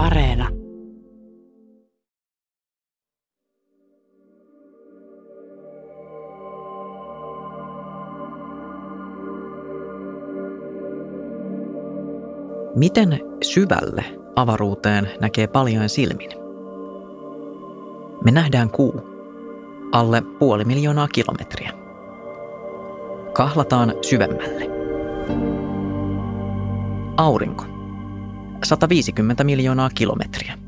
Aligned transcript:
Areena. 0.00 0.48
Miten 12.76 13.18
syvälle 13.42 14.04
avaruuteen 14.36 15.08
näkee 15.20 15.46
paljon 15.46 15.88
silmin? 15.88 16.30
Me 18.24 18.30
nähdään 18.30 18.70
kuu 18.70 19.00
alle 19.92 20.22
puoli 20.38 20.64
miljoonaa 20.64 21.08
kilometriä. 21.08 21.72
Kahlataan 23.32 23.94
syvemmälle. 24.02 24.70
Aurinko 27.16 27.69
150 28.64 29.44
miljoonaa 29.44 29.90
kilometriä. 29.94 30.58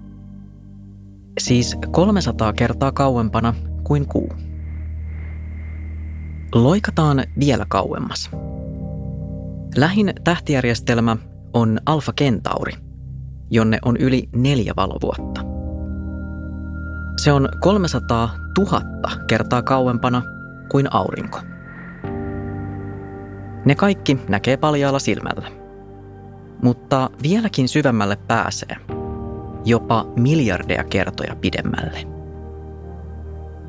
Siis 1.38 1.76
300 1.90 2.52
kertaa 2.52 2.92
kauempana 2.92 3.54
kuin 3.84 4.08
kuu. 4.08 4.32
Loikataan 6.54 7.24
vielä 7.40 7.66
kauemmas. 7.68 8.30
Lähin 9.76 10.12
tähtijärjestelmä 10.24 11.16
on 11.52 11.78
Alfa 11.86 12.12
Kentauri, 12.12 12.72
jonne 13.50 13.78
on 13.84 13.96
yli 13.96 14.28
neljä 14.36 14.72
valovuotta. 14.76 15.40
Se 17.16 17.32
on 17.32 17.48
300 17.60 18.30
000 18.58 18.80
kertaa 19.26 19.62
kauempana 19.62 20.22
kuin 20.70 20.94
aurinko. 20.94 21.38
Ne 23.64 23.74
kaikki 23.74 24.18
näkee 24.28 24.56
paljaalla 24.56 24.98
silmällä. 24.98 25.61
Mutta 26.62 27.10
vieläkin 27.22 27.68
syvemmälle 27.68 28.16
pääsee, 28.16 28.76
jopa 29.64 30.06
miljardeja 30.16 30.84
kertoja 30.84 31.36
pidemmälle. 31.36 31.98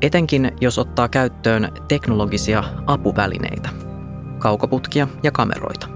Etenkin 0.02 0.52
jos 0.60 0.78
ottaa 0.78 1.08
käyttöön 1.08 1.68
teknologisia 1.88 2.64
apuvälineitä, 2.86 3.68
kaukoputkia 4.38 5.08
ja 5.22 5.32
kameroita. 5.32 5.86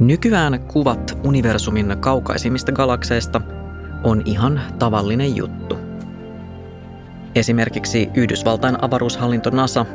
Nykyään 0.00 0.60
kuvat 0.72 1.18
universumin 1.24 1.96
kaukaisimmista 2.00 2.72
galakseista 2.72 3.40
on 4.04 4.22
ihan 4.24 4.60
tavallinen 4.78 5.36
juttu. 5.36 5.78
Esimerkiksi 7.34 8.08
Yhdysvaltain 8.14 8.84
avaruushallinto 8.84 9.50
NASA 9.50 9.86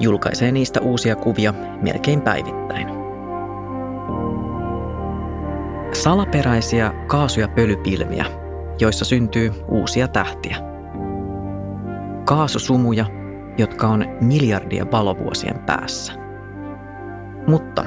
julkaisee 0.00 0.52
niistä 0.52 0.80
uusia 0.80 1.16
kuvia 1.16 1.54
melkein 1.82 2.20
päivittäin. 2.20 2.97
Salaperäisiä 6.02 6.92
kaasu- 7.06 7.40
ja 7.40 7.48
pölypilviä, 7.48 8.24
joissa 8.80 9.04
syntyy 9.04 9.52
uusia 9.68 10.08
tähtiä. 10.08 10.56
Kaasusumuja, 12.24 13.06
jotka 13.58 13.88
on 13.88 14.04
miljardien 14.20 14.92
valovuosien 14.92 15.58
päässä. 15.58 16.12
Mutta 17.46 17.84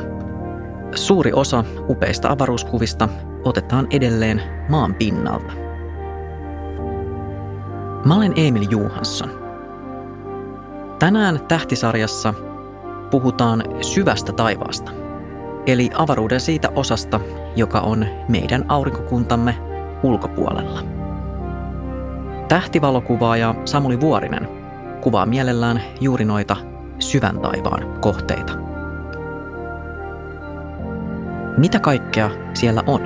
Suuri 0.95 1.34
osa 1.34 1.64
upeista 1.89 2.30
avaruuskuvista 2.30 3.09
otetaan 3.44 3.88
edelleen 3.92 4.42
maan 4.70 4.95
pinnalta. 4.95 5.54
Mä 8.06 8.16
olen 8.16 8.34
Emil 8.36 8.67
Juhansson. 8.70 9.30
Tänään 11.00 11.39
tähtisarjassa 11.48 12.34
puhutaan 13.12 13.64
syvästä 13.82 14.32
taivaasta, 14.32 14.92
eli 15.67 15.89
avaruuden 15.94 16.39
siitä 16.39 16.70
osasta, 16.76 17.20
joka 17.55 17.80
on 17.80 18.05
meidän 18.27 18.66
aurinkokuntamme 18.67 19.55
ulkopuolella. 20.03 20.83
Tähtivalokuvaaja 22.47 23.55
Samuli 23.66 24.02
Vuorinen 24.02 24.47
kuvaa 25.02 25.25
mielellään 25.25 25.81
juuri 26.02 26.26
noita 26.26 26.55
syvän 26.99 27.39
taivaan 27.39 27.99
kohteita– 28.02 28.53
mitä 31.61 31.80
kaikkea 31.80 32.30
siellä 32.53 32.83
on? 32.87 33.02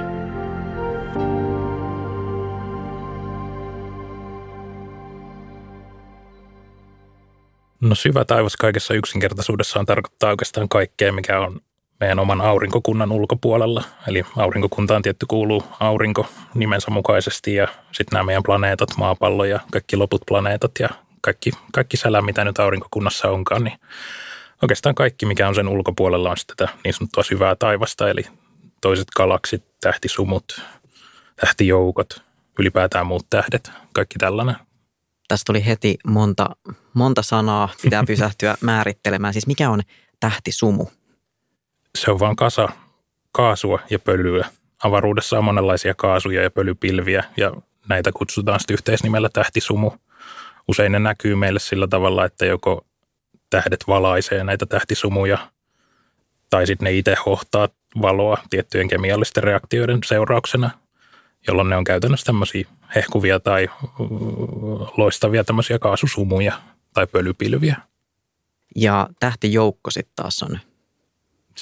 No 7.82 7.96
syvä 7.96 8.26
taivas 8.26 8.56
kaikessa 8.58 8.94
yksinkertaisuudessaan 8.94 9.86
tarkoittaa 9.86 10.30
oikeastaan 10.30 10.70
kaikkea, 10.70 11.12
mikä 11.12 11.40
on 11.40 11.60
meidän 12.00 12.20
oman 12.20 12.42
aurinkokunnan 12.42 13.12
ulkopuolella. 13.12 13.84
Eli 14.08 14.24
aurinkokuntaan 14.38 15.02
tietty 15.02 15.26
kuuluu 15.26 15.64
aurinko 15.80 16.28
nimensä 16.54 16.92
mukaisesti 16.92 17.56
ja 17.56 17.68
sitten 17.92 18.18
nämä 18.18 18.24
meidän 18.24 18.44
planeetat, 18.44 18.90
maapallo 18.98 19.46
ja 19.46 19.60
kaikki 19.72 19.98
loput 19.98 20.22
planeetat 20.28 20.72
ja 20.80 20.90
kaikki, 21.22 21.52
kaikki 21.74 21.98
sälä, 21.98 22.22
mitä 22.22 22.46
nyt 22.46 22.60
aurinkokunnassa 22.60 23.30
onkaan, 23.30 23.64
niin 23.64 23.80
oikeastaan 24.62 24.96
kaikki, 24.96 25.26
mikä 25.26 25.48
on 25.48 25.56
sen 25.56 25.68
ulkopuolella, 25.68 26.32
on 26.32 26.38
sitten 26.38 26.58
tätä 26.58 26.78
niin 26.84 26.94
sanottua 26.94 27.24
syvää 27.24 27.56
taivasta, 27.56 28.10
eli 28.10 28.24
toiset 28.82 29.08
galaksit, 29.16 29.64
tähtisumut, 29.82 30.62
tähtijoukot, 31.36 32.22
ylipäätään 32.60 33.08
muut 33.08 33.26
tähdet, 33.30 33.72
kaikki 33.94 34.20
tällainen. 34.20 34.56
Tässä 35.28 35.44
tuli 35.46 35.66
heti 35.66 35.98
monta, 36.08 36.50
monta 36.94 37.22
sanaa, 37.22 37.70
pitää 37.82 38.04
pysähtyä 38.08 38.56
määrittelemään. 38.62 39.34
Siis 39.34 39.48
mikä 39.48 39.70
on 39.70 39.82
tähtisumu? 40.20 40.88
Se 41.96 42.12
on 42.12 42.20
vain 42.20 42.36
kasa 42.36 42.70
kaasua 43.32 43.80
ja 43.90 44.00
pölyä. 44.00 44.48
Avaruudessa 44.84 45.38
on 45.38 45.44
monenlaisia 45.44 45.94
kaasuja 45.98 46.44
ja 46.44 46.52
pölypilviä 46.52 47.24
ja 47.38 47.52
näitä 47.90 48.12
kutsutaan 48.12 48.60
sitten 48.60 48.74
yhteisnimellä 48.74 49.30
tähtisumu. 49.34 49.92
Usein 50.68 50.92
ne 50.92 51.00
näkyy 51.00 51.36
meille 51.36 51.60
sillä 51.60 51.88
tavalla, 51.88 52.26
että 52.26 52.46
joko 52.46 52.86
tähdet 53.50 53.84
valaisee 53.88 54.44
näitä 54.44 54.66
tähtisumuja 54.66 55.38
tai 56.50 56.68
sitten 56.68 56.86
ne 56.86 56.94
itse 56.94 57.16
hohtaa 57.26 57.70
valoa 58.02 58.38
tiettyjen 58.50 58.88
kemiallisten 58.88 59.44
reaktioiden 59.44 60.00
seurauksena, 60.06 60.70
jolloin 61.48 61.70
ne 61.70 61.76
on 61.76 61.84
käytännössä 61.84 62.26
tämmöisiä 62.26 62.68
hehkuvia 62.96 63.40
tai 63.40 63.70
loistavia 64.98 65.44
tämmöisiä 65.44 65.80
kaasusumuja 65.80 66.54
tai 66.94 67.08
pölypilviä. 67.08 67.78
Ja 68.76 69.10
tähtijoukko 69.20 69.92
sitten 69.92 70.16
taas 70.16 70.44
on? 70.44 70.60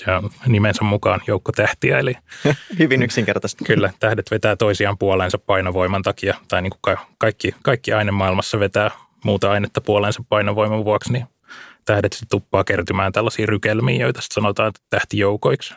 On 0.08 0.30
nimensä 0.48 0.84
mukaan 0.84 1.22
joukko 1.28 1.52
tähtiä, 1.52 2.00
eli... 2.00 2.14
Hyvin 2.80 3.04
yksinkertaisesti. 3.04 3.66
Kyllä, 3.66 3.94
tähdet 4.00 4.32
vetää 4.32 4.56
toisiaan 4.56 4.98
puoleensa 4.98 5.38
painovoiman 5.38 6.02
takia, 6.02 6.36
tai 6.48 6.62
niin 6.62 6.74
kuin 6.82 6.98
kaikki, 7.18 7.56
kaikki 7.64 7.94
aine 7.94 8.12
maailmassa 8.12 8.60
vetää 8.60 8.92
muuta 9.24 9.52
ainetta 9.52 9.82
puoleensa 9.82 10.24
painovoiman 10.30 10.86
vuoksi, 10.86 11.14
niin 11.14 11.26
tähdet 11.86 12.14
sitten 12.14 12.30
tuppaa 12.40 12.64
kertymään 12.64 13.12
tällaisiin 13.12 13.50
rykelmiin, 13.50 14.02
joita 14.02 14.22
sitten 14.22 14.36
sanotaan 14.36 14.72
tähtijoukoiksi. 14.90 15.74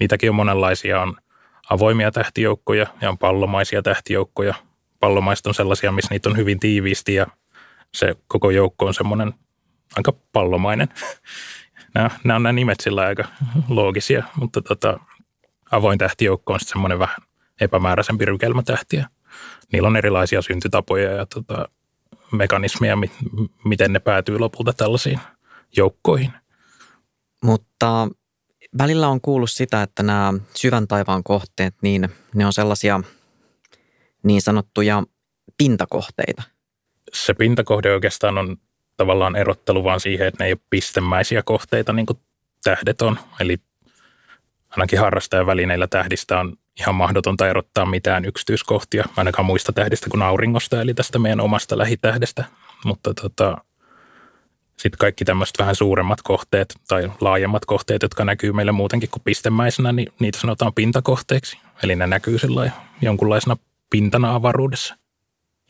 Niitäkin 0.00 0.30
on 0.30 0.36
monenlaisia, 0.36 1.02
on 1.02 1.16
avoimia 1.70 2.10
tähtijoukkoja 2.10 2.86
ja 3.00 3.08
on 3.08 3.18
pallomaisia 3.18 3.82
tähtijoukkoja. 3.82 4.54
Pallomaiset 5.00 5.46
on 5.46 5.54
sellaisia, 5.54 5.92
missä 5.92 6.14
niitä 6.14 6.28
on 6.28 6.36
hyvin 6.36 6.60
tiiviisti 6.60 7.14
ja 7.14 7.26
se 7.94 8.14
koko 8.26 8.50
joukko 8.50 8.86
on 8.86 8.94
semmoinen 8.94 9.34
aika 9.96 10.12
pallomainen. 10.32 10.88
Nämä, 11.94 12.10
nämä 12.24 12.36
on 12.36 12.42
nämä 12.42 12.52
nimet 12.52 12.80
sillä 12.80 13.02
aika 13.02 13.24
loogisia, 13.68 14.24
mutta 14.36 14.62
tota, 14.62 15.00
avoin 15.70 15.98
tähtijoukko 15.98 16.52
on 16.52 16.60
sitten 16.60 16.72
semmoinen 16.72 16.98
vähän 16.98 17.16
epämääräisempi 17.60 18.24
rykelmä 18.24 18.62
tähtiä. 18.62 19.08
Niillä 19.72 19.86
on 19.86 19.96
erilaisia 19.96 20.42
syntytapoja 20.42 21.12
ja 21.12 21.26
tota, 21.26 21.68
mekanismeja, 22.32 22.96
miten 23.64 23.92
ne 23.92 23.98
päätyy 23.98 24.38
lopulta 24.38 24.72
tällaisiin 24.72 25.20
joukkoihin. 25.76 26.32
Mutta 27.44 28.08
välillä 28.78 29.08
on 29.08 29.20
kuullut 29.20 29.50
sitä, 29.50 29.82
että 29.82 30.02
nämä 30.02 30.34
syvän 30.54 30.88
taivaan 30.88 31.22
kohteet, 31.22 31.74
niin 31.82 32.08
ne 32.34 32.46
on 32.46 32.52
sellaisia 32.52 33.00
niin 34.22 34.42
sanottuja 34.42 35.02
pintakohteita. 35.56 36.42
Se 37.12 37.34
pintakohde 37.34 37.92
oikeastaan 37.92 38.38
on 38.38 38.56
tavallaan 39.00 39.36
erottelu 39.36 39.84
vaan 39.84 40.00
siihen, 40.00 40.26
että 40.26 40.44
ne 40.44 40.46
ei 40.46 40.52
ole 40.52 40.60
pistemäisiä 40.70 41.42
kohteita 41.42 41.92
niin 41.92 42.06
kuin 42.06 42.18
tähdet 42.64 43.02
on. 43.02 43.18
Eli 43.40 43.56
ainakin 44.70 44.98
harrastajavälineillä 44.98 45.86
tähdistä 45.86 46.40
on 46.40 46.56
ihan 46.80 46.94
mahdotonta 46.94 47.48
erottaa 47.48 47.86
mitään 47.86 48.24
yksityiskohtia, 48.24 49.04
ainakaan 49.16 49.46
muista 49.46 49.72
tähdistä 49.72 50.10
kuin 50.10 50.22
auringosta, 50.22 50.80
eli 50.80 50.94
tästä 50.94 51.18
meidän 51.18 51.40
omasta 51.40 51.78
lähitähdestä. 51.78 52.44
Mutta 52.84 53.14
tota, 53.14 53.56
sitten 54.76 54.98
kaikki 54.98 55.24
tämmöiset 55.24 55.58
vähän 55.58 55.74
suuremmat 55.74 56.22
kohteet 56.22 56.74
tai 56.88 57.10
laajemmat 57.20 57.64
kohteet, 57.64 58.02
jotka 58.02 58.24
näkyy 58.24 58.52
meille 58.52 58.72
muutenkin 58.72 59.10
kuin 59.10 59.22
pistemäisenä, 59.24 59.92
niin 59.92 60.12
niitä 60.18 60.38
sanotaan 60.38 60.74
pintakohteiksi. 60.74 61.58
Eli 61.82 61.96
ne 61.96 62.06
näkyy 62.06 62.38
sillä 62.38 62.70
jonkunlaisena 63.02 63.56
pintana 63.90 64.34
avaruudessa. 64.34 64.96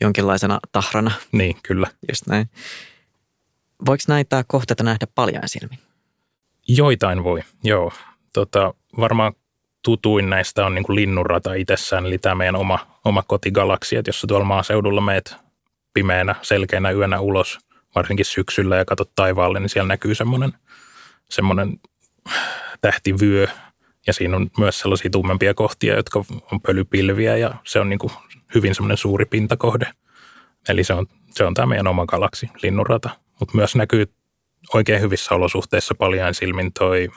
Jonkinlaisena 0.01 0.59
tahrana. 0.71 1.11
Niin, 1.31 1.55
kyllä. 1.63 1.87
Just 2.09 2.27
näin. 2.27 2.49
Voiko 3.85 4.03
näitä 4.07 4.43
kohteita 4.47 4.83
nähdä 4.83 5.07
paljon 5.15 5.43
silmin? 5.45 5.79
Joitain 6.67 7.23
voi, 7.23 7.41
joo. 7.63 7.91
Tota, 8.33 8.73
varmaan 8.97 9.33
tutuin 9.83 10.29
näistä 10.29 10.65
on 10.65 10.75
niin 10.75 10.83
kuin 10.83 10.95
linnunrata 10.95 11.53
itsessään, 11.53 12.05
eli 12.05 12.17
tämä 12.17 12.35
meidän 12.35 12.55
oma, 12.55 12.87
oma 13.05 13.23
kotigalaksi, 13.23 13.95
että 13.95 14.09
jos 14.09 14.21
sä 14.21 14.27
tuolla 14.27 14.45
maaseudulla 14.45 15.01
meet 15.01 15.35
pimeänä, 15.93 16.35
selkeänä 16.41 16.91
yönä 16.91 17.19
ulos, 17.19 17.59
varsinkin 17.95 18.25
syksyllä 18.25 18.75
ja 18.75 18.85
katsot 18.85 19.11
taivaalle, 19.15 19.59
niin 19.59 19.69
siellä 19.69 19.87
näkyy 19.87 20.15
semmoinen, 20.15 20.53
semmoinen 21.29 21.79
tähtivyö, 22.81 23.47
ja 24.07 24.13
siinä 24.13 24.35
on 24.35 24.49
myös 24.57 24.79
sellaisia 24.79 25.09
tummempia 25.09 25.53
kohtia, 25.53 25.95
jotka 25.95 26.23
on 26.51 26.61
pölypilviä, 26.61 27.37
ja 27.37 27.53
se 27.63 27.79
on 27.79 27.89
niin 27.89 27.99
kuin 27.99 28.13
hyvin 28.55 28.75
semmoinen 28.75 28.97
suuri 28.97 29.25
pintakohde. 29.25 29.87
Eli 30.69 30.83
se 30.83 30.93
on, 30.93 31.05
se 31.31 31.43
on 31.43 31.53
tämä 31.53 31.65
meidän 31.65 31.87
oma 31.87 32.05
galaksi, 32.05 32.49
linnunrata. 32.63 33.09
Mutta 33.41 33.57
myös 33.57 33.75
näkyy 33.75 34.13
oikein 34.73 35.01
hyvissä 35.01 35.35
olosuhteissa 35.35 35.95
paljon 35.95 36.33
silmin 36.33 36.73
toi 36.73 37.09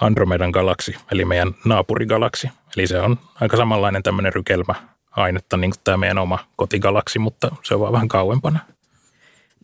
Andromedan 0.00 0.50
galaksi, 0.50 0.94
eli 1.12 1.24
meidän 1.24 1.54
naapurigalaksi. 1.64 2.50
Eli 2.76 2.86
se 2.86 3.00
on 3.00 3.18
aika 3.40 3.56
samanlainen 3.56 4.02
tämmöinen 4.02 4.32
rykelmä 4.32 4.74
ainetta 5.10 5.56
niin 5.56 5.70
kuin 5.70 5.80
tämä 5.84 5.96
meidän 5.96 6.18
oma 6.18 6.38
kotigalaksi, 6.56 7.18
mutta 7.18 7.56
se 7.62 7.74
on 7.74 7.80
vaan 7.80 7.92
vähän 7.92 8.08
kauempana. 8.08 8.60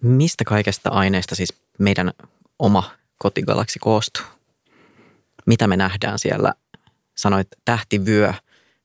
Mistä 0.03 0.45
kaikesta 0.45 0.91
aineesta 0.91 1.35
siis 1.35 1.63
meidän 1.79 2.13
oma 2.59 2.91
kotigalaksi 3.19 3.79
koostuu? 3.79 4.25
Mitä 5.47 5.67
me 5.67 5.77
nähdään 5.77 6.19
siellä? 6.19 6.53
Sanoit 7.17 7.49
tähtivyö, 7.65 8.35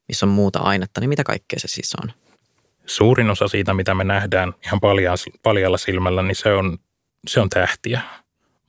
missä 0.07 0.25
on 0.25 0.31
muuta 0.31 0.59
ainetta, 0.59 1.01
niin 1.01 1.09
mitä 1.09 1.23
kaikkea 1.23 1.59
se 1.59 1.67
siis 1.67 1.95
on? 2.03 2.11
Suurin 2.85 3.29
osa 3.29 3.47
siitä, 3.47 3.73
mitä 3.73 3.93
me 3.93 4.03
nähdään 4.03 4.53
ihan 4.65 4.79
paljalla 5.43 5.77
silmällä, 5.77 6.21
niin 6.21 6.35
se 6.35 6.53
on, 6.53 6.77
se 7.27 7.39
on 7.39 7.49
tähtiä. 7.49 8.01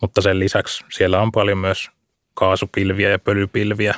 Mutta 0.00 0.20
sen 0.20 0.38
lisäksi 0.38 0.84
siellä 0.92 1.20
on 1.20 1.32
paljon 1.32 1.58
myös 1.58 1.90
kaasupilviä 2.34 3.10
ja 3.10 3.18
pölypilviä. 3.18 3.94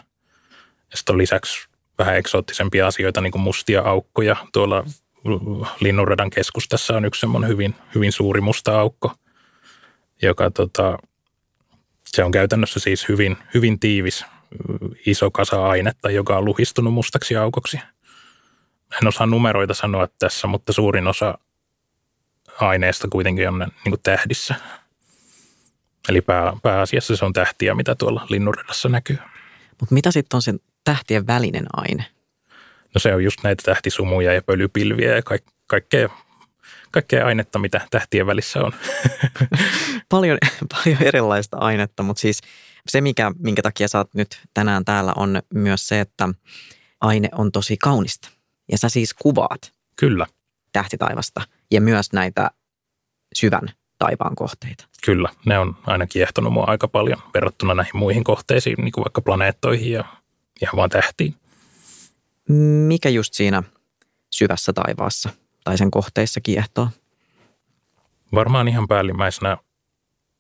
Ja 0.90 0.96
sitten 0.96 1.12
on 1.12 1.19
lisäksi 1.19 1.69
vähän 1.99 2.16
eksoottisempia 2.16 2.87
asioita, 2.87 3.20
niin 3.20 3.31
kuin 3.31 3.43
mustia 3.43 3.82
aukkoja. 3.82 4.37
Tuolla 4.52 4.84
Linnunradan 5.81 6.31
keskustassa 6.31 6.96
on 6.96 7.05
yksi 7.05 7.20
semmoinen 7.20 7.50
hyvin, 7.50 7.75
hyvin 7.94 8.12
suuri 8.12 8.40
musta 8.40 8.81
aukko, 8.81 9.12
joka 10.22 10.50
tota, 10.50 10.99
se 12.06 12.25
on 12.25 12.31
käytännössä 12.31 12.81
siis 12.81 13.08
hyvin, 13.08 13.37
hyvin 13.55 13.81
tiivis 13.81 14.25
iso 15.06 15.31
kasa 15.31 15.66
ainetta, 15.66 16.11
joka 16.11 16.38
on 16.38 16.44
luhistunut 16.44 16.94
mustaksi 16.94 17.37
aukoksi. 17.37 17.81
En 19.02 19.08
osaa 19.08 19.26
numeroita 19.26 19.75
sanoa 19.75 20.08
tässä, 20.19 20.46
mutta 20.46 20.73
suurin 20.73 21.06
osa 21.06 21.38
aineesta 22.61 23.08
kuitenkin 23.08 23.49
on 23.49 23.58
niin 23.58 23.91
kuin 23.91 24.00
tähdissä. 24.02 24.55
Eli 26.08 26.20
pää, 26.20 26.52
pääasiassa 26.62 27.17
se 27.17 27.25
on 27.25 27.32
tähtiä, 27.32 27.75
mitä 27.75 27.94
tuolla 27.94 28.26
linnunradassa 28.29 28.88
näkyy. 28.88 29.19
Mutta 29.81 29.94
mitä 29.94 30.11
sitten 30.11 30.37
on 30.37 30.43
sen 30.43 30.61
tähtien 30.85 31.26
välinen 31.26 31.67
aine? 31.73 32.05
No 32.94 32.99
se 32.99 33.14
on 33.14 33.25
just 33.25 33.43
näitä 33.43 33.62
tähtisumuja 33.62 34.32
ja 34.32 34.43
pölypilviä 34.43 35.17
ja 35.17 35.23
kaik, 35.23 35.43
kaikkea, 35.67 36.08
kaikkea 36.90 37.26
ainetta, 37.26 37.58
mitä 37.58 37.81
tähtien 37.90 38.26
välissä 38.26 38.61
on. 38.61 38.73
paljon, 40.08 40.38
paljon 40.73 41.02
erilaista 41.02 41.56
ainetta, 41.56 42.02
mutta 42.02 42.20
siis 42.20 42.40
se, 42.88 43.00
mikä, 43.00 43.32
minkä 43.38 43.62
takia 43.62 43.88
sä 43.88 43.99
oot 43.99 44.14
nyt 44.14 44.40
tänään 44.55 44.85
täällä, 44.85 45.12
on 45.17 45.43
myös 45.55 45.88
se, 45.88 46.00
että 46.00 46.29
aine 47.00 47.29
on 47.32 47.52
tosi 47.52 47.76
kaunista. 47.76 48.29
Ja 48.72 48.78
sä 48.78 48.88
siis 48.88 49.14
kuvaat. 49.14 49.72
Kyllä. 49.96 50.26
Tähtitaivasta 50.72 51.40
ja 51.70 51.81
myös 51.81 52.12
näitä 52.12 52.50
syvän 53.34 53.69
taivaan 53.99 54.34
kohteita. 54.34 54.84
Kyllä, 55.05 55.28
ne 55.46 55.58
on 55.58 55.76
aina 55.87 56.06
kiehtonut 56.06 56.52
mua 56.52 56.64
aika 56.64 56.88
paljon 56.88 57.22
verrattuna 57.34 57.75
näihin 57.75 57.96
muihin 57.96 58.25
kohteisiin, 58.25 58.76
niin 58.78 58.93
kuin 58.93 59.05
vaikka 59.05 59.20
planeettoihin 59.20 59.93
ja 59.93 60.05
ihan 60.62 60.76
vaan 60.76 60.90
tähtiin. 60.90 61.34
Mikä 62.88 63.08
just 63.08 63.34
siinä 63.34 63.62
syvässä 64.31 64.72
taivaassa 64.72 65.31
tai 65.64 65.78
sen 65.78 65.90
kohteissa 65.90 66.40
kiehtoo? 66.40 66.88
Varmaan 68.34 68.69
ihan 68.69 68.88
päällimmäisenä 68.88 69.56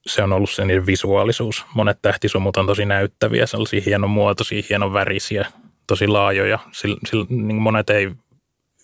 se 0.06 0.22
on 0.22 0.32
ollut 0.32 0.50
se 0.50 0.64
niiden 0.64 0.86
visuaalisuus. 0.86 1.64
Monet 1.74 1.98
tähtisumut 2.02 2.56
on 2.56 2.66
tosi 2.66 2.84
näyttäviä, 2.84 3.46
sellaisia 3.46 3.82
hienon 3.86 4.10
muotoisia, 4.10 4.62
hienon 4.68 4.92
värisiä, 4.92 5.52
tosi 5.86 6.06
laajoja. 6.06 6.58
Sillä, 6.72 6.96
sillä, 7.06 7.26
niin 7.28 7.56
monet 7.56 7.90
ei 7.90 8.10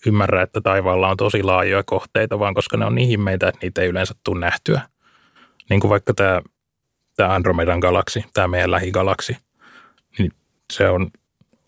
ymmärrä, 0.05 0.41
että 0.41 0.61
taivaalla 0.61 1.09
on 1.09 1.17
tosi 1.17 1.43
laajoja 1.43 1.83
kohteita, 1.83 2.39
vaan 2.39 2.53
koska 2.53 2.77
ne 2.77 2.85
on 2.85 2.95
niin 2.95 3.07
himmeitä, 3.07 3.47
että 3.47 3.59
niitä 3.61 3.81
ei 3.81 3.87
yleensä 3.87 4.15
tule 4.23 4.39
nähtyä. 4.39 4.81
Niin 5.69 5.79
kuin 5.79 5.89
vaikka 5.89 6.13
tämä, 6.13 6.41
tämä 7.15 7.33
Andromedan 7.33 7.79
galaksi, 7.79 8.25
tämä 8.33 8.47
meidän 8.47 8.71
lähigalaksi, 8.71 9.37
niin 10.17 10.31
se 10.73 10.89
on 10.89 11.11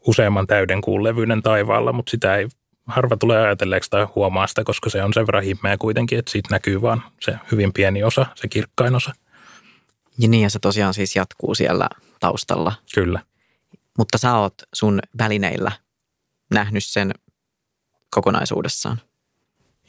useamman 0.07 0.47
täyden 0.47 0.81
kuun 0.81 1.03
levyinen 1.03 1.41
taivaalla, 1.41 1.93
mutta 1.93 2.09
sitä 2.09 2.35
ei 2.35 2.47
harva 2.87 3.17
tulee 3.17 3.41
ajatelleeksi 3.41 3.89
tai 3.89 4.07
huomaa 4.15 4.47
sitä, 4.47 4.63
koska 4.63 4.89
se 4.89 5.03
on 5.03 5.13
sen 5.13 5.27
verran 5.27 5.43
himmeä 5.43 5.77
kuitenkin, 5.77 6.19
että 6.19 6.31
siitä 6.31 6.49
näkyy 6.51 6.81
vaan 6.81 7.01
se 7.21 7.35
hyvin 7.51 7.73
pieni 7.73 8.03
osa, 8.03 8.25
se 8.35 8.47
kirkkain 8.47 8.95
osa. 8.95 9.13
Ja 10.19 10.27
niin, 10.27 10.43
ja 10.43 10.49
se 10.49 10.59
tosiaan 10.59 10.93
siis 10.93 11.15
jatkuu 11.15 11.55
siellä 11.55 11.89
taustalla. 12.19 12.73
Kyllä. 12.95 13.19
Mutta 13.97 14.17
sä 14.17 14.37
oot 14.37 14.53
sun 14.73 14.99
välineillä 15.17 15.71
nähnyt 16.53 16.83
sen 16.85 17.11
kokonaisuudessaan. 18.09 19.01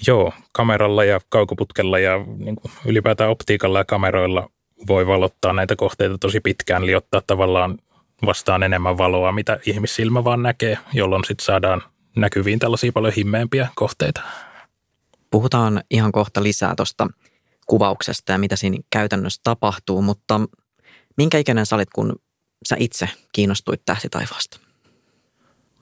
Joo, 0.07 0.33
kameralla 0.53 1.05
ja 1.05 1.21
kaukoputkella 1.29 1.99
ja 1.99 2.13
niin 2.37 2.57
kuin 2.57 2.73
ylipäätään 2.87 3.31
optiikalla 3.31 3.79
ja 3.79 3.85
kameroilla 3.85 4.51
voi 4.87 5.07
valottaa 5.07 5.53
näitä 5.53 5.77
kohteita 5.77 6.19
tosi 6.19 6.41
pitkään, 6.41 6.87
liottaa 6.87 7.23
tavallaan 7.27 7.79
vastaan 8.27 8.63
enemmän 8.63 8.99
valoa, 8.99 9.33
mitä 9.33 9.59
ihmissilmä 9.67 10.25
vaan 10.25 10.43
näkee, 10.43 10.79
jolloin 10.93 11.25
sitten 11.25 11.45
saadaan 11.45 11.83
näkyviin 12.17 12.59
tällaisia 12.59 12.93
paljon 12.93 13.15
himmeämpiä 13.17 13.69
kohteita. 13.75 14.21
Puhutaan 15.31 15.83
ihan 15.91 16.13
kohta 16.13 16.43
lisää 16.43 16.75
tuosta 16.77 17.09
kuvauksesta 17.67 18.33
ja 18.33 18.39
mitä 18.39 18.57
siinä 18.57 18.79
käytännössä 18.91 19.41
tapahtuu, 19.45 20.03
mutta 20.03 20.41
minkä 21.17 21.39
ikäinen 21.39 21.67
sä 21.67 21.77
olit, 21.77 21.91
kun 21.95 22.17
sä 22.69 22.77
itse 22.79 23.09
kiinnostuit 23.33 23.83
tähtitaivaasta? 23.85 24.61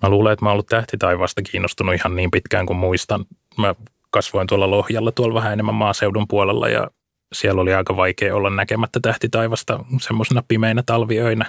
Mä 0.02 0.08
luulen, 0.08 0.32
että 0.32 0.44
mä 0.44 0.48
oon 0.48 0.52
ollut 0.52 0.66
tähtitaivaasta 0.66 1.42
kiinnostunut 1.42 1.94
ihan 1.94 2.16
niin 2.16 2.30
pitkään 2.30 2.66
kuin 2.66 2.76
muistan. 2.76 3.24
Mä 3.58 3.74
kasvoin 4.10 4.46
tuolla 4.46 4.70
Lohjalla, 4.70 5.12
tuolla 5.12 5.34
vähän 5.34 5.52
enemmän 5.52 5.74
maaseudun 5.74 6.28
puolella 6.28 6.68
ja 6.68 6.90
siellä 7.32 7.62
oli 7.62 7.74
aika 7.74 7.96
vaikea 7.96 8.36
olla 8.36 8.50
näkemättä 8.50 9.00
tähtitaivasta 9.00 9.84
semmoisena 10.00 10.42
pimeinä 10.48 10.82
talviöinä. 10.86 11.46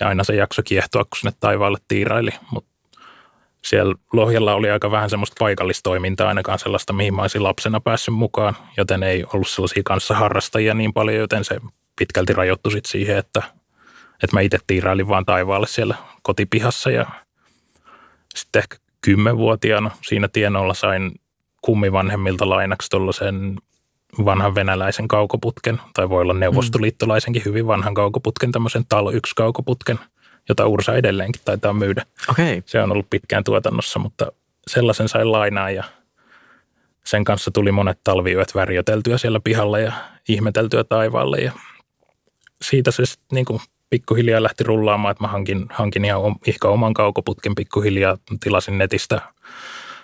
Ja 0.00 0.08
aina 0.08 0.24
se 0.24 0.34
jakso 0.34 0.62
kiehtoa, 0.62 1.04
kun 1.04 1.18
sinne 1.20 1.32
taivaalle 1.40 1.78
tiiraili, 1.88 2.30
mutta 2.50 2.70
siellä 3.64 3.94
Lohjalla 4.12 4.54
oli 4.54 4.70
aika 4.70 4.90
vähän 4.90 5.10
semmoista 5.10 5.36
paikallistoimintaa, 5.38 6.28
ainakaan 6.28 6.58
sellaista, 6.58 6.92
mihin 6.92 7.14
mä 7.14 7.22
olisin 7.22 7.42
lapsena 7.42 7.80
päässyt 7.80 8.14
mukaan, 8.14 8.56
joten 8.76 9.02
ei 9.02 9.24
ollut 9.32 9.48
sellaisia 9.48 9.82
kanssa 9.84 10.14
harrastajia 10.14 10.74
niin 10.74 10.92
paljon, 10.92 11.18
joten 11.18 11.44
se 11.44 11.60
pitkälti 11.98 12.32
rajoittui 12.32 12.72
sit 12.72 12.86
siihen, 12.86 13.18
että, 13.18 13.42
että 14.22 14.36
mä 14.36 14.40
itse 14.40 14.58
tiirailin 14.66 15.08
vaan 15.08 15.24
taivaalle 15.24 15.66
siellä 15.66 15.94
kotipihassa 16.22 16.90
ja 16.90 17.06
sitten 18.34 18.60
ehkä 18.60 18.76
kymmenvuotiaana 19.00 19.90
siinä 20.08 20.28
tienoilla 20.28 20.74
sain 20.74 21.12
kummivanhemmilta 21.62 22.48
lainaksi 22.48 22.90
tuollaisen 22.90 23.56
vanhan 24.24 24.54
venäläisen 24.54 25.08
kaukoputken, 25.08 25.80
tai 25.94 26.08
voi 26.08 26.22
olla 26.22 26.34
neuvostoliittolaisenkin 26.34 27.42
hyvin 27.44 27.66
vanhan 27.66 27.94
kaukoputken, 27.94 28.52
tämmöisen 28.52 28.84
TAL 28.88 29.08
1 29.12 29.34
kaukoputken, 29.36 29.98
jota 30.48 30.66
Ursa 30.66 30.94
edelleenkin 30.94 31.42
taitaa 31.44 31.72
myydä. 31.72 32.02
Okay. 32.28 32.62
Se 32.66 32.82
on 32.82 32.92
ollut 32.92 33.10
pitkään 33.10 33.44
tuotannossa, 33.44 33.98
mutta 33.98 34.32
sellaisen 34.66 35.08
sai 35.08 35.24
lainaa 35.24 35.70
ja 35.70 35.84
sen 37.04 37.24
kanssa 37.24 37.50
tuli 37.50 37.72
monet 37.72 37.98
talviyöt 38.04 38.54
värjöteltyä 38.54 39.18
siellä 39.18 39.40
pihalla 39.40 39.78
ja 39.78 39.92
ihmeteltyä 40.28 40.84
taivaalle 40.84 41.38
ja 41.38 41.52
siitä 42.62 42.90
se 42.90 43.06
sitten 43.06 43.26
niin 43.36 43.44
kuin 43.44 43.60
pikkuhiljaa 43.90 44.42
lähti 44.42 44.64
rullaamaan, 44.64 45.12
että 45.12 45.24
mä 45.24 45.28
hankin, 45.28 45.66
hankin 45.70 46.04
ihan 46.04 46.20
ehkä 46.46 46.68
oman 46.68 46.94
kaukoputken 46.94 47.54
pikkuhiljaa, 47.54 48.18
tilasin 48.40 48.78
netistä 48.78 49.20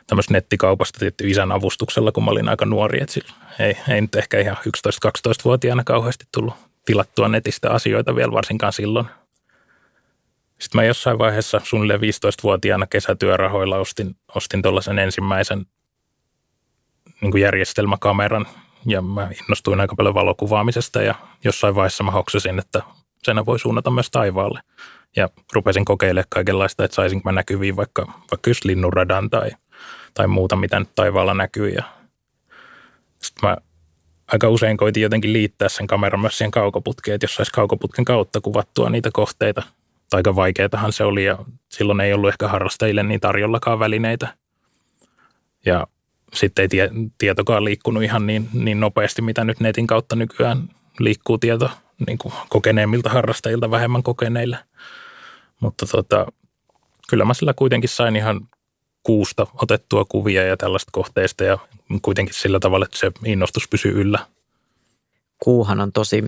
tämmöistä 0.07 0.33
nettikaupasta 0.33 0.99
tietty 0.99 1.31
isän 1.31 1.53
avustuksella, 1.53 2.13
kun 2.13 2.25
mä 2.25 2.31
olin 2.31 2.49
aika 2.49 2.67
nuori, 2.67 3.03
että 3.03 3.21
ei, 3.59 3.77
ei 3.89 4.01
nyt 4.01 4.15
ehkä 4.15 4.41
ihan 4.41 4.57
11-12-vuotiaana 4.57 5.85
kauheasti 5.85 6.25
tullut 6.35 6.55
tilattua 6.85 7.29
netistä 7.29 7.71
asioita 7.71 8.17
vielä 8.17 8.33
varsinkaan 8.33 8.73
silloin. 8.73 9.07
Sitten 10.59 10.79
mä 10.81 10.85
jossain 10.85 11.19
vaiheessa 11.19 11.61
suunnilleen 11.65 12.01
15-vuotiaana 12.01 12.87
kesätyörahoilla 12.87 13.77
ostin, 13.77 14.17
ostin 14.35 14.63
tuollaisen 14.63 14.99
ensimmäisen 14.99 15.67
niin 17.21 17.41
järjestelmäkameran 17.41 18.47
ja 18.87 19.03
mä 19.03 19.29
innostuin 19.43 19.81
aika 19.81 19.95
paljon 19.97 20.15
valokuvaamisesta 20.15 21.03
ja 21.03 21.15
jossain 21.45 21.75
vaiheessa 21.75 22.05
mä 22.05 22.11
hoksasin, 22.11 22.59
että 22.59 22.83
sen 23.25 23.47
voi 23.47 23.59
suunnata 23.59 23.91
myös 23.91 24.11
taivaalle. 24.11 24.61
Ja 25.17 25.29
rupesin 25.53 25.85
kokeilemaan 25.85 26.27
kaikenlaista, 26.29 26.85
että 26.85 26.95
saisinko 26.95 27.31
mä 27.31 27.33
näkyviin 27.33 27.77
vaikka, 27.77 28.07
vaikka 28.31 28.51
just 28.51 28.65
linnunradan 28.65 29.31
tai, 29.31 29.51
tai 30.15 30.27
muuta, 30.27 30.57
mitä 30.57 30.79
nyt 30.79 30.95
taivaalla 30.95 31.35
näkyy. 31.35 31.69
Ja 31.69 31.83
sitten 33.19 33.49
mä 33.51 33.57
aika 34.33 34.49
usein 34.49 34.77
koitin 34.77 35.03
jotenkin 35.03 35.33
liittää 35.33 35.69
sen 35.69 35.87
kameran 35.87 36.21
myös 36.21 36.39
siihen 36.39 36.51
kaukoputkeen, 36.51 37.15
että 37.15 37.25
jos 37.25 37.35
saisi 37.35 37.53
kaukoputken 37.53 38.05
kautta 38.05 38.41
kuvattua 38.41 38.91
niitä 38.91 39.11
kohteita 39.13 39.63
aika 40.15 40.37
vaikeatahan 40.37 40.93
se 40.93 41.05
oli 41.05 41.25
ja 41.25 41.39
silloin 41.69 42.01
ei 42.01 42.13
ollut 42.13 42.29
ehkä 42.29 42.49
harrastajille 42.49 43.03
niin 43.03 43.21
tarjollakaan 43.21 43.79
välineitä. 43.79 44.29
Ja 45.67 45.87
sitten 46.35 46.63
ei 46.63 46.69
tie, 46.69 46.91
tietokaan 47.19 47.65
liikkunut 47.65 48.03
ihan 48.03 48.27
niin, 48.27 48.49
niin 48.53 48.81
nopeasti, 48.81 49.23
mitä 49.23 49.45
nyt 49.45 49.61
netin 49.61 49.87
kautta 49.87 50.17
nykyään 50.17 50.69
liikkuu 50.99 51.39
tieto 51.39 51.71
niin 52.07 52.19
kuin 52.19 52.35
kokeneemmilta 52.49 53.11
harrastajilta 53.11 53.71
vähemmän 53.71 54.03
kokeneille. 54.03 54.59
Mutta 55.61 55.87
tota, 55.87 56.27
kyllä 57.09 57.25
mä 57.25 57.35
sillä 57.35 57.55
kuitenkin 57.55 57.91
sain 57.91 58.17
ihan 58.17 58.41
kuusta 59.03 59.47
otettua 59.63 60.05
kuvia 60.05 60.43
ja 60.43 60.57
tällaista 60.57 60.91
kohteista 60.93 61.45
ja 61.45 61.59
kuitenkin 62.03 62.35
sillä 62.35 62.61
tavalla, 62.61 62.85
että 62.85 62.99
se 62.99 63.13
innostus 63.25 63.69
pysyy 63.69 64.01
yllä. 64.01 64.19
Kuuhan 65.43 65.81
on 65.81 65.93
tosi, 65.93 66.25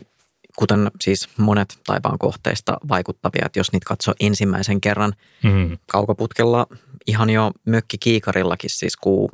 kuten 0.57 0.91
siis 1.01 1.29
monet 1.39 1.79
taivaan 1.87 2.19
kohteista 2.19 2.79
vaikuttavia, 2.89 3.47
että 3.47 3.59
jos 3.59 3.73
niitä 3.73 3.87
katsoo 3.89 4.15
ensimmäisen 4.21 4.81
kerran 4.81 5.13
mm. 5.43 5.79
kaukoputkella, 5.87 6.67
ihan 7.07 7.31
jo 7.31 7.51
mökki 7.67 7.99
kiikarillakin 7.99 8.71
siis 8.71 8.97
kuu 8.97 9.31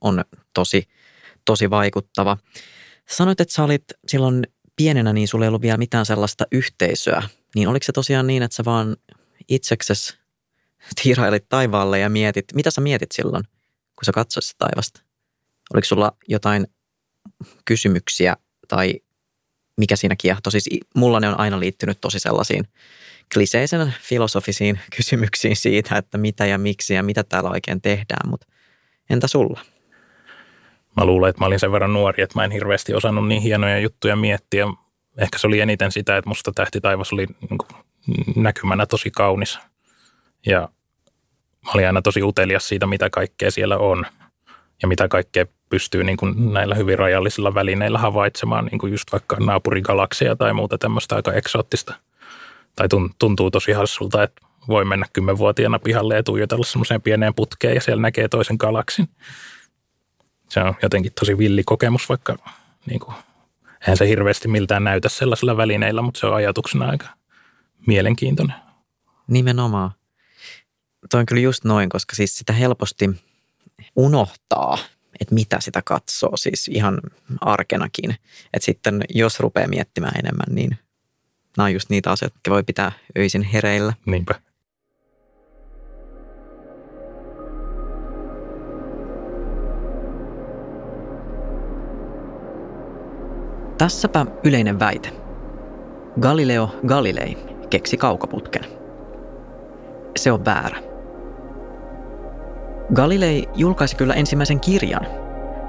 on 0.00 0.24
tosi, 0.54 0.88
tosi 1.44 1.70
vaikuttava. 1.70 2.36
Sanoit, 3.08 3.40
että 3.40 3.54
sä 3.54 3.64
olit 3.64 3.84
silloin 4.06 4.46
pienenä, 4.76 5.12
niin 5.12 5.28
sulla 5.28 5.44
ei 5.44 5.48
ollut 5.48 5.62
vielä 5.62 5.78
mitään 5.78 6.06
sellaista 6.06 6.46
yhteisöä. 6.52 7.22
Niin 7.54 7.68
oliko 7.68 7.84
se 7.84 7.92
tosiaan 7.92 8.26
niin, 8.26 8.42
että 8.42 8.56
sä 8.56 8.64
vaan 8.64 8.96
itseksesi 9.48 10.18
tiirailit 11.02 11.48
taivaalle 11.48 11.98
ja 11.98 12.08
mietit, 12.08 12.44
mitä 12.54 12.70
sä 12.70 12.80
mietit 12.80 13.12
silloin, 13.12 13.44
kun 13.96 14.04
sä 14.06 14.12
katsoisit 14.12 14.58
taivasta? 14.58 15.00
Oliko 15.74 15.84
sulla 15.84 16.12
jotain 16.28 16.66
kysymyksiä 17.64 18.36
tai 18.68 18.94
mikä 19.76 19.96
siinä 19.96 20.16
kiehtoi? 20.16 20.52
Siis 20.52 20.68
mulla 20.96 21.20
ne 21.20 21.28
on 21.28 21.40
aina 21.40 21.60
liittynyt 21.60 22.00
tosi 22.00 22.20
sellaisiin 22.20 22.64
kliseisen 23.34 23.94
filosofisiin 24.02 24.80
kysymyksiin 24.96 25.56
siitä, 25.56 25.96
että 25.96 26.18
mitä 26.18 26.46
ja 26.46 26.58
miksi 26.58 26.94
ja 26.94 27.02
mitä 27.02 27.24
täällä 27.24 27.50
oikein 27.50 27.80
tehdään, 27.80 28.30
mutta 28.30 28.46
entä 29.10 29.26
sulla? 29.26 29.60
Mä 30.96 31.04
luulen, 31.04 31.30
että 31.30 31.42
mä 31.42 31.46
olin 31.46 31.60
sen 31.60 31.72
verran 31.72 31.92
nuori, 31.92 32.22
että 32.22 32.38
mä 32.38 32.44
en 32.44 32.50
hirveästi 32.50 32.94
osannut 32.94 33.28
niin 33.28 33.42
hienoja 33.42 33.78
juttuja 33.78 34.16
miettiä. 34.16 34.66
Ehkä 35.18 35.38
se 35.38 35.46
oli 35.46 35.60
eniten 35.60 35.92
sitä, 35.92 36.16
että 36.16 36.28
musta 36.28 36.52
tähti 36.52 36.80
taivas 36.80 37.12
oli 37.12 37.26
niin 37.26 37.58
näkymänä 38.36 38.86
tosi 38.86 39.10
kaunis. 39.10 39.58
Ja 40.46 40.68
mä 41.64 41.72
olin 41.74 41.86
aina 41.86 42.02
tosi 42.02 42.22
utelias 42.22 42.68
siitä, 42.68 42.86
mitä 42.86 43.10
kaikkea 43.10 43.50
siellä 43.50 43.78
on 43.78 44.06
ja 44.82 44.88
mitä 44.88 45.08
kaikkea 45.08 45.46
pystyy 45.68 46.04
niin 46.04 46.16
kuin 46.16 46.52
näillä 46.52 46.74
hyvin 46.74 46.98
rajallisilla 46.98 47.54
välineillä 47.54 47.98
havaitsemaan, 47.98 48.64
niin 48.64 48.78
kuin 48.78 48.92
just 48.92 49.12
vaikka 49.12 49.36
naapurigalakseja 49.40 50.36
tai 50.36 50.52
muuta 50.52 50.78
tämmöistä 50.78 51.16
aika 51.16 51.32
eksoottista. 51.32 51.94
Tai 52.76 52.88
tuntuu 53.18 53.50
tosi 53.50 53.72
hassulta, 53.72 54.22
että 54.22 54.42
voi 54.68 54.84
mennä 54.84 55.06
kymmenvuotiaana 55.12 55.78
pihalle 55.78 56.14
ja 56.16 56.22
tuijotella 56.22 56.64
semmoiseen 56.64 57.02
pieneen 57.02 57.34
putkeen 57.34 57.74
ja 57.74 57.80
siellä 57.80 58.02
näkee 58.02 58.28
toisen 58.28 58.56
galaksin. 58.60 59.08
Se 60.50 60.60
on 60.60 60.74
jotenkin 60.82 61.12
tosi 61.20 61.38
villi 61.38 61.62
kokemus, 61.64 62.08
vaikka 62.08 62.36
niin 62.86 63.00
kuin, 63.00 63.14
eihän 63.80 63.96
se 63.96 64.08
hirveästi 64.08 64.48
miltään 64.48 64.84
näytä 64.84 65.08
sellaisilla 65.08 65.56
välineillä, 65.56 66.02
mutta 66.02 66.20
se 66.20 66.26
on 66.26 66.34
ajatuksena 66.34 66.88
aika 66.88 67.06
mielenkiintoinen. 67.86 68.56
Nimenomaan. 69.26 69.90
Toi 71.10 71.20
on 71.20 71.26
kyllä 71.26 71.42
just 71.42 71.64
noin, 71.64 71.88
koska 71.88 72.16
siis 72.16 72.38
sitä 72.38 72.52
helposti 72.52 73.10
unohtaa, 73.96 74.78
että 75.20 75.34
mitä 75.34 75.60
sitä 75.60 75.82
katsoo, 75.84 76.36
siis 76.36 76.68
ihan 76.68 77.00
arkenakin. 77.40 78.10
Että 78.54 78.64
sitten 78.64 79.04
jos 79.08 79.40
rupeaa 79.40 79.68
miettimään 79.68 80.18
enemmän, 80.18 80.54
niin 80.54 80.78
nämä 81.56 81.64
on 81.64 81.72
just 81.72 81.90
niitä 81.90 82.10
asioita, 82.10 82.36
jotka 82.36 82.50
voi 82.50 82.62
pitää 82.62 82.92
öisin 83.18 83.42
hereillä. 83.42 83.92
Niinpä. 84.06 84.49
Tässäpä 93.80 94.26
yleinen 94.44 94.78
väite. 94.78 95.08
Galileo 96.20 96.68
Galilei 96.86 97.36
keksi 97.70 97.96
kaukoputken. 97.96 98.62
Se 100.16 100.32
on 100.32 100.44
väärä. 100.44 100.76
Galilei 102.94 103.48
julkaisi 103.54 103.96
kyllä 103.96 104.14
ensimmäisen 104.14 104.60
kirjan, 104.60 105.06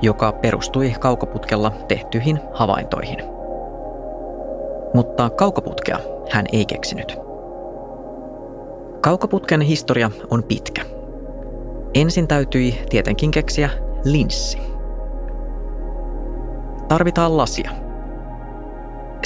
joka 0.02 0.32
perustui 0.32 0.94
kaukoputkella 1.00 1.72
tehtyihin 1.88 2.40
havaintoihin. 2.54 3.18
Mutta 4.94 5.30
kaukoputkea 5.30 6.00
hän 6.32 6.46
ei 6.52 6.66
keksinyt. 6.66 7.18
Kaukoputken 9.02 9.62
historia 9.62 10.12
on 10.30 10.44
pitkä. 10.44 10.86
Ensin 11.94 12.28
täytyi 12.28 12.82
tietenkin 12.90 13.32
keksiä 13.32 13.70
linssi. 14.04 14.58
Tarvitaan 16.88 17.38
lasia. 17.38 17.91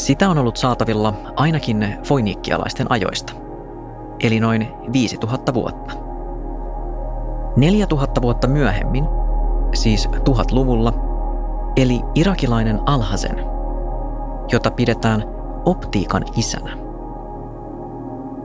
Sitä 0.05 0.29
on 0.29 0.37
ollut 0.37 0.57
saatavilla 0.57 1.13
ainakin 1.35 1.97
foiniikkialaisten 2.03 2.87
ajoista, 2.89 3.33
eli 4.19 4.39
noin 4.39 4.67
5000 4.93 5.53
vuotta. 5.53 5.93
4000 7.55 8.21
vuotta 8.21 8.47
myöhemmin, 8.47 9.05
siis 9.73 10.09
tuhatluvulla, 10.23 10.93
eli 11.75 12.01
irakilainen 12.15 12.79
Alhazen, 12.85 13.45
jota 14.51 14.71
pidetään 14.71 15.23
optiikan 15.65 16.23
isänä. 16.37 16.77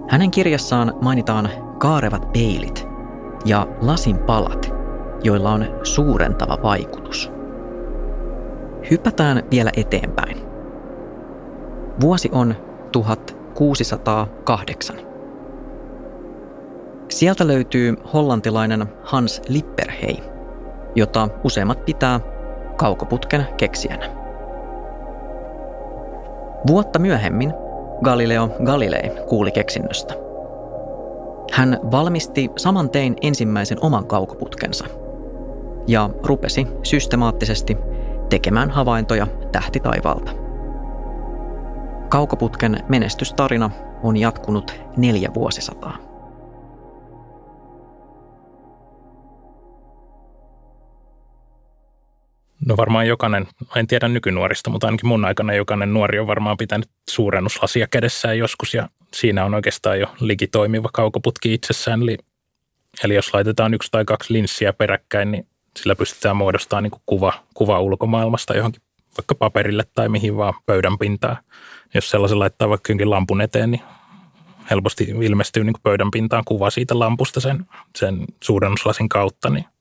Hänen 0.09 0.31
kirjassaan 0.31 0.95
mainitaan 1.03 1.49
kaarevat 1.79 2.33
peilit 2.33 2.89
ja 3.45 3.67
lasin 3.81 4.19
palat, 4.19 4.73
joilla 5.23 5.53
on 5.53 5.65
suurentava 5.83 6.59
vaikutus. 6.63 7.33
Hypätään 8.91 9.43
vielä 9.51 9.71
eteenpäin. 9.77 10.50
Vuosi 12.01 12.29
on 12.33 12.55
1608. 12.93 14.97
Sieltä 17.09 17.47
löytyy 17.47 17.97
hollantilainen 18.13 18.87
Hans 19.03 19.43
Lipperhey, 19.49 20.17
jota 20.95 21.29
useimmat 21.45 21.85
pitää 21.85 22.21
kaukoputken 22.77 23.47
keksijänä. 23.57 24.11
Vuotta 26.67 26.99
myöhemmin 26.99 27.53
Galileo 28.05 28.51
Galilei 28.65 29.11
kuuli 29.29 29.53
keksinnöstä. 29.53 30.15
Hän 31.53 31.79
valmisti 31.91 32.51
saman 32.57 32.91
tein 32.91 33.17
ensimmäisen 33.23 33.79
oman 33.81 34.07
kaukoputkensa 34.07 34.85
ja 35.87 36.11
rupesi 36.25 36.67
systemaattisesti 36.83 37.77
tekemään 38.31 38.71
havaintoja 38.71 39.27
tähti 39.53 39.81
taivalta. 39.81 40.40
Kaukoputken 42.11 42.85
menestystarina 42.89 43.71
on 44.03 44.17
jatkunut 44.17 44.75
neljä 44.97 45.35
vuosisataa. 45.35 45.97
No 52.67 52.77
varmaan 52.77 53.07
jokainen, 53.07 53.47
en 53.77 53.87
tiedä 53.87 54.09
nykynuorista, 54.09 54.71
mutta 54.71 54.87
ainakin 54.87 55.09
mun 55.09 55.25
aikana 55.25 55.55
jokainen 55.55 55.95
nuori 55.95 56.19
on 56.19 56.27
varmaan 56.27 56.57
pitänyt 56.57 56.89
suurennuslasia 57.11 57.87
kädessään 57.91 58.39
joskus 58.39 58.75
ja 58.75 58.89
siinä 59.15 59.45
on 59.45 59.55
oikeastaan 59.55 60.01
jo 60.01 60.07
ligitoimiva 60.21 60.89
kaukoputki 60.93 61.55
itsessään. 61.55 62.03
Eli, 62.03 62.19
eli 63.05 63.15
jos 63.15 63.35
laitetaan 63.35 63.75
yksi 63.75 63.89
tai 63.91 64.05
kaksi 64.05 64.33
linssiä 64.33 64.73
peräkkäin, 64.73 65.31
niin 65.31 65.47
sillä 65.79 65.97
pystytään 65.97 66.37
muodostamaan 66.37 66.83
niin 66.83 67.01
kuva, 67.07 67.33
kuva 67.55 67.81
ulkomaailmasta 67.81 68.57
johonkin 68.57 68.83
vaikka 69.19 69.35
paperille 69.35 69.85
tai 69.95 70.09
mihin 70.09 70.37
vaan 70.37 70.55
pöydän 70.67 70.99
pintaan. 70.99 71.37
Jos 71.95 72.11
sellaisen 72.11 72.39
laittaa 72.39 72.69
vaikka 72.69 72.93
jonkin 72.93 73.11
lampun 73.11 73.41
eteen, 73.41 73.71
niin 73.71 73.83
helposti 74.71 75.05
ilmestyy 75.05 75.65
niin 75.65 75.75
pöydän 75.83 76.11
pintaan 76.11 76.45
kuva 76.45 76.71
siitä 76.71 76.99
lampusta 76.99 77.41
sen, 77.41 77.67
sen 77.97 78.25
suurennuslasin 78.43 79.09
kautta, 79.09 79.51
niin– 79.51 79.65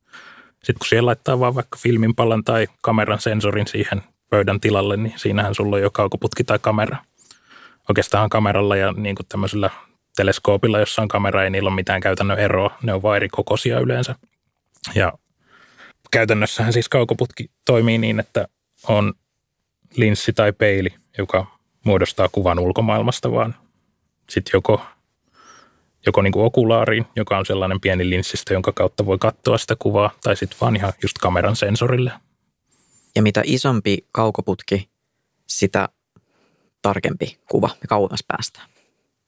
sitten 0.63 0.79
kun 0.79 0.88
siellä 0.88 1.07
laittaa 1.07 1.39
vaan 1.39 1.55
vaikka 1.55 1.77
filmin 1.77 2.15
palan 2.15 2.43
tai 2.43 2.67
kameran 2.81 3.21
sensorin 3.21 3.67
siihen 3.67 4.03
pöydän 4.29 4.59
tilalle, 4.59 4.98
niin 4.98 5.13
siinähän 5.15 5.55
sulla 5.55 5.75
on 5.75 5.81
jo 5.81 5.91
kaukoputki 5.91 6.43
tai 6.43 6.59
kamera. 6.62 6.98
Oikeastaan 7.89 8.29
kameralla 8.29 8.75
ja 8.75 8.91
niin 8.91 9.15
kuin 9.15 9.25
tämmöisellä 9.27 9.69
teleskoopilla, 10.15 10.79
jossa 10.79 11.01
on 11.01 11.07
kamera, 11.07 11.43
ei 11.43 11.50
niillä 11.50 11.67
ole 11.67 11.75
mitään 11.75 12.01
käytännön 12.01 12.39
eroa. 12.39 12.77
Ne 12.83 12.93
on 12.93 13.01
vain 13.01 13.15
eri 13.15 13.29
kokoisia 13.29 13.79
yleensä. 13.79 14.15
Ja 14.95 15.13
käytännössähän 16.12 16.74
siis 16.74 16.89
kaukoputki 16.89 17.51
toimii 17.65 17.98
niin, 17.98 18.19
että 18.19 18.48
on 18.88 19.13
linssi 19.95 20.33
tai 20.33 20.53
peili, 20.53 20.89
joka 21.17 21.59
muodostaa 21.86 22.29
kuvan 22.31 22.59
ulkomaailmasta, 22.59 23.31
vaan 23.31 23.55
sitten 24.29 24.51
joko 24.53 24.81
joko 26.05 26.21
niin 26.21 26.33
kuin 26.33 26.45
okulaariin, 26.45 27.05
joka 27.15 27.38
on 27.38 27.45
sellainen 27.45 27.81
pieni 27.81 28.09
linssistä, 28.09 28.53
jonka 28.53 28.71
kautta 28.71 29.05
voi 29.05 29.17
katsoa 29.17 29.57
sitä 29.57 29.75
kuvaa, 29.79 30.12
tai 30.24 30.36
sitten 30.36 30.57
vaan 30.62 30.75
ihan 30.75 30.93
just 31.01 31.17
kameran 31.17 31.55
sensorille. 31.55 32.12
Ja 33.15 33.21
mitä 33.21 33.41
isompi 33.45 33.98
kaukoputki, 34.12 34.89
sitä 35.48 35.89
tarkempi 36.81 37.39
kuva 37.51 37.69
ja 37.81 37.88
kauemmas 37.88 38.24
päästään. 38.27 38.69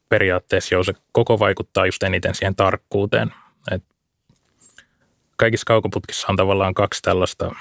periaatteessa 0.09 0.75
jo 0.75 0.83
se 0.83 0.93
koko 1.11 1.39
vaikuttaa 1.39 1.85
just 1.85 2.03
eniten 2.03 2.35
siihen 2.35 2.55
tarkkuuteen. 2.55 3.33
Et 3.71 3.83
kaikissa 5.37 5.65
kaukoputkissa 5.65 6.27
on 6.29 6.35
tavallaan 6.35 6.73
kaksi 6.73 7.01
tällaista 7.01 7.55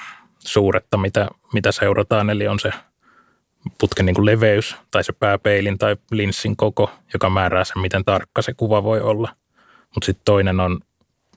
suuretta, 0.46 0.96
mitä, 0.96 1.28
mitä 1.52 1.72
seurataan, 1.72 2.30
eli 2.30 2.48
on 2.48 2.58
se 2.58 2.72
putken 3.80 4.06
niin 4.06 4.14
kuin 4.14 4.26
leveys 4.26 4.76
tai 4.90 5.04
se 5.04 5.12
pääpeilin 5.12 5.78
tai 5.78 5.96
linssin 6.10 6.56
koko, 6.56 6.90
joka 7.12 7.30
määrää 7.30 7.64
sen, 7.64 7.82
miten 7.82 8.04
tarkka 8.04 8.42
se 8.42 8.54
kuva 8.54 8.82
voi 8.82 9.00
olla. 9.00 9.36
Mutta 9.94 10.06
sitten 10.06 10.24
toinen 10.24 10.60
on 10.60 10.80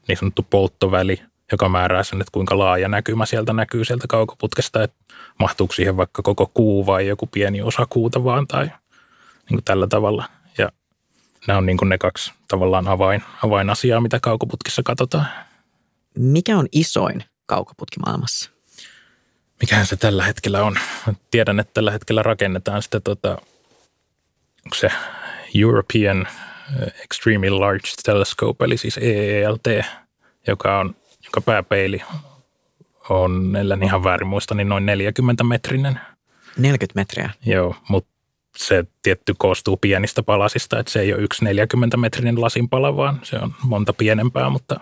niin 0.08 0.18
sanottu 0.18 0.46
polttoväli, 0.50 1.22
joka 1.52 1.70
määrää 1.70 2.04
sen, 2.04 2.22
että 2.22 2.32
kuinka 2.32 2.58
laaja 2.58 2.88
näkymä 2.88 3.26
sieltä 3.26 3.54
näkyy 3.54 3.86
sieltä 3.86 4.08
kaukoputkesta, 4.10 4.84
että 4.84 4.98
mahtuuko 5.40 5.74
siihen 5.74 5.98
vaikka 5.98 6.22
koko 6.22 6.52
kuu 6.54 6.86
vai 6.86 7.08
joku 7.08 7.28
pieni 7.28 7.62
osa 7.62 7.88
kuuta 7.90 8.24
vaan 8.24 8.48
tai 8.48 8.66
niin 8.66 9.58
kuin 9.58 9.64
tällä 9.64 9.88
tavalla. 9.88 10.26
Ja 10.58 10.70
nämä 11.48 11.58
on 11.58 11.66
niin 11.66 11.78
kuin 11.78 11.90
ne 11.90 11.98
kaksi 11.98 12.34
tavallaan 12.48 12.88
avain, 12.88 13.24
avainasiaa, 13.44 14.02
mitä 14.02 14.20
kaukoputkissa 14.20 14.82
katsotaan. 14.86 15.26
Mikä 16.18 16.58
on 16.58 16.68
isoin 16.72 17.24
kaukoputki 17.46 18.00
maailmassa? 18.06 18.53
Mikähän 19.64 19.86
se 19.86 19.96
tällä 19.96 20.24
hetkellä 20.24 20.64
on? 20.64 20.76
Tiedän, 21.32 21.60
että 21.60 21.74
tällä 21.74 21.92
hetkellä 21.92 22.24
rakennetaan 22.24 22.82
sitä 22.82 23.00
tota, 23.00 23.30
onko 24.66 24.76
se 24.76 24.90
European 25.56 26.28
Extremely 27.04 27.50
Large 27.50 27.90
Telescope, 28.04 28.66
eli 28.66 28.78
siis 28.78 28.98
EELT, 28.98 29.68
joka 30.48 30.80
on, 30.80 30.96
joka 31.26 31.42
pääpeili 31.42 32.02
on, 33.10 33.56
ellen 33.56 33.84
ihan 33.84 34.04
väärin 34.04 34.28
muista, 34.28 34.56
niin 34.56 34.70
noin 34.70 34.86
40 34.86 35.44
metrinen. 35.44 36.00
40 36.58 37.00
metriä? 37.00 37.30
Joo, 37.46 37.76
mutta 37.90 38.10
se 38.58 38.86
tietty 39.02 39.34
koostuu 39.38 39.78
pienistä 39.78 40.24
palasista, 40.24 40.80
että 40.80 40.92
se 40.92 41.00
ei 41.00 41.14
ole 41.14 41.22
yksi 41.22 41.46
40 41.46 41.98
metrinen 41.98 42.42
lasinpala, 42.42 42.98
vaan 42.98 43.20
se 43.24 43.36
on 43.40 43.54
monta 43.64 43.94
pienempää, 43.94 44.50
mutta 44.50 44.80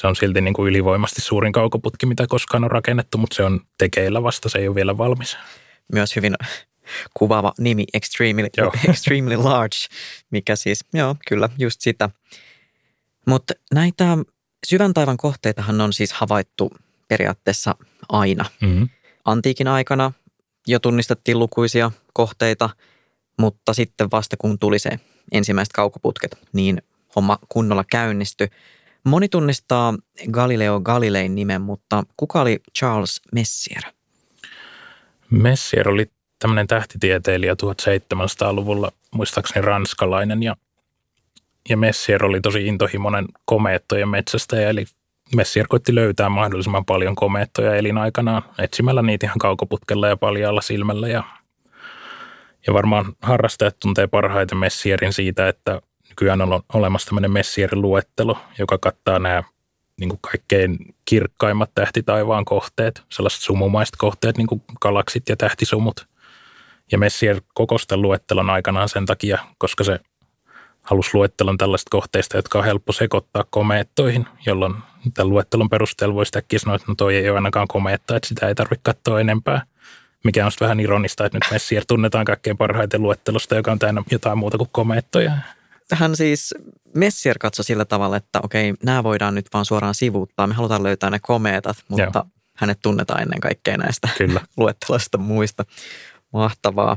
se 0.00 0.06
on 0.06 0.16
silti 0.16 0.40
niin 0.40 0.54
kuin 0.54 0.70
ylivoimasti 0.70 1.20
suurin 1.20 1.52
kaukoputki, 1.52 2.06
mitä 2.06 2.26
koskaan 2.28 2.64
on 2.64 2.70
rakennettu, 2.70 3.18
mutta 3.18 3.36
se 3.36 3.42
on 3.44 3.60
tekeillä 3.78 4.22
vasta, 4.22 4.48
se 4.48 4.58
ei 4.58 4.68
ole 4.68 4.74
vielä 4.74 4.98
valmis. 4.98 5.36
Myös 5.92 6.16
hyvin 6.16 6.34
kuvaava 7.14 7.52
nimi 7.58 7.84
Extremely, 7.94 8.48
extremely 8.88 9.36
Large, 9.36 9.76
mikä 10.30 10.56
siis, 10.56 10.84
joo, 10.94 11.16
kyllä, 11.28 11.48
just 11.58 11.80
sitä. 11.80 12.10
Mutta 13.26 13.54
näitä 13.74 14.04
syvän 14.66 14.94
taivan 14.94 15.16
kohteitahan 15.16 15.80
on 15.80 15.92
siis 15.92 16.12
havaittu 16.12 16.70
periaatteessa 17.08 17.74
aina. 18.08 18.44
Mm-hmm. 18.60 18.88
Antiikin 19.24 19.68
aikana 19.68 20.12
jo 20.66 20.78
tunnistettiin 20.78 21.38
lukuisia 21.38 21.90
kohteita, 22.12 22.70
mutta 23.38 23.74
sitten 23.74 24.10
vasta 24.10 24.36
kun 24.36 24.58
tuli 24.58 24.78
se 24.78 24.90
ensimmäiset 25.32 25.72
kaukoputket, 25.72 26.38
niin 26.52 26.82
homma 27.16 27.38
kunnolla 27.48 27.84
käynnistyi. 27.90 28.48
Moni 29.04 29.28
tunnistaa 29.28 29.94
Galileo 30.30 30.80
Galilein 30.80 31.34
nimen, 31.34 31.62
mutta 31.62 32.04
kuka 32.16 32.40
oli 32.40 32.60
Charles 32.78 33.20
Messier? 33.32 33.82
Messier 35.30 35.88
oli 35.88 36.10
tämmöinen 36.38 36.66
tähtitieteilijä 36.66 37.54
1700-luvulla, 37.54 38.92
muistaakseni 39.14 39.66
ranskalainen, 39.66 40.42
ja, 40.42 40.56
ja 41.68 41.76
Messier 41.76 42.24
oli 42.24 42.40
tosi 42.40 42.66
intohimoinen 42.66 43.26
komeettojen 43.44 44.08
metsästäjä, 44.08 44.68
eli 44.68 44.84
Messier 45.34 45.66
koitti 45.68 45.94
löytää 45.94 46.28
mahdollisimman 46.28 46.84
paljon 46.84 47.14
komeettoja 47.14 47.74
elinaikanaan 47.74 48.42
etsimällä 48.58 49.02
niitä 49.02 49.26
ihan 49.26 49.38
kaukoputkella 49.38 50.08
ja 50.08 50.16
paljaalla 50.16 50.60
silmällä. 50.60 51.08
Ja, 51.08 51.24
ja 52.66 52.72
varmaan 52.72 53.04
harrastajat 53.22 53.76
tuntee 53.78 54.06
parhaiten 54.06 54.58
Messierin 54.58 55.12
siitä, 55.12 55.48
että 55.48 55.82
nykyään 56.20 56.40
on 56.40 56.62
olemassa 56.72 57.06
tämmöinen 57.06 57.30
Messierin 57.30 57.82
luettelo, 57.82 58.38
joka 58.58 58.78
kattaa 58.78 59.18
nämä 59.18 59.42
niin 60.00 60.08
kuin 60.08 60.20
kaikkein 60.20 60.94
kirkkaimmat 61.04 61.70
tähtitaivaan 61.74 62.44
kohteet, 62.44 63.02
sellaiset 63.08 63.40
sumumaiset 63.40 63.96
kohteet, 63.98 64.36
niin 64.36 64.46
kuin 64.46 64.62
galaksit 64.80 65.28
ja 65.28 65.36
tähtisumut. 65.36 66.06
Ja 66.92 66.98
Messier 66.98 67.40
kokosta 67.54 67.96
luettelon 67.96 68.50
aikanaan 68.50 68.88
sen 68.88 69.06
takia, 69.06 69.38
koska 69.58 69.84
se 69.84 70.00
halusi 70.82 71.10
luettelon 71.14 71.58
tällaista 71.58 71.90
kohteista, 71.90 72.36
jotka 72.36 72.58
on 72.58 72.64
helppo 72.64 72.92
sekoittaa 72.92 73.44
komeettoihin, 73.50 74.26
jolloin 74.46 74.74
tämän 75.14 75.30
luettelon 75.30 75.70
perusteella 75.70 76.14
voisi 76.14 76.38
äkkiä 76.38 76.58
sanoa, 76.58 76.76
että 76.76 76.88
no 76.88 76.94
toi 76.94 77.16
ei 77.16 77.30
ole 77.30 77.38
ainakaan 77.38 77.68
komeetta, 77.68 78.16
että 78.16 78.28
sitä 78.28 78.48
ei 78.48 78.54
tarvitse 78.54 78.82
katsoa 78.82 79.20
enempää. 79.20 79.62
Mikä 80.24 80.46
on 80.46 80.52
vähän 80.60 80.80
ironista, 80.80 81.26
että 81.26 81.36
nyt 81.36 81.52
Messier 81.52 81.84
tunnetaan 81.88 82.24
kaikkein 82.24 82.56
parhaiten 82.56 83.02
luettelosta, 83.02 83.54
joka 83.54 83.72
on 83.72 83.78
täynnä 83.78 84.02
jotain 84.10 84.38
muuta 84.38 84.58
kuin 84.58 84.70
komeettoja. 84.72 85.32
Hän 85.96 86.16
siis, 86.16 86.54
Messier 86.94 87.38
katsoi 87.38 87.64
sillä 87.64 87.84
tavalla, 87.84 88.16
että 88.16 88.40
okei, 88.42 88.74
nämä 88.84 89.04
voidaan 89.04 89.34
nyt 89.34 89.46
vaan 89.52 89.64
suoraan 89.64 89.94
sivuuttaa. 89.94 90.46
Me 90.46 90.54
halutaan 90.54 90.82
löytää 90.82 91.10
ne 91.10 91.18
komeetat, 91.22 91.76
mutta 91.88 92.18
Joo. 92.18 92.26
hänet 92.54 92.78
tunnetaan 92.82 93.22
ennen 93.22 93.40
kaikkea 93.40 93.76
näistä 93.76 94.08
Kyllä. 94.18 94.40
luetteloista 94.56 95.18
muista. 95.18 95.64
Mahtavaa. 96.32 96.96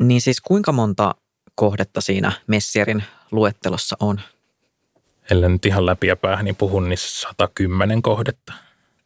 Niin 0.00 0.20
siis 0.20 0.40
kuinka 0.40 0.72
monta 0.72 1.14
kohdetta 1.54 2.00
siinä 2.00 2.32
Messierin 2.46 3.04
luettelossa 3.30 3.96
on? 4.00 4.20
Ellen 5.30 5.52
nyt 5.52 5.66
ihan 5.66 5.86
läpi 5.86 6.06
ja 6.06 6.16
päähän, 6.16 6.44
niin 6.44 6.56
puhun 6.56 6.88
niissä 6.88 7.20
110 7.20 8.02
kohdetta. 8.02 8.52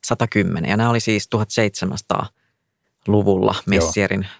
110, 0.04 0.70
ja 0.70 0.76
nämä 0.76 0.90
oli 0.90 1.00
siis 1.00 1.28
1700-luvulla 1.36 3.54
Messierin 3.66 4.22
Joo. 4.22 4.30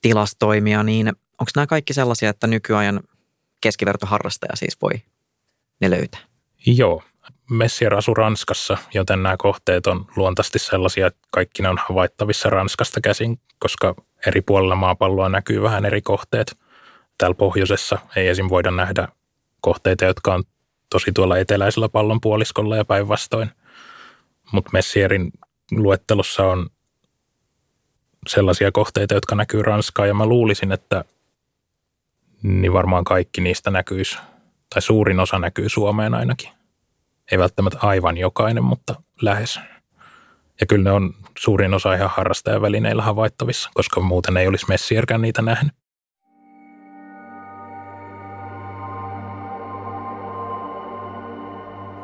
tilastoimia, 0.00 0.82
niin 0.82 1.08
onko 1.08 1.50
nämä 1.56 1.66
kaikki 1.66 1.94
sellaisia, 1.94 2.30
että 2.30 2.46
nykyajan 2.46 3.00
keskivertoharrastaja 3.64 4.56
siis 4.56 4.76
voi 4.82 5.02
ne 5.80 5.90
löytää? 5.90 6.20
Joo. 6.66 7.02
Messier 7.50 7.94
asui 7.94 8.14
Ranskassa, 8.14 8.78
joten 8.94 9.22
nämä 9.22 9.36
kohteet 9.36 9.86
on 9.86 10.06
luontaisesti 10.16 10.58
sellaisia, 10.58 11.06
että 11.06 11.20
kaikki 11.30 11.62
ne 11.62 11.68
on 11.68 11.78
havaittavissa 11.88 12.50
Ranskasta 12.50 13.00
käsin, 13.00 13.40
koska 13.58 13.94
eri 14.26 14.40
puolilla 14.40 14.74
maapalloa 14.74 15.28
näkyy 15.28 15.62
vähän 15.62 15.84
eri 15.84 16.02
kohteet. 16.02 16.58
Täällä 17.18 17.34
pohjoisessa 17.34 17.98
ei 18.16 18.28
esim. 18.28 18.48
voida 18.48 18.70
nähdä 18.70 19.08
kohteita, 19.60 20.04
jotka 20.04 20.34
on 20.34 20.44
tosi 20.90 21.12
tuolla 21.12 21.38
eteläisellä 21.38 21.88
pallonpuoliskolla 21.88 22.76
ja 22.76 22.84
päinvastoin. 22.84 23.50
Mutta 24.52 24.70
Messierin 24.72 25.32
luettelossa 25.72 26.46
on 26.46 26.70
sellaisia 28.26 28.72
kohteita, 28.72 29.14
jotka 29.14 29.34
näkyy 29.34 29.62
Ranskaa 29.62 30.06
ja 30.06 30.14
mä 30.14 30.26
luulisin, 30.26 30.72
että 30.72 31.04
niin 32.44 32.72
varmaan 32.72 33.04
kaikki 33.04 33.40
niistä 33.40 33.70
näkyisi, 33.70 34.18
tai 34.74 34.82
suurin 34.82 35.20
osa 35.20 35.38
näkyy 35.38 35.68
Suomeen 35.68 36.14
ainakin. 36.14 36.50
Ei 37.32 37.38
välttämättä 37.38 37.78
aivan 37.82 38.16
jokainen, 38.16 38.64
mutta 38.64 38.94
lähes. 39.22 39.60
Ja 40.60 40.66
kyllä 40.66 40.84
ne 40.84 40.90
on 40.90 41.14
suurin 41.38 41.74
osa 41.74 41.94
ihan 41.94 42.10
harrastajavälineillä 42.10 43.02
havaittavissa, 43.02 43.70
koska 43.74 44.00
muuten 44.00 44.36
ei 44.36 44.48
olisi 44.48 44.66
Messierkään 44.68 45.22
niitä 45.22 45.42
nähnyt. 45.42 45.72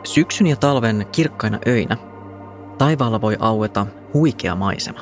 Syksyn 0.05 0.47
ja 0.47 0.57
talven 0.57 1.07
kirkkaina 1.13 1.59
öinä 1.69 1.97
taivaalla 2.79 3.21
voi 3.21 3.37
aueta 3.41 3.87
huikea 4.15 4.55
maisema. 4.55 5.01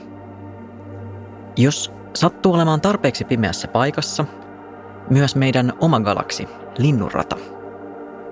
Jos 1.56 1.92
sattuu 2.14 2.54
olemaan 2.54 2.80
tarpeeksi 2.80 3.24
pimeässä 3.24 3.68
paikassa, 3.68 4.24
myös 5.10 5.36
meidän 5.36 5.72
oma 5.80 6.00
galaksi, 6.00 6.48
linnunrata, 6.78 7.36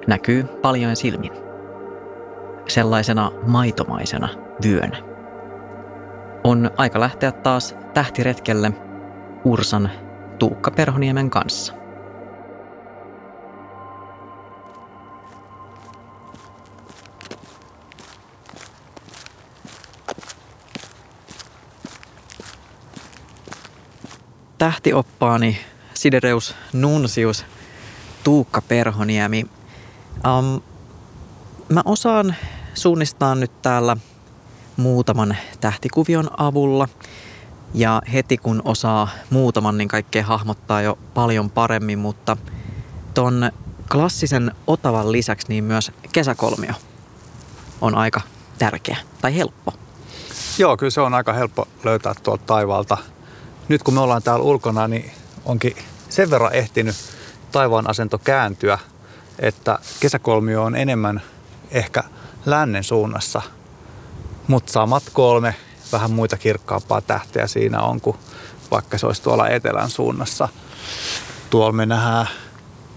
näkyy 0.07 0.45
paljon 0.45 0.97
silmin. 0.97 1.33
Sellaisena 2.69 3.33
maitomaisena 3.47 4.29
vyönä. 4.65 4.97
On 6.45 6.71
aika 6.77 7.01
lähteä 7.01 7.33
taas 7.33 7.77
tähtiretkelle 7.95 8.73
Ursan 9.45 9.91
Tuukka 10.39 10.71
Perhoniemen 10.71 11.31
kanssa– 11.31 11.73
tähtioppaani 24.59 25.59
Sidereus 25.97 26.55
Nunsius 26.73 27.45
Tuukka 28.25 28.63
Perhoniemi. 28.63 29.47
Um, 30.17 30.61
mä 31.69 31.83
osaan 31.85 32.35
suunnistaa 32.75 33.35
nyt 33.35 33.63
täällä 33.63 33.97
muutaman 34.77 35.37
tähtikuvion 35.61 36.31
avulla. 36.37 36.89
Ja 37.75 38.03
heti 38.13 38.37
kun 38.37 38.63
osaa 38.65 39.09
muutaman, 39.31 39.79
niin 39.79 39.89
kaikkea 39.89 40.25
hahmottaa 40.25 40.83
jo 40.83 40.99
paljon 41.15 41.51
paremmin, 41.51 41.99
mutta 41.99 42.37
ton 43.15 43.51
klassisen 43.93 44.53
Otavan 44.67 45.13
lisäksi 45.13 45.49
niin 45.49 45.65
myös 45.65 45.93
kesäkolmio 46.13 46.73
on 47.81 47.95
aika 47.95 48.21
tärkeä 48.59 48.97
tai 49.21 49.37
helppo. 49.37 49.73
Joo, 50.59 50.77
kyllä 50.77 50.91
se 50.91 51.01
on 51.01 51.15
aika 51.15 51.33
helppo 51.33 51.69
löytää 51.85 52.15
tuolta 52.23 52.45
taivaalta– 52.47 52.99
nyt 53.69 53.83
kun 53.83 53.95
me 53.95 54.01
ollaan 54.01 54.23
täällä 54.23 54.45
ulkona, 54.45 54.89
niin 54.89 55.11
onkin 55.47 55.77
sen 56.09 56.31
verran 56.31 56.55
ehtinyt 56.55 56.97
taivaan 57.53 57.91
asento 57.91 58.19
kääntyä, 58.19 58.79
että 59.39 59.79
kesäkolmio 60.01 60.65
on 60.65 60.77
enemmän 60.77 61.23
ehkä 61.71 62.03
lännen 62.47 62.85
suunnassa, 62.85 63.43
mutta 64.49 64.73
samat 64.73 65.03
kolme 65.13 65.55
vähän 65.93 66.11
muita 66.11 66.37
kirkkaampaa 66.37 67.01
tähteä 67.01 67.47
siinä 67.47 67.83
on 67.83 68.01
kuin 68.01 68.17
vaikka 68.71 68.99
se 68.99 69.07
olisi 69.07 69.23
tuolla 69.23 69.49
etelän 69.49 69.91
suunnassa. 69.91 70.49
Tuolla 71.51 71.73
me 71.73 71.87
nähdään 71.87 72.29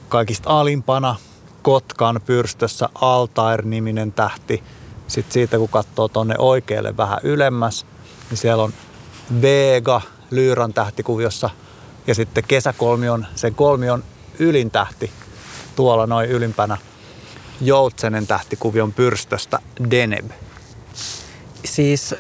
kaikista 0.10 0.60
alimpana 0.60 1.16
Kotkan 1.62 2.22
pyrstössä 2.26 2.90
Altair-niminen 2.96 4.12
tähti. 4.12 4.64
Sitten 5.08 5.34
siitä 5.34 5.58
kun 5.58 5.70
katsoo 5.70 6.08
tuonne 6.08 6.36
oikealle 6.38 6.98
vähän 6.98 7.20
ylemmäs, 7.24 7.86
niin 8.30 8.38
siellä 8.38 8.64
on 8.64 8.74
Vega 9.42 10.02
Lyyran 10.32 10.74
tähtikuviossa 10.74 11.50
ja 12.08 12.16
sitten 12.16 12.44
kesäkolmion, 12.48 13.26
sen 13.36 13.56
kolmion 13.56 14.04
ylin 14.40 14.72
tähti 14.72 15.12
tuolla 15.76 16.08
noin 16.08 16.30
ylimpänä 16.30 16.78
Joutsenen 17.62 18.28
tähtikuvion 18.28 18.94
pyrstöstä 18.94 19.60
Deneb. 19.92 20.32
Siis 21.66 22.16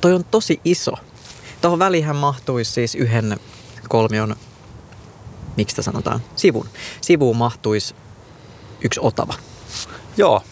toi 0.00 0.12
on 0.12 0.24
tosi 0.24 0.60
iso. 0.64 0.92
Tuohon 1.60 1.78
välihän 1.78 2.16
mahtuisi 2.16 2.70
siis 2.70 2.94
yhden 2.94 3.40
kolmion, 3.88 4.36
miksi 5.56 5.82
sanotaan, 5.82 6.20
sivun. 6.36 6.68
Sivuun 7.00 7.36
mahtuisi 7.36 7.94
yksi 8.84 9.00
otava. 9.02 9.34
Joo. 10.16 10.42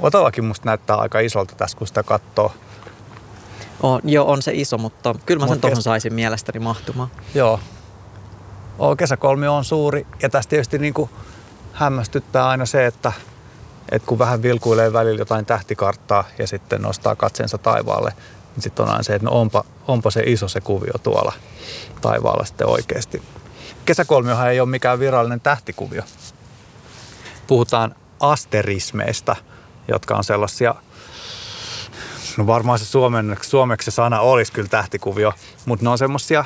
Otavakin 0.00 0.44
musta 0.44 0.66
näyttää 0.66 0.96
aika 0.96 1.20
isolta 1.20 1.54
tässä, 1.54 1.78
kun 1.78 1.86
sitä 1.86 2.02
katsoo. 2.02 2.52
On, 3.82 4.00
joo, 4.04 4.30
on 4.30 4.42
se 4.42 4.52
iso, 4.54 4.78
mutta 4.78 5.14
kyllä 5.26 5.40
mä 5.40 5.46
sen 5.46 5.54
Mut 5.54 5.60
tuohon 5.60 5.76
kes- 5.76 5.84
saisin 5.84 6.14
mielestäni 6.14 6.58
mahtumaan. 6.58 7.08
Joo. 7.34 7.60
Oo, 8.78 8.96
kesäkolmio 8.96 9.56
on 9.56 9.64
suuri 9.64 10.06
ja 10.22 10.28
tästä 10.28 10.50
tietysti 10.50 10.78
niin 10.78 10.94
kuin 10.94 11.10
hämmästyttää 11.72 12.48
aina 12.48 12.66
se, 12.66 12.86
että, 12.86 13.12
että 13.92 14.06
kun 14.06 14.18
vähän 14.18 14.42
vilkuilee 14.42 14.92
välillä 14.92 15.18
jotain 15.18 15.46
tähtikarttaa 15.46 16.24
ja 16.38 16.46
sitten 16.46 16.82
nostaa 16.82 17.16
katseensa 17.16 17.58
taivaalle, 17.58 18.12
niin 18.56 18.62
sitten 18.62 18.84
on 18.84 18.90
aina 18.90 19.02
se, 19.02 19.14
että 19.14 19.26
no 19.26 19.40
onpa, 19.40 19.64
onpa 19.88 20.10
se 20.10 20.22
iso 20.26 20.48
se 20.48 20.60
kuvio 20.60 20.92
tuolla 21.02 21.32
taivaalla 22.00 22.44
sitten 22.44 22.66
oikeasti. 22.66 23.22
Kesäkolmiohan 23.84 24.50
ei 24.50 24.60
ole 24.60 24.68
mikään 24.68 24.98
virallinen 24.98 25.40
tähtikuvio. 25.40 26.02
Puhutaan 27.46 27.94
asterismeista, 28.20 29.36
jotka 29.88 30.14
on 30.14 30.24
sellaisia 30.24 30.74
No 32.36 32.46
varmaan 32.46 32.78
se 32.78 32.84
suomen, 32.84 33.36
suomeksi 33.40 33.84
se 33.84 33.94
sana 33.94 34.20
olisi 34.20 34.52
kyllä 34.52 34.68
tähtikuvio, 34.68 35.32
mutta 35.66 35.84
ne 35.84 35.90
on 35.90 35.98
semmoisia 35.98 36.44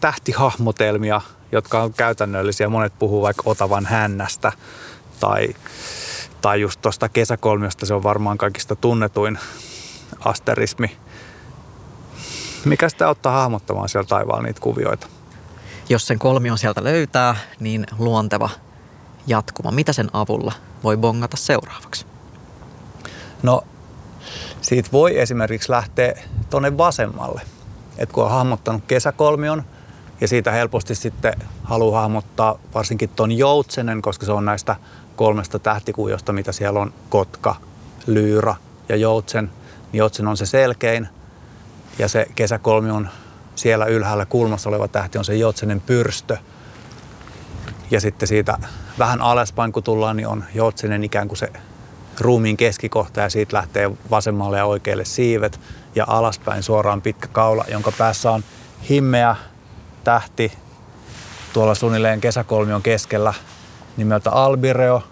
tähtihahmotelmia, 0.00 1.20
jotka 1.52 1.82
on 1.82 1.92
käytännöllisiä. 1.92 2.68
Monet 2.68 2.98
puhuu 2.98 3.22
vaikka 3.22 3.42
Otavan 3.46 3.86
hännästä 3.86 4.52
tai, 5.20 5.54
tai 6.40 6.60
just 6.60 6.80
tuosta 6.82 7.08
kesäkolmiosta. 7.08 7.86
Se 7.86 7.94
on 7.94 8.02
varmaan 8.02 8.38
kaikista 8.38 8.76
tunnetuin 8.76 9.38
asterismi. 10.20 10.96
Mikä 12.64 12.88
sitä 12.88 13.08
auttaa 13.08 13.32
hahmottamaan 13.32 13.88
siellä 13.88 14.08
taivaalla 14.08 14.42
niitä 14.42 14.60
kuvioita? 14.60 15.06
Jos 15.88 16.06
sen 16.06 16.18
kolmion 16.18 16.58
sieltä 16.58 16.84
löytää, 16.84 17.36
niin 17.60 17.86
luonteva 17.98 18.50
jatkuma. 19.26 19.70
Mitä 19.70 19.92
sen 19.92 20.08
avulla 20.12 20.52
voi 20.84 20.96
bongata 20.96 21.36
seuraavaksi? 21.36 22.06
No, 23.42 23.62
siitä 24.62 24.88
voi 24.92 25.18
esimerkiksi 25.18 25.72
lähteä 25.72 26.14
tuonne 26.50 26.78
vasemmalle. 26.78 27.40
Et 27.98 28.12
kun 28.12 28.24
on 28.24 28.30
hahmottanut 28.30 28.82
kesäkolmion 28.86 29.62
ja 30.20 30.28
siitä 30.28 30.50
helposti 30.50 30.94
sitten 30.94 31.34
haluaa 31.64 32.00
hahmottaa 32.00 32.58
varsinkin 32.74 33.08
ton 33.08 33.32
joutsenen, 33.32 34.02
koska 34.02 34.26
se 34.26 34.32
on 34.32 34.44
näistä 34.44 34.76
kolmesta 35.16 35.58
tähtikuviosta, 35.58 36.32
mitä 36.32 36.52
siellä 36.52 36.80
on 36.80 36.92
Kotka, 37.08 37.56
Lyyrä 38.06 38.54
ja 38.88 38.96
Joutsen. 38.96 39.50
Niin 39.92 39.98
Joutsen 39.98 40.28
on 40.28 40.36
se 40.36 40.46
selkein 40.46 41.08
ja 41.98 42.08
se 42.08 42.26
kesäkolmion 42.34 43.08
siellä 43.54 43.86
ylhäällä 43.86 44.26
kulmassa 44.26 44.68
oleva 44.68 44.88
tähti 44.88 45.18
on 45.18 45.24
se 45.24 45.34
Joutsenen 45.34 45.80
pyrstö. 45.80 46.36
Ja 47.90 48.00
sitten 48.00 48.28
siitä 48.28 48.58
vähän 48.98 49.22
alaspäin 49.22 49.72
kun 49.72 49.82
tullaan, 49.82 50.16
niin 50.16 50.26
on 50.26 50.44
Joutsenen 50.54 51.04
ikään 51.04 51.28
kuin 51.28 51.38
se 51.38 51.52
ruumiin 52.20 52.56
keskikohta 52.56 53.20
ja 53.20 53.30
siitä 53.30 53.56
lähtee 53.56 53.90
vasemmalle 54.10 54.58
ja 54.58 54.64
oikealle 54.64 55.04
siivet 55.04 55.60
ja 55.94 56.04
alaspäin 56.08 56.62
suoraan 56.62 57.02
pitkä 57.02 57.28
kaula, 57.28 57.64
jonka 57.68 57.92
päässä 57.98 58.30
on 58.30 58.44
himmeä 58.88 59.36
tähti 60.04 60.52
tuolla 61.52 61.74
suunnilleen 61.74 62.20
kesäkolmion 62.20 62.82
keskellä 62.82 63.34
nimeltä 63.96 64.30
Albireo, 64.30 65.02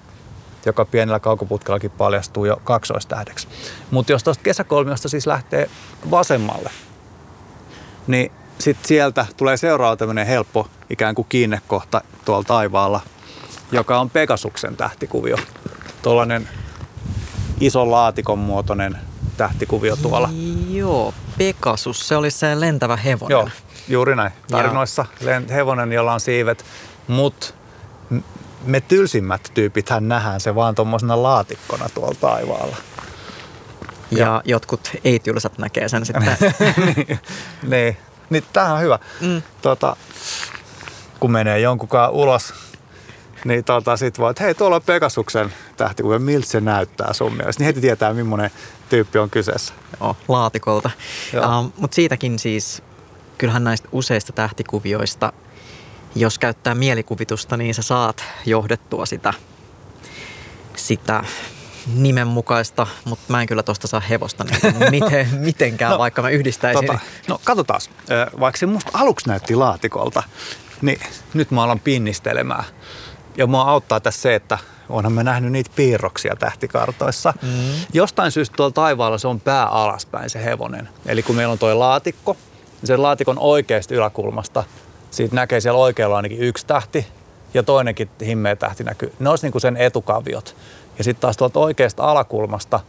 joka 0.66 0.84
pienellä 0.84 1.20
kaukoputkellakin 1.20 1.90
paljastuu 1.90 2.44
jo 2.44 2.60
kaksoistähdeksi. 2.64 3.48
Mutta 3.90 4.12
jos 4.12 4.24
tuosta 4.24 4.42
kesäkolmiosta 4.42 5.08
siis 5.08 5.26
lähtee 5.26 5.70
vasemmalle, 6.10 6.70
niin 8.06 8.32
sitten 8.58 8.88
sieltä 8.88 9.26
tulee 9.36 9.56
seuraava 9.56 9.96
tämmöinen 9.96 10.26
helppo 10.26 10.68
ikään 10.90 11.14
kuin 11.14 11.26
kiinnekohta 11.28 12.00
tuolla 12.24 12.44
taivaalla, 12.44 13.00
joka 13.72 14.00
on 14.00 14.10
Pegasuksen 14.10 14.76
tähtikuvio. 14.76 15.36
Tuollainen 16.02 16.48
ison 17.60 17.90
laatikon 17.90 18.38
muotoinen 18.38 18.96
tähtikuvio 19.36 19.96
tuolla. 19.96 20.30
Joo, 20.70 21.14
Pegasus, 21.38 22.08
se 22.08 22.16
oli 22.16 22.30
se 22.30 22.60
lentävä 22.60 22.96
hevonen. 22.96 23.34
Joo, 23.34 23.48
juuri 23.88 24.16
näin. 24.16 24.32
Tarinoissa 24.50 25.06
len- 25.20 25.52
hevonen, 25.52 25.92
jolla 25.92 26.12
on 26.12 26.20
siivet, 26.20 26.64
mutta 27.06 27.46
me 28.64 28.80
tylsimmät 28.80 29.50
tyypithän 29.54 30.08
nähdään 30.08 30.40
se 30.40 30.54
vaan 30.54 30.74
tuommoisena 30.74 31.22
laatikkona 31.22 31.88
tuolla 31.88 32.14
taivaalla. 32.20 32.76
Ja 34.10 34.42
jotkut 34.44 34.90
ei-tylsät 35.04 35.58
näkee 35.58 35.88
sen 35.88 36.06
sitten. 36.06 36.36
niin, 37.62 37.96
niin 38.30 38.44
tämähän 38.52 38.74
on 38.76 38.82
hyvä. 38.82 38.98
Mm. 39.20 39.42
Tota, 39.62 39.96
kun 41.20 41.30
menee 41.32 41.60
jonkunkaan 41.60 42.10
ulos, 42.10 42.54
niin 43.44 43.64
tota, 43.64 43.96
sit 43.96 44.18
voi, 44.18 44.30
että 44.30 44.44
hei, 44.44 44.54
tuolla 44.54 44.76
on 44.76 44.82
Pegasuksen 44.82 45.52
tähtikuvio, 45.84 46.18
miltä 46.18 46.46
se 46.46 46.60
näyttää 46.60 47.12
sun 47.12 47.36
mielestä. 47.36 47.60
Niin 47.60 47.66
heti 47.66 47.80
tietää, 47.80 48.14
millainen 48.14 48.50
tyyppi 48.88 49.18
on 49.18 49.30
kyseessä. 49.30 49.74
Joo, 50.00 50.16
laatikolta. 50.28 50.90
Joo. 51.32 51.60
Uh, 51.60 51.72
Mutta 51.76 51.94
siitäkin 51.94 52.38
siis, 52.38 52.82
kyllähän 53.38 53.64
näistä 53.64 53.88
useista 53.92 54.32
tähtikuvioista, 54.32 55.32
jos 56.14 56.38
käyttää 56.38 56.74
mielikuvitusta, 56.74 57.56
niin 57.56 57.74
sä 57.74 57.82
saat 57.82 58.24
johdettua 58.46 59.06
sitä, 59.06 59.34
sitä 60.76 61.24
nimenmukaista, 61.94 62.86
mutta 63.04 63.24
mä 63.28 63.40
en 63.40 63.46
kyllä 63.46 63.62
tosta 63.62 63.86
saa 63.86 64.00
hevosta 64.00 64.44
niin 64.44 64.90
miten, 65.00 65.28
mitenkään, 65.32 65.92
no, 65.92 65.98
vaikka 65.98 66.22
mä 66.22 66.30
yhdistäisin. 66.30 66.86
Tota, 66.86 66.98
no 67.28 67.40
katsotaan, 67.44 67.80
vaikka 68.40 68.58
se 68.58 68.66
musta 68.66 68.90
aluksi 68.94 69.28
näytti 69.28 69.54
laatikolta, 69.54 70.22
niin 70.82 71.00
nyt 71.34 71.50
mä 71.50 71.62
alan 71.62 71.80
pinnistelemään. 71.80 72.64
Ja 73.36 73.46
mua 73.46 73.62
auttaa 73.62 74.00
tässä 74.00 74.20
se, 74.20 74.34
että 74.34 74.58
onhan 74.90 75.12
me 75.12 75.24
nähnyt 75.24 75.52
niitä 75.52 75.70
piirroksia 75.76 76.36
tähtikartoissa. 76.36 77.34
Mm. 77.42 77.48
Jostain 77.92 78.32
syystä 78.32 78.56
tuolla 78.56 78.72
taivaalla 78.72 79.18
se 79.18 79.28
on 79.28 79.40
pää 79.40 79.66
alaspäin 79.66 80.30
se 80.30 80.44
hevonen. 80.44 80.88
Eli 81.06 81.22
kun 81.22 81.36
meillä 81.36 81.52
on 81.52 81.58
tuo 81.58 81.78
laatikko, 81.78 82.36
niin 82.80 82.86
sen 82.86 83.02
laatikon 83.02 83.38
oikeasta 83.38 83.94
yläkulmasta, 83.94 84.64
siitä 85.10 85.34
näkee 85.34 85.60
siellä 85.60 85.80
oikealla 85.80 86.16
ainakin 86.16 86.38
yksi 86.38 86.66
tähti 86.66 87.06
ja 87.54 87.62
toinenkin 87.62 88.10
himmeä 88.26 88.56
tähti 88.56 88.84
näkyy. 88.84 89.12
Ne 89.18 89.30
olisi 89.30 89.46
niin 89.46 89.52
kuin 89.52 89.62
sen 89.62 89.76
etukaviot. 89.76 90.56
Ja 90.98 91.04
sitten 91.04 91.20
taas 91.20 91.36
tuolta 91.36 91.60
oikeasta 91.60 92.02
alakulmasta, 92.02 92.80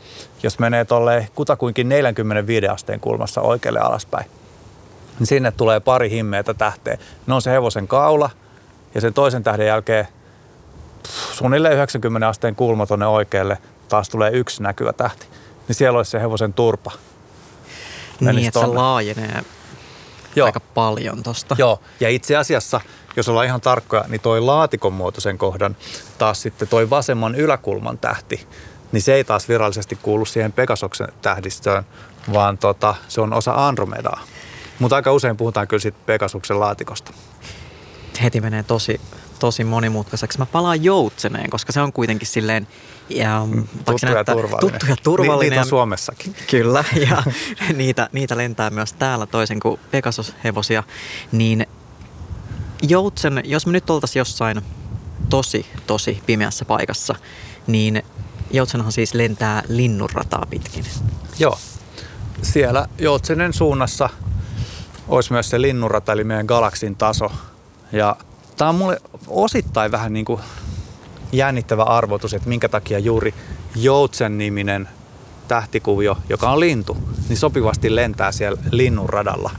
jos 0.43 0.59
menee 0.59 0.85
tuolle 0.85 1.27
kutakuinkin 1.35 1.89
45 1.89 2.67
asteen 2.67 2.99
kulmassa 2.99 3.41
oikealle 3.41 3.79
alaspäin, 3.79 4.25
niin 5.19 5.27
sinne 5.27 5.51
tulee 5.51 5.79
pari 5.79 6.09
himmeitä 6.09 6.53
tähteä. 6.53 6.97
Ne 7.27 7.33
on 7.33 7.41
se 7.41 7.51
hevosen 7.51 7.87
kaula 7.87 8.29
ja 8.95 9.01
sen 9.01 9.13
toisen 9.13 9.43
tähden 9.43 9.67
jälkeen 9.67 10.07
suunnilleen 11.33 11.73
90 11.73 12.27
asteen 12.27 12.55
kulma 12.55 12.85
tuonne 12.85 13.07
oikealle 13.07 13.57
taas 13.89 14.09
tulee 14.09 14.31
yksi 14.31 14.63
näkyvä 14.63 14.93
tähti. 14.93 15.27
Niin 15.67 15.75
siellä 15.75 15.97
olisi 15.97 16.11
se 16.11 16.19
hevosen 16.19 16.53
turpa. 16.53 16.91
menisi 18.19 18.35
niin, 18.35 18.47
että 18.47 18.59
se 18.59 18.65
tonne. 18.65 18.81
laajenee 18.81 19.43
Joo. 20.35 20.45
aika 20.45 20.59
paljon 20.59 21.23
tosta. 21.23 21.55
Joo, 21.59 21.79
ja 21.99 22.09
itse 22.09 22.35
asiassa, 22.35 22.81
jos 23.15 23.29
ollaan 23.29 23.45
ihan 23.45 23.61
tarkkoja, 23.61 24.05
niin 24.07 24.21
toi 24.21 24.41
laatikon 24.41 24.93
muotoisen 24.93 25.37
kohdan, 25.37 25.75
taas 26.17 26.41
sitten 26.41 26.67
toi 26.67 26.89
vasemman 26.89 27.35
yläkulman 27.35 27.97
tähti, 27.97 28.47
niin 28.91 29.01
se 29.01 29.13
ei 29.13 29.23
taas 29.23 29.49
virallisesti 29.49 29.99
kuulu 30.01 30.25
siihen 30.25 30.51
Pegasoksen 30.51 31.07
tähdistöön, 31.21 31.83
vaan 32.33 32.57
tota, 32.57 32.95
se 33.07 33.21
on 33.21 33.33
osa 33.33 33.67
Andromedaa. 33.67 34.21
Mutta 34.79 34.95
aika 34.95 35.11
usein 35.11 35.37
puhutaan 35.37 35.67
kyllä 35.67 35.81
siitä 35.81 35.97
Pegasuksen 36.05 36.59
laatikosta. 36.59 37.13
heti 38.23 38.41
menee 38.41 38.63
tosi, 38.63 39.01
tosi 39.41 39.63
monimutkaiseksi. 39.63 40.37
Mä 40.37 40.45
palaan 40.45 40.83
joutseneen, 40.83 41.49
koska 41.49 41.71
se 41.71 41.81
on 41.81 41.93
kuitenkin 41.93 42.27
silleen... 42.27 42.67
Ja, 43.09 43.47
vaikka 43.51 43.91
Tuttu 43.91 44.05
ja 44.05 44.13
näyttää- 44.13 44.35
turvallinen. 44.35 44.71
Tuttu 44.71 44.85
ja 44.85 44.95
turvallinen. 45.03 45.39
Ni, 45.39 45.49
niitä 45.49 45.61
on 45.61 45.67
Suomessakin. 45.67 46.35
Kyllä, 46.49 46.83
ja 47.09 47.23
niitä, 47.73 48.09
niitä 48.11 48.37
lentää 48.37 48.69
myös 48.69 48.93
täällä 48.93 49.25
toisen 49.25 49.59
kuin 49.59 49.79
Pegasus-hevosia. 49.91 50.83
Niin 51.31 51.67
Joutsen, 52.81 53.41
jos 53.45 53.65
me 53.65 53.71
nyt 53.71 53.89
oltaisiin 53.89 54.21
jossain 54.21 54.61
tosi, 55.29 55.65
tosi 55.87 56.23
pimeässä 56.25 56.65
paikassa, 56.65 57.15
niin 57.67 58.03
Joutsenhan 58.51 58.91
siis 58.91 59.13
lentää 59.13 59.63
linnunrataa 59.67 60.45
pitkin. 60.49 60.85
Joo. 61.39 61.57
Siellä 62.41 62.87
Joutsenen 62.97 63.53
suunnassa 63.53 64.09
olisi 65.07 65.31
myös 65.31 65.49
se 65.49 65.61
linnunrata, 65.61 66.11
eli 66.11 66.23
meidän 66.23 66.45
galaksin 66.45 66.95
taso. 66.95 67.31
Ja 67.91 68.15
tämä 68.57 68.69
on 68.69 68.75
mulle 68.75 69.01
osittain 69.27 69.91
vähän 69.91 70.13
niin 70.13 70.25
kuin 70.25 70.41
jännittävä 71.31 71.83
arvotus, 71.83 72.33
että 72.33 72.49
minkä 72.49 72.69
takia 72.69 72.99
juuri 72.99 73.33
Joutsen 73.75 74.37
niminen 74.37 74.89
tähtikuvio, 75.47 76.17
joka 76.29 76.49
on 76.49 76.59
lintu, 76.59 76.97
niin 77.29 77.37
sopivasti 77.37 77.95
lentää 77.95 78.31
siellä 78.31 78.61
linnunradalla. 78.71 79.49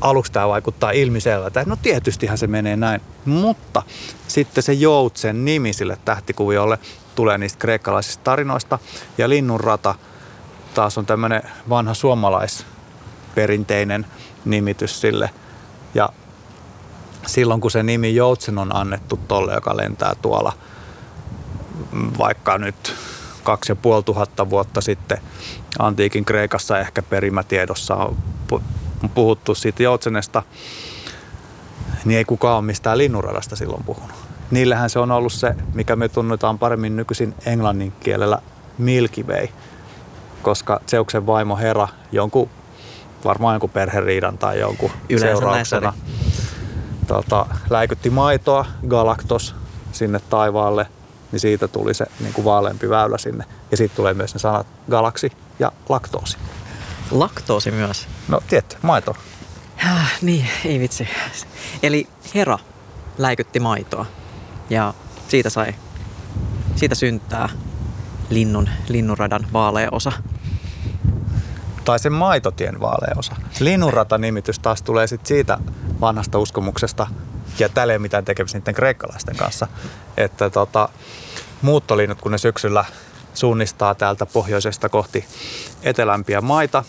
Aluksi 0.00 0.32
tämä 0.32 0.48
vaikuttaa 0.48 0.90
ilmiselvältä, 0.90 1.64
no 1.66 1.76
tietystihän 1.82 2.38
se 2.38 2.46
menee 2.46 2.76
näin, 2.76 3.00
mutta 3.24 3.82
sitten 4.28 4.62
se 4.62 4.72
Joutsen 4.72 5.44
nimi 5.44 5.72
sille 5.72 5.98
tähtikuviolle 6.04 6.78
tulee 7.14 7.38
niistä 7.38 7.58
kreikkalaisista 7.58 8.24
tarinoista 8.24 8.78
ja 9.18 9.28
linnunrata 9.28 9.94
taas 10.74 10.98
on 10.98 11.06
tämmöinen 11.06 11.42
vanha 11.68 11.94
suomalaisperinteinen 11.94 14.06
nimitys 14.44 15.00
sille. 15.00 15.30
Ja 15.94 16.08
silloin 17.26 17.60
kun 17.60 17.70
se 17.70 17.82
nimi 17.82 18.14
Joutsen 18.14 18.58
on 18.58 18.76
annettu 18.76 19.20
tolle, 19.28 19.54
joka 19.54 19.76
lentää 19.76 20.12
tuolla 20.22 20.52
vaikka 22.18 22.58
nyt 22.58 22.94
kaksi 23.42 23.72
ja 23.72 23.76
puoli 23.76 24.02
tuhatta 24.02 24.50
vuotta 24.50 24.80
sitten 24.80 25.18
antiikin 25.78 26.24
Kreikassa 26.24 26.78
ehkä 26.78 27.02
perimätiedossa 27.02 27.94
on 27.94 28.16
puhuttu 29.14 29.54
siitä 29.54 29.82
joutsenesta, 29.82 30.42
niin 32.04 32.18
ei 32.18 32.24
kukaan 32.24 32.56
ole 32.56 32.64
mistään 32.64 32.98
linnunradasta 32.98 33.56
silloin 33.56 33.84
puhunut. 33.84 34.16
Niillähän 34.50 34.90
se 34.90 34.98
on 34.98 35.10
ollut 35.10 35.32
se, 35.32 35.54
mikä 35.74 35.96
me 35.96 36.08
tunnetaan 36.08 36.58
paremmin 36.58 36.96
nykyisin 36.96 37.34
englannin 37.46 37.92
kielellä 38.00 38.38
Milky 38.78 39.22
Way, 39.22 39.48
koska 40.42 40.80
Zeuksen 40.90 41.26
vaimo 41.26 41.56
Hera 41.56 41.88
jonkun, 42.12 42.50
varmaan 43.24 43.54
jonkun 43.54 43.70
perheriidan 43.70 44.38
tai 44.38 44.60
jonkun 44.60 44.90
Yleensä 45.08 45.26
seurauksena 45.26 45.92
tota, 47.14 47.46
läikytti 47.70 48.10
maitoa, 48.10 48.66
galaktos, 48.88 49.54
sinne 49.92 50.20
taivaalle– 50.30 50.86
niin 51.32 51.40
siitä 51.40 51.68
tuli 51.68 51.94
se 51.94 52.06
niin 52.20 52.32
kuin 52.32 52.44
vaaleampi 52.44 52.88
väylä 52.88 53.18
sinne. 53.18 53.44
Ja 53.70 53.76
siitä 53.76 53.94
tulee 53.94 54.14
myös 54.14 54.34
ne 54.34 54.40
sanat 54.40 54.66
galaksi 54.90 55.32
ja 55.58 55.72
laktoosi. 55.88 56.36
Laktoosi 57.10 57.70
myös? 57.70 58.08
No 58.28 58.40
tietty, 58.48 58.76
maito. 58.82 59.16
Äh, 59.84 60.12
niin, 60.22 60.48
ei 60.64 60.80
vitsi. 60.80 61.08
Eli 61.82 62.08
Hera 62.34 62.58
läikytti 63.18 63.60
maitoa 63.60 64.06
ja 64.70 64.94
siitä 65.28 65.50
sai, 65.50 65.74
siitä 66.76 66.94
syntää 66.94 67.48
linnun, 68.30 68.68
linnunradan 68.88 69.46
vaalea 69.52 69.88
osa. 69.92 70.12
Tai 71.84 71.98
sen 71.98 72.12
maitotien 72.12 72.80
vaalea 72.80 73.14
osa. 73.16 73.36
Linnunrata-nimitys 73.60 74.58
taas 74.58 74.82
tulee 74.82 75.06
sit 75.06 75.26
siitä 75.26 75.58
vanhasta 76.00 76.38
uskomuksesta, 76.38 77.06
ja 77.58 77.68
tällä 77.68 77.92
ei 77.92 77.96
ole 77.96 78.02
mitään 78.02 78.24
tekemistä 78.24 78.58
niiden 78.58 78.74
kreikkalaisten 78.74 79.36
kanssa, 79.36 79.66
että 80.16 80.50
tota, 80.50 80.88
muuttolinnut, 81.62 82.20
kun 82.20 82.32
ne 82.32 82.38
syksyllä 82.38 82.84
suunnistaa 83.34 83.94
täältä 83.94 84.26
pohjoisesta 84.26 84.88
kohti 84.88 85.24
etelämpiä 85.82 86.40
maita, 86.40 86.84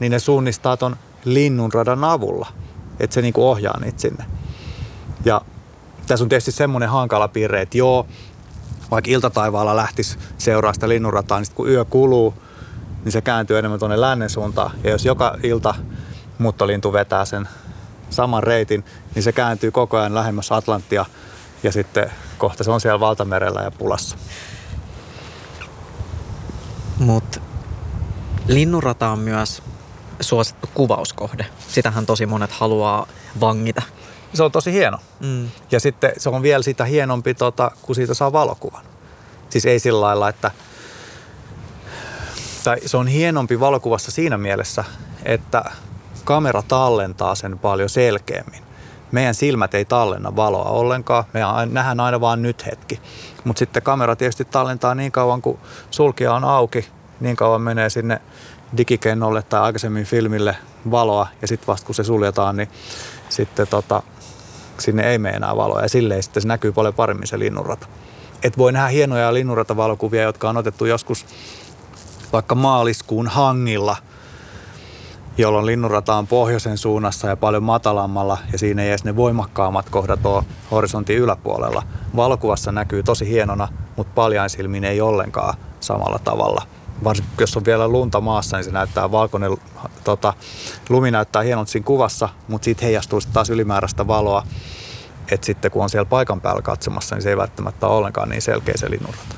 niin 0.00 0.12
ne 0.12 0.18
suunnistaa 0.18 0.76
ton 0.76 0.96
linnunradan 1.24 2.04
avulla, 2.04 2.46
että 3.00 3.14
se 3.14 3.22
niinku 3.22 3.48
ohjaa 3.48 3.80
niitä 3.80 4.00
sinne. 4.00 4.24
Ja 5.24 5.40
tässä 6.06 6.24
on 6.24 6.28
tietysti 6.28 6.52
semmoinen 6.52 6.88
hankala 6.88 7.28
piirre, 7.28 7.60
että 7.60 7.78
joo, 7.78 8.06
vaikka 8.90 9.10
iltataivaalla 9.10 9.76
lähtisi 9.76 10.18
seuraa 10.38 10.72
sitä 10.72 10.88
linnunrataa, 10.88 11.40
niin 11.40 11.54
kun 11.54 11.68
yö 11.68 11.84
kuluu, 11.84 12.34
niin 13.04 13.12
se 13.12 13.20
kääntyy 13.20 13.58
enemmän 13.58 13.78
tuonne 13.78 14.00
lännen 14.00 14.30
suuntaan. 14.30 14.70
Ja 14.84 14.90
jos 14.90 15.04
joka 15.04 15.36
ilta 15.42 15.74
muuttolintu 16.38 16.92
vetää 16.92 17.24
sen 17.24 17.48
saman 18.10 18.42
reitin, 18.42 18.84
niin 19.14 19.22
se 19.22 19.32
kääntyy 19.32 19.70
koko 19.70 19.96
ajan 19.96 20.14
lähemmäs 20.14 20.52
Atlanttia 20.52 21.04
ja 21.62 21.72
sitten 21.72 22.10
kohta 22.38 22.64
se 22.64 22.70
on 22.70 22.80
siellä 22.80 23.00
valtamerellä 23.00 23.60
ja 23.60 23.70
pulassa. 23.70 24.16
Mutta 26.98 27.40
linnunrata 28.48 29.08
on 29.08 29.18
myös 29.18 29.62
suosittu 30.20 30.68
kuvauskohde. 30.74 31.46
Sitähän 31.68 32.06
tosi 32.06 32.26
monet 32.26 32.52
haluaa 32.52 33.06
vangita. 33.40 33.82
Se 34.34 34.42
on 34.42 34.52
tosi 34.52 34.72
hieno. 34.72 34.98
Mm. 35.20 35.48
Ja 35.70 35.80
sitten 35.80 36.12
se 36.16 36.28
on 36.28 36.42
vielä 36.42 36.62
sitä 36.62 36.84
hienompi, 36.84 37.34
tota, 37.34 37.70
kun 37.82 37.94
siitä 37.94 38.14
saa 38.14 38.32
valokuvan. 38.32 38.84
Siis 39.50 39.66
ei 39.66 39.78
sillä 39.78 40.00
lailla, 40.00 40.28
että 40.28 40.50
tai 42.64 42.76
se 42.86 42.96
on 42.96 43.06
hienompi 43.06 43.60
valokuvassa 43.60 44.10
siinä 44.10 44.38
mielessä, 44.38 44.84
että 45.24 45.64
kamera 46.24 46.62
tallentaa 46.62 47.34
sen 47.34 47.58
paljon 47.58 47.88
selkeämmin 47.88 48.64
meidän 49.14 49.34
silmät 49.34 49.74
ei 49.74 49.84
tallenna 49.84 50.36
valoa 50.36 50.64
ollenkaan. 50.64 51.24
Me 51.32 51.40
nähdään 51.70 52.00
aina 52.00 52.20
vain 52.20 52.42
nyt 52.42 52.66
hetki. 52.66 53.00
Mutta 53.44 53.58
sitten 53.58 53.82
kamera 53.82 54.16
tietysti 54.16 54.44
tallentaa 54.44 54.94
niin 54.94 55.12
kauan, 55.12 55.42
kun 55.42 55.58
sulkija 55.90 56.34
on 56.34 56.44
auki, 56.44 56.88
niin 57.20 57.36
kauan 57.36 57.62
menee 57.62 57.90
sinne 57.90 58.20
digikennolle 58.76 59.42
tai 59.42 59.60
aikaisemmin 59.60 60.04
filmille 60.04 60.56
valoa 60.90 61.26
ja 61.42 61.48
sitten 61.48 61.66
vasta 61.66 61.86
kun 61.86 61.94
se 61.94 62.04
suljetaan, 62.04 62.56
niin 62.56 62.68
sitten 63.28 63.66
tota, 63.66 64.02
sinne 64.78 65.10
ei 65.10 65.18
mene 65.18 65.36
enää 65.36 65.56
valoa 65.56 65.82
ja 65.82 65.88
silleen 65.88 66.22
sitten 66.22 66.42
se 66.42 66.48
näkyy 66.48 66.72
paljon 66.72 66.94
paremmin 66.94 67.26
se 67.26 67.38
linnunrata. 67.38 67.86
Et 68.42 68.58
voi 68.58 68.72
nähdä 68.72 68.88
hienoja 68.88 69.34
linnunratavalokuvia, 69.34 70.22
jotka 70.22 70.48
on 70.48 70.56
otettu 70.56 70.84
joskus 70.84 71.26
vaikka 72.34 72.54
maaliskuun 72.54 73.28
hangilla– 73.28 73.96
jolloin 75.38 75.66
linnunrata 75.66 76.14
on 76.14 76.26
pohjoisen 76.26 76.78
suunnassa 76.78 77.28
ja 77.28 77.36
paljon 77.36 77.62
matalammalla 77.62 78.38
ja 78.52 78.58
siinä 78.58 78.82
ei 78.82 78.88
edes 78.88 79.04
ne 79.04 79.16
voimakkaammat 79.16 79.90
kohdat 79.90 80.26
ole 80.26 80.44
horisontin 80.70 81.18
yläpuolella. 81.18 81.82
Valokuvassa 82.16 82.72
näkyy 82.72 83.02
tosi 83.02 83.28
hienona, 83.28 83.68
mutta 83.96 84.12
paljainsilmin 84.14 84.84
ei 84.84 85.00
ollenkaan 85.00 85.54
samalla 85.80 86.18
tavalla. 86.18 86.62
Varsinkin 87.04 87.34
jos 87.40 87.56
on 87.56 87.64
vielä 87.64 87.88
lunta 87.88 88.20
maassa, 88.20 88.56
niin 88.56 88.64
se 88.64 88.70
näyttää 88.70 89.10
valkoinen, 89.10 89.56
tota, 90.04 90.32
lumi 90.88 91.10
näyttää 91.10 91.42
hienolta 91.42 91.70
siinä 91.70 91.84
kuvassa, 91.84 92.28
mutta 92.48 92.64
siitä 92.64 92.84
heijastuu 92.84 93.20
sitten 93.20 93.34
taas 93.34 93.50
ylimääräistä 93.50 94.06
valoa. 94.06 94.46
että 95.30 95.46
sitten 95.46 95.70
kun 95.70 95.82
on 95.82 95.90
siellä 95.90 96.08
paikan 96.08 96.40
päällä 96.40 96.62
katsomassa, 96.62 97.14
niin 97.14 97.22
se 97.22 97.30
ei 97.30 97.36
välttämättä 97.36 97.86
ole 97.86 97.96
ollenkaan 97.96 98.28
niin 98.28 98.42
selkeä 98.42 98.74
se 98.76 98.90
linnunrata. 98.90 99.34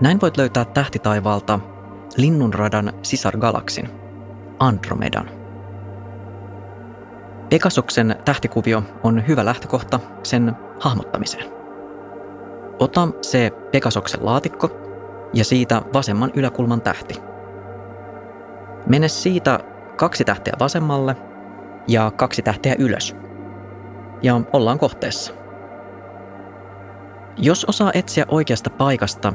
Näin 0.00 0.20
voit 0.20 0.36
löytää 0.36 0.64
tähtitaivaalta 0.64 1.60
linnunradan 2.16 2.92
sisargalaksin, 3.02 3.90
Andromedan. 4.58 5.30
Pegasoksen 7.50 8.16
tähtikuvio 8.24 8.82
on 9.02 9.26
hyvä 9.28 9.44
lähtökohta 9.44 10.00
sen 10.22 10.56
hahmottamiseen. 10.80 11.44
Ota 12.78 13.08
se 13.22 13.50
Pegasoksen 13.72 14.24
laatikko 14.26 14.70
ja 15.32 15.44
siitä 15.44 15.82
vasemman 15.92 16.30
yläkulman 16.34 16.80
tähti. 16.80 17.14
Mene 18.86 19.08
siitä 19.08 19.60
kaksi 19.96 20.24
tähteä 20.24 20.54
vasemmalle 20.60 21.16
ja 21.88 22.10
kaksi 22.10 22.42
tähteä 22.42 22.74
ylös. 22.78 23.16
Ja 24.22 24.40
ollaan 24.52 24.78
kohteessa. 24.78 25.32
Jos 27.36 27.64
osaa 27.64 27.90
etsiä 27.94 28.24
oikeasta 28.28 28.70
paikasta 28.70 29.32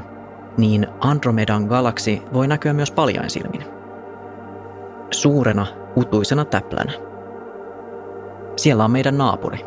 niin 0.56 0.86
Andromedan 1.00 1.64
galaksi 1.64 2.22
voi 2.32 2.48
näkyä 2.48 2.72
myös 2.72 2.90
paljain 2.90 3.30
silmin. 3.30 3.64
Suurena, 5.10 5.66
utuisena 5.96 6.44
täplänä. 6.44 6.92
Siellä 8.56 8.84
on 8.84 8.90
meidän 8.90 9.18
naapuri. 9.18 9.64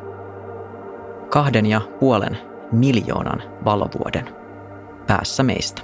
Kahden 1.30 1.66
ja 1.66 1.82
puolen 2.00 2.38
miljoonan 2.72 3.44
valovuoden 3.66 4.30
päässä 5.08 5.44
meistä. 5.44 5.82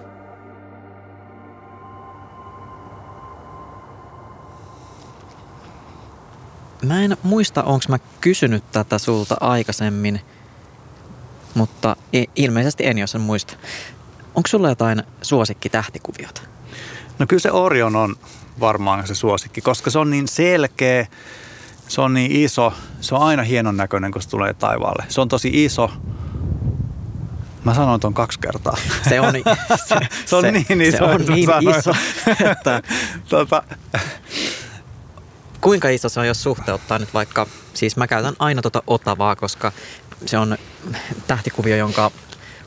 Mä 6.85 7.03
en 7.03 7.17
muista, 7.23 7.63
onko 7.63 7.85
mä 7.89 7.99
kysynyt 8.21 8.63
tätä 8.71 8.97
sulta 8.97 9.35
aikaisemmin, 9.39 10.21
mutta 11.53 11.95
ilmeisesti 12.35 12.87
en, 12.87 12.97
jos 12.97 13.15
en 13.15 13.21
muista. 13.21 13.53
Onko 14.35 14.47
sulla 14.47 14.69
jotain 14.69 15.03
suosikkitähtikuviota? 15.21 16.41
No 17.19 17.25
kyllä 17.27 17.41
se 17.41 17.51
Orion 17.51 17.95
on 17.95 18.15
varmaan 18.59 19.07
se 19.07 19.15
suosikki, 19.15 19.61
koska 19.61 19.89
se 19.89 19.99
on 19.99 20.09
niin 20.09 20.27
selkeä, 20.27 21.07
se 21.87 22.01
on 22.01 22.13
niin 22.13 22.31
iso, 22.31 22.73
se 23.01 23.15
on 23.15 23.21
aina 23.21 23.43
hienon 23.43 23.77
näköinen, 23.77 24.11
kun 24.11 24.21
se 24.21 24.29
tulee 24.29 24.53
taivaalle. 24.53 25.05
Se 25.09 25.21
on 25.21 25.27
tosi 25.27 25.65
iso 25.65 25.91
Mä 27.63 27.73
sanoin 27.73 27.99
ton 27.99 28.13
kaksi 28.13 28.39
kertaa. 28.39 28.77
Se 29.09 29.21
on, 29.21 29.33
se, 29.87 29.95
se 30.25 30.35
on 30.35 30.41
se, 30.41 30.51
niin 30.51 30.81
iso. 30.81 30.97
Se 30.97 31.03
on 31.03 31.25
niin 31.25 31.45
sanoin. 31.45 31.79
iso, 31.79 31.91
että 32.51 32.81
tota, 33.29 33.63
kuinka 35.61 35.89
iso 35.89 36.09
se 36.09 36.19
on, 36.19 36.27
jos 36.27 36.43
suhteuttaa 36.43 36.99
nyt 36.99 37.13
vaikka, 37.13 37.47
siis 37.73 37.97
mä 37.97 38.07
käytän 38.07 38.35
aina 38.39 38.61
tuota 38.61 38.83
Otavaa, 38.87 39.35
koska 39.35 39.71
se 40.25 40.37
on 40.37 40.57
tähtikuvio, 41.27 41.75
jonka 41.75 42.11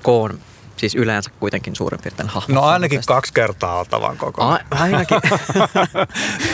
koon 0.02 0.38
siis 0.82 0.94
yleensä 0.94 1.30
kuitenkin 1.40 1.76
suurin 1.76 2.00
piirtein 2.02 2.28
hahmot. 2.28 2.54
no 2.54 2.62
ainakin 2.62 3.00
kaksi 3.06 3.32
kertaa 3.32 3.78
otavan 3.78 4.16
koko. 4.16 4.42
A, 4.42 4.58
ainakin. 4.70 5.16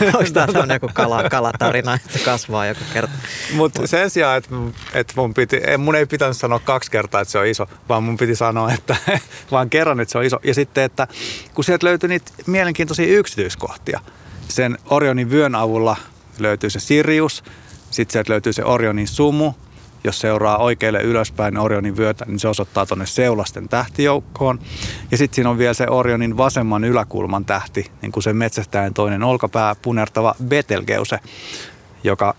Onko 0.07 0.25
tämä 0.33 0.47
tämmöinen 0.47 0.75
joku 0.75 0.91
kala, 0.95 1.29
kalatarina, 1.29 1.95
että 1.95 2.19
se 2.19 2.25
kasvaa 2.25 2.67
joku 2.67 2.81
kerta? 2.93 3.13
Mutta 3.53 3.87
sen 3.87 4.11
sijaan, 4.11 4.39
että, 4.39 4.55
että 4.95 5.13
mun, 5.17 5.35
piti, 5.35 5.61
mun 5.79 5.97
ei 5.97 6.07
pitänyt 6.07 6.37
sanoa 6.37 6.59
kaksi 6.59 6.91
kertaa, 6.91 7.21
että 7.21 7.33
se 7.33 7.39
on 7.39 7.47
iso, 7.47 7.67
vaan 7.89 8.03
mun 8.03 8.17
piti 8.17 8.35
sanoa, 8.35 8.73
että 8.73 8.97
vaan 9.53 9.71
kerran, 9.71 10.01
että 10.01 10.13
se 10.13 10.19
on 10.19 10.25
iso. 10.25 10.39
Ja 10.45 10.55
sitten, 10.55 10.85
että 10.85 11.07
kun 11.55 11.65
sieltä 11.65 11.87
löytyi 11.87 12.09
niitä 12.09 12.33
mielenkiintoisia 12.47 13.19
yksityiskohtia. 13.19 14.01
Sen 14.49 14.79
Orionin 14.91 15.31
vyön 15.31 15.55
avulla 15.55 15.97
löytyy 16.39 16.71
se 16.71 16.81
Sirius, 16.81 17.45
sitten 17.91 18.13
sieltä 18.13 18.33
löytyy 18.33 18.53
se 18.53 18.65
Orionin 18.65 19.09
sumu, 19.09 19.53
jos 20.05 20.21
seuraa 20.21 20.59
oikealle 20.59 21.03
ylöspäin 21.03 21.59
Orionin 21.59 21.97
vyötä, 21.97 22.25
niin 22.25 22.39
se 22.39 22.49
osoittaa 22.49 22.87
tuonne 22.87 23.07
seulasten 23.07 23.69
tähtijoukkoon. 23.69 24.59
Ja 25.11 25.19
sitten 25.19 25.35
siinä 25.35 25.51
on 25.51 25.59
vielä 25.59 25.75
se 25.75 25.87
Orionin 25.91 26.37
vasemman 26.37 26.85
yläkulman 26.85 27.45
tähti, 27.45 27.91
niin 28.03 28.13
kuin 28.13 28.23
se 28.23 28.33
metsästäjän 28.33 28.95
toinen 28.95 29.23
olkapää 29.23 29.75
punertava 29.75 30.35
Betelgeuse, 30.45 31.19
joka 32.05 32.35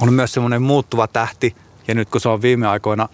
on 0.00 0.12
myös 0.12 0.32
semmoinen 0.32 0.62
muuttuva 0.62 1.06
tähti. 1.06 1.56
Ja 1.88 1.94
nyt 1.94 2.08
kun 2.08 2.20
se 2.20 2.28
on 2.28 2.42
viime 2.42 2.66
aikoina 2.66 3.08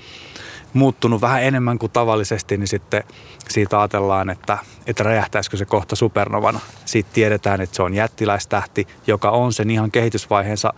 muuttunut 0.72 1.20
vähän 1.20 1.42
enemmän 1.42 1.78
kuin 1.78 1.92
tavallisesti, 1.92 2.56
niin 2.56 2.68
sitten 2.68 3.04
siitä 3.48 3.80
ajatellaan, 3.80 4.30
että, 4.30 4.58
että 4.86 5.02
räjähtäisikö 5.02 5.56
se 5.56 5.64
kohta 5.64 5.96
supernovana. 5.96 6.60
Siitä 6.84 7.10
tiedetään, 7.12 7.60
että 7.60 7.76
se 7.76 7.82
on 7.82 7.94
jättiläistähti, 7.94 8.88
joka 9.06 9.30
on 9.30 9.52
sen 9.52 9.70
ihan 9.70 9.90
kehitysvaiheensa 9.90 10.72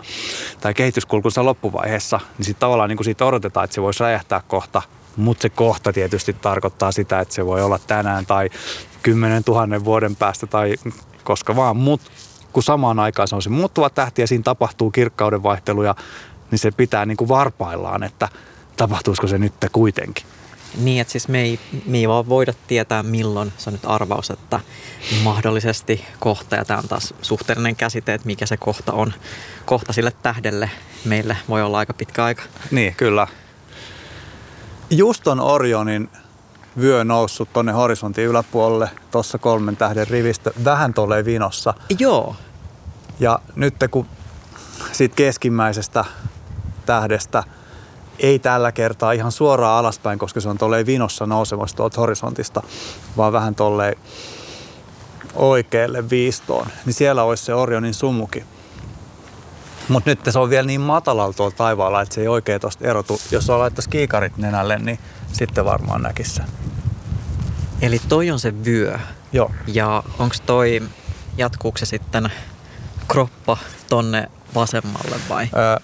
tai 0.60 0.74
kehityskulkunsa 0.74 1.44
loppuvaiheessa. 1.44 2.20
Niin 2.38 2.46
sitten 2.46 2.60
tavallaan 2.60 2.88
niin 2.88 2.96
kuin 2.96 3.04
siitä 3.04 3.24
odotetaan, 3.24 3.64
että 3.64 3.74
se 3.74 3.82
voisi 3.82 4.02
räjähtää 4.02 4.42
kohta, 4.48 4.82
mutta 5.16 5.42
se 5.42 5.48
kohta 5.48 5.92
tietysti 5.92 6.32
tarkoittaa 6.32 6.92
sitä, 6.92 7.20
että 7.20 7.34
se 7.34 7.46
voi 7.46 7.62
olla 7.62 7.78
tänään 7.78 8.26
tai 8.26 8.50
10 9.02 9.42
000 9.46 9.84
vuoden 9.84 10.16
päästä 10.16 10.46
tai 10.46 10.74
koska 11.24 11.56
vaan. 11.56 11.76
Mutta 11.76 12.10
kun 12.52 12.62
samaan 12.62 12.98
aikaan 12.98 13.28
se 13.28 13.34
on 13.34 13.42
se 13.42 13.50
muuttuva 13.50 13.90
tähti 13.90 14.22
ja 14.22 14.26
siinä 14.26 14.42
tapahtuu 14.42 14.90
kirkkauden 14.90 15.42
vaihteluja, 15.42 15.94
niin 16.50 16.58
se 16.58 16.70
pitää 16.70 17.06
niin 17.06 17.16
kuin 17.16 17.28
varpaillaan, 17.28 18.02
että 18.02 18.28
tapahtuisiko 18.80 19.26
se 19.26 19.38
nyt 19.38 19.54
kuitenkin. 19.72 20.26
Niin, 20.78 21.00
että 21.00 21.10
siis 21.12 21.28
me 21.28 21.40
ei, 21.40 21.60
me 21.86 21.98
ei 21.98 22.08
vaan 22.08 22.28
voida 22.28 22.52
tietää 22.66 23.02
milloin, 23.02 23.52
se 23.58 23.70
on 23.70 23.74
nyt 23.74 23.86
arvaus, 23.86 24.30
että 24.30 24.60
mahdollisesti 25.22 26.04
kohta, 26.20 26.56
ja 26.56 26.64
tämä 26.64 26.78
on 26.78 26.88
taas 26.88 27.14
suhteellinen 27.22 27.76
käsite, 27.76 28.14
että 28.14 28.26
mikä 28.26 28.46
se 28.46 28.56
kohta 28.56 28.92
on. 28.92 29.12
Kohta 29.64 29.92
sille 29.92 30.12
tähdelle 30.22 30.70
meille 31.04 31.36
voi 31.48 31.62
olla 31.62 31.78
aika 31.78 31.94
pitkä 31.94 32.24
aika. 32.24 32.42
Niin, 32.70 32.94
kyllä. 32.94 33.26
Just 34.90 35.26
on 35.26 35.40
Orionin 35.40 36.10
vyö 36.80 37.04
noussut 37.04 37.52
tonne 37.52 37.72
horisontin 37.72 38.24
yläpuolelle, 38.24 38.90
tuossa 39.10 39.38
kolmen 39.38 39.76
tähden 39.76 40.08
rivistö, 40.08 40.52
vähän 40.64 40.94
tolleen 40.94 41.24
vinossa. 41.24 41.74
Joo. 41.98 42.36
Ja 43.20 43.38
nyt 43.56 43.74
kun 43.90 44.06
siitä 44.92 45.16
keskimmäisestä 45.16 46.04
tähdestä 46.86 47.44
ei 48.22 48.38
tällä 48.38 48.72
kertaa 48.72 49.12
ihan 49.12 49.32
suoraan 49.32 49.78
alaspäin, 49.78 50.18
koska 50.18 50.40
se 50.40 50.48
on 50.48 50.58
tolleen 50.58 50.86
vinossa 50.86 51.26
nousemassa 51.26 51.76
tuolta 51.76 52.00
horisontista, 52.00 52.62
vaan 53.16 53.32
vähän 53.32 53.54
tolleen 53.54 53.96
oikealle 55.34 56.10
viistoon, 56.10 56.66
niin 56.86 56.94
siellä 56.94 57.22
olisi 57.22 57.44
se 57.44 57.54
Orionin 57.54 57.94
sumuki. 57.94 58.44
Mutta 59.88 60.10
nyt 60.10 60.20
se 60.30 60.38
on 60.38 60.50
vielä 60.50 60.66
niin 60.66 60.80
matalalla 60.80 61.32
tuolla 61.32 61.54
taivaalla, 61.56 62.02
että 62.02 62.14
se 62.14 62.20
ei 62.20 62.28
oikein 62.28 62.60
tuosta 62.60 62.86
erotu. 62.88 63.20
Jos 63.30 63.50
on 63.50 63.58
laittaisi 63.58 63.90
kiikarit 63.90 64.36
nenälle, 64.36 64.78
niin 64.78 64.98
sitten 65.32 65.64
varmaan 65.64 66.02
näkisi 66.02 66.30
sen. 66.30 66.44
Eli 67.82 68.00
toi 68.08 68.30
on 68.30 68.40
se 68.40 68.64
vyö. 68.64 68.98
Joo. 69.32 69.50
Ja 69.66 70.02
onko 70.18 70.34
toi, 70.46 70.82
jatkuuko 71.36 71.78
se 71.78 71.86
sitten 71.86 72.32
kroppa 73.08 73.56
tonne 73.88 74.30
vasemmalle 74.54 75.16
vai? 75.28 75.48
Öö, 75.56 75.76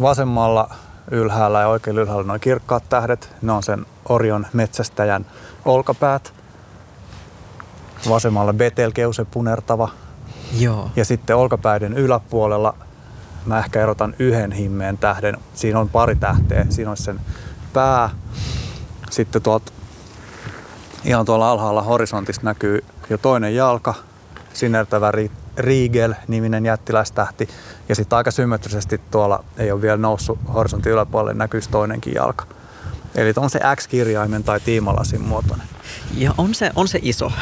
vasemmalla 0.00 0.70
ylhäällä 1.10 1.60
ja 1.60 1.68
oikealla 1.68 2.00
ylhäällä 2.00 2.24
noin 2.24 2.40
kirkkaat 2.40 2.88
tähdet. 2.88 3.32
Ne 3.42 3.52
on 3.52 3.62
sen 3.62 3.86
Orion 4.08 4.46
metsästäjän 4.52 5.26
olkapäät. 5.64 6.34
Vasemmalla 8.08 8.52
Betelgeuse 8.52 9.24
punertava. 9.24 9.88
Joo. 10.58 10.90
Ja 10.96 11.04
sitten 11.04 11.36
olkapäiden 11.36 11.92
yläpuolella 11.92 12.74
mä 13.46 13.58
ehkä 13.58 13.82
erotan 13.82 14.14
yhden 14.18 14.52
himmeen 14.52 14.98
tähden. 14.98 15.36
Siinä 15.54 15.80
on 15.80 15.88
pari 15.88 16.16
tähteä. 16.16 16.66
Siinä 16.68 16.90
on 16.90 16.96
sen 16.96 17.20
pää. 17.72 18.10
Sitten 19.10 19.42
tuolta 19.42 19.72
ihan 21.04 21.26
tuolla 21.26 21.50
alhaalla 21.50 21.82
horisontista 21.82 22.44
näkyy 22.44 22.84
jo 23.10 23.18
toinen 23.18 23.54
jalka, 23.54 23.94
sinertävä 24.52 25.10
Riegel-niminen 25.58 26.66
jättiläistähti. 26.66 27.48
Ja 27.88 27.94
sitten 27.94 28.16
aika 28.16 28.30
symmetrisesti 28.30 29.00
tuolla 29.10 29.44
ei 29.58 29.72
ole 29.72 29.82
vielä 29.82 29.96
noussut 29.96 30.38
horisontin 30.54 30.92
yläpuolelle, 30.92 31.34
näkyisi 31.34 31.70
toinenkin 31.70 32.14
jalka. 32.14 32.46
Eli 33.14 33.32
on 33.36 33.50
se 33.50 33.60
X-kirjaimen 33.76 34.44
tai 34.44 34.60
tiimalasin 34.60 35.20
muotoinen. 35.20 35.66
Ja 36.14 36.34
on 36.38 36.54
se, 36.54 36.70
on 36.76 36.88
se 36.88 36.98
iso. 37.02 37.32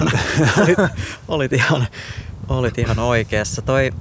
olit, 0.62 0.78
olit, 1.28 1.52
ihan, 1.52 1.86
olit 2.48 2.78
ihan 2.78 2.98
oikeassa. 2.98 3.62
Toi, 3.62 3.92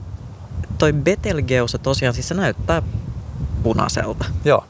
toi 0.78 0.94
Betelgeuse 0.94 1.78
tosiaan, 1.78 2.14
siis 2.14 2.28
se 2.28 2.34
näyttää 2.34 2.82
punaiselta. 3.64 4.26
Joo. 4.46 4.66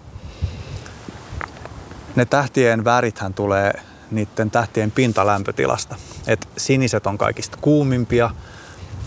Ne 2.15 2.25
tähtien 2.25 2.83
värithän 2.83 3.33
tulee 3.33 3.73
niiden 4.11 4.51
tähtien 4.51 4.91
pintalämpötilasta. 4.91 5.95
Et 6.27 6.49
siniset 6.57 7.07
on 7.07 7.17
kaikista 7.17 7.57
kuumimpia 7.61 8.29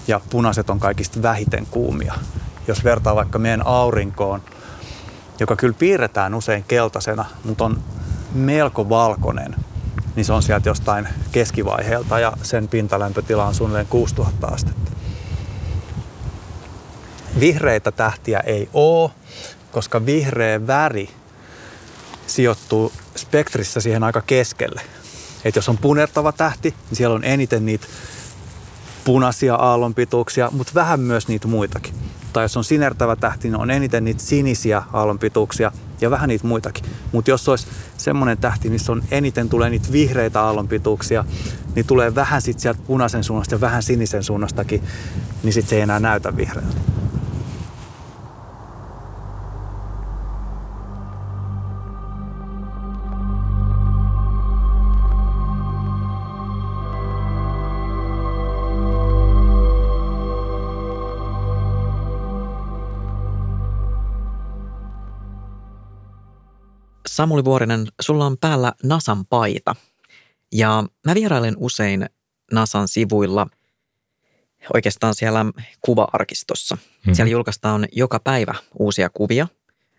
ja 0.06 0.20
punaiset 0.30 0.70
on 0.70 0.80
kaikista 0.80 1.22
vähiten 1.22 1.66
kuumia. 1.66 2.14
Jos 2.68 2.84
vertaa 2.84 3.14
vaikka 3.14 3.38
meidän 3.38 3.66
aurinkoon, 3.66 4.42
joka 5.40 5.56
kyllä 5.56 5.74
piirretään 5.78 6.34
usein 6.34 6.64
keltaisena, 6.68 7.24
mutta 7.44 7.64
on 7.64 7.82
melko 8.34 8.88
valkoinen, 8.88 9.56
niin 10.16 10.24
se 10.24 10.32
on 10.32 10.42
sieltä 10.42 10.68
jostain 10.68 11.08
keskivaiheelta 11.32 12.18
ja 12.18 12.32
sen 12.42 12.68
pintalämpötila 12.68 13.46
on 13.46 13.54
suunnilleen 13.54 13.86
6000 13.86 14.46
astetta. 14.46 14.92
Vihreitä 17.40 17.92
tähtiä 17.92 18.40
ei 18.40 18.68
ole, 18.72 19.10
koska 19.72 20.06
vihreä 20.06 20.66
väri 20.66 21.10
sijoittuu 22.26 22.92
spektrissä 23.16 23.80
siihen 23.80 24.04
aika 24.04 24.22
keskelle. 24.26 24.80
Et 25.44 25.56
jos 25.56 25.68
on 25.68 25.78
punertava 25.78 26.32
tähti, 26.32 26.74
niin 26.90 26.96
siellä 26.96 27.14
on 27.14 27.24
eniten 27.24 27.66
niitä 27.66 27.86
punaisia 29.04 29.54
aallonpituuksia, 29.54 30.50
mutta 30.52 30.72
vähän 30.74 31.00
myös 31.00 31.28
niitä 31.28 31.48
muitakin. 31.48 31.94
Tai 32.32 32.44
jos 32.44 32.56
on 32.56 32.64
sinertävä 32.64 33.16
tähti, 33.16 33.48
niin 33.48 33.60
on 33.60 33.70
eniten 33.70 34.04
niitä 34.04 34.22
sinisiä 34.22 34.82
aallonpituuksia 34.92 35.72
ja 36.00 36.10
vähän 36.10 36.28
niitä 36.28 36.46
muitakin. 36.46 36.84
Mutta 37.12 37.30
jos 37.30 37.48
olisi 37.48 37.66
semmoinen 37.96 38.38
tähti, 38.38 38.70
missä 38.70 38.92
on 38.92 39.02
eniten 39.10 39.48
tulee 39.48 39.70
niitä 39.70 39.92
vihreitä 39.92 40.40
aallonpituuksia, 40.42 41.24
niin 41.74 41.86
tulee 41.86 42.14
vähän 42.14 42.42
sitten 42.42 42.62
sieltä 42.62 42.80
punaisen 42.86 43.24
suunnasta 43.24 43.54
ja 43.54 43.60
vähän 43.60 43.82
sinisen 43.82 44.22
suunnastakin, 44.22 44.82
niin 45.42 45.52
sitten 45.52 45.70
se 45.70 45.76
ei 45.76 45.82
enää 45.82 46.00
näytä 46.00 46.36
vihreältä. 46.36 47.01
Samuli 67.12 67.44
Vuorinen, 67.44 67.86
sulla 68.00 68.26
on 68.26 68.38
päällä 68.38 68.72
Nasan 68.82 69.26
paita. 69.26 69.74
Ja 70.52 70.84
mä 71.06 71.14
vierailen 71.14 71.54
usein 71.56 72.06
Nasan 72.52 72.88
sivuilla, 72.88 73.46
oikeastaan 74.74 75.14
siellä 75.14 75.44
kuva-arkistossa. 75.80 76.74
Mm-hmm. 76.74 77.14
Siellä 77.14 77.30
julkaistaan 77.30 77.88
joka 77.92 78.20
päivä 78.20 78.54
uusia 78.78 79.10
kuvia. 79.10 79.48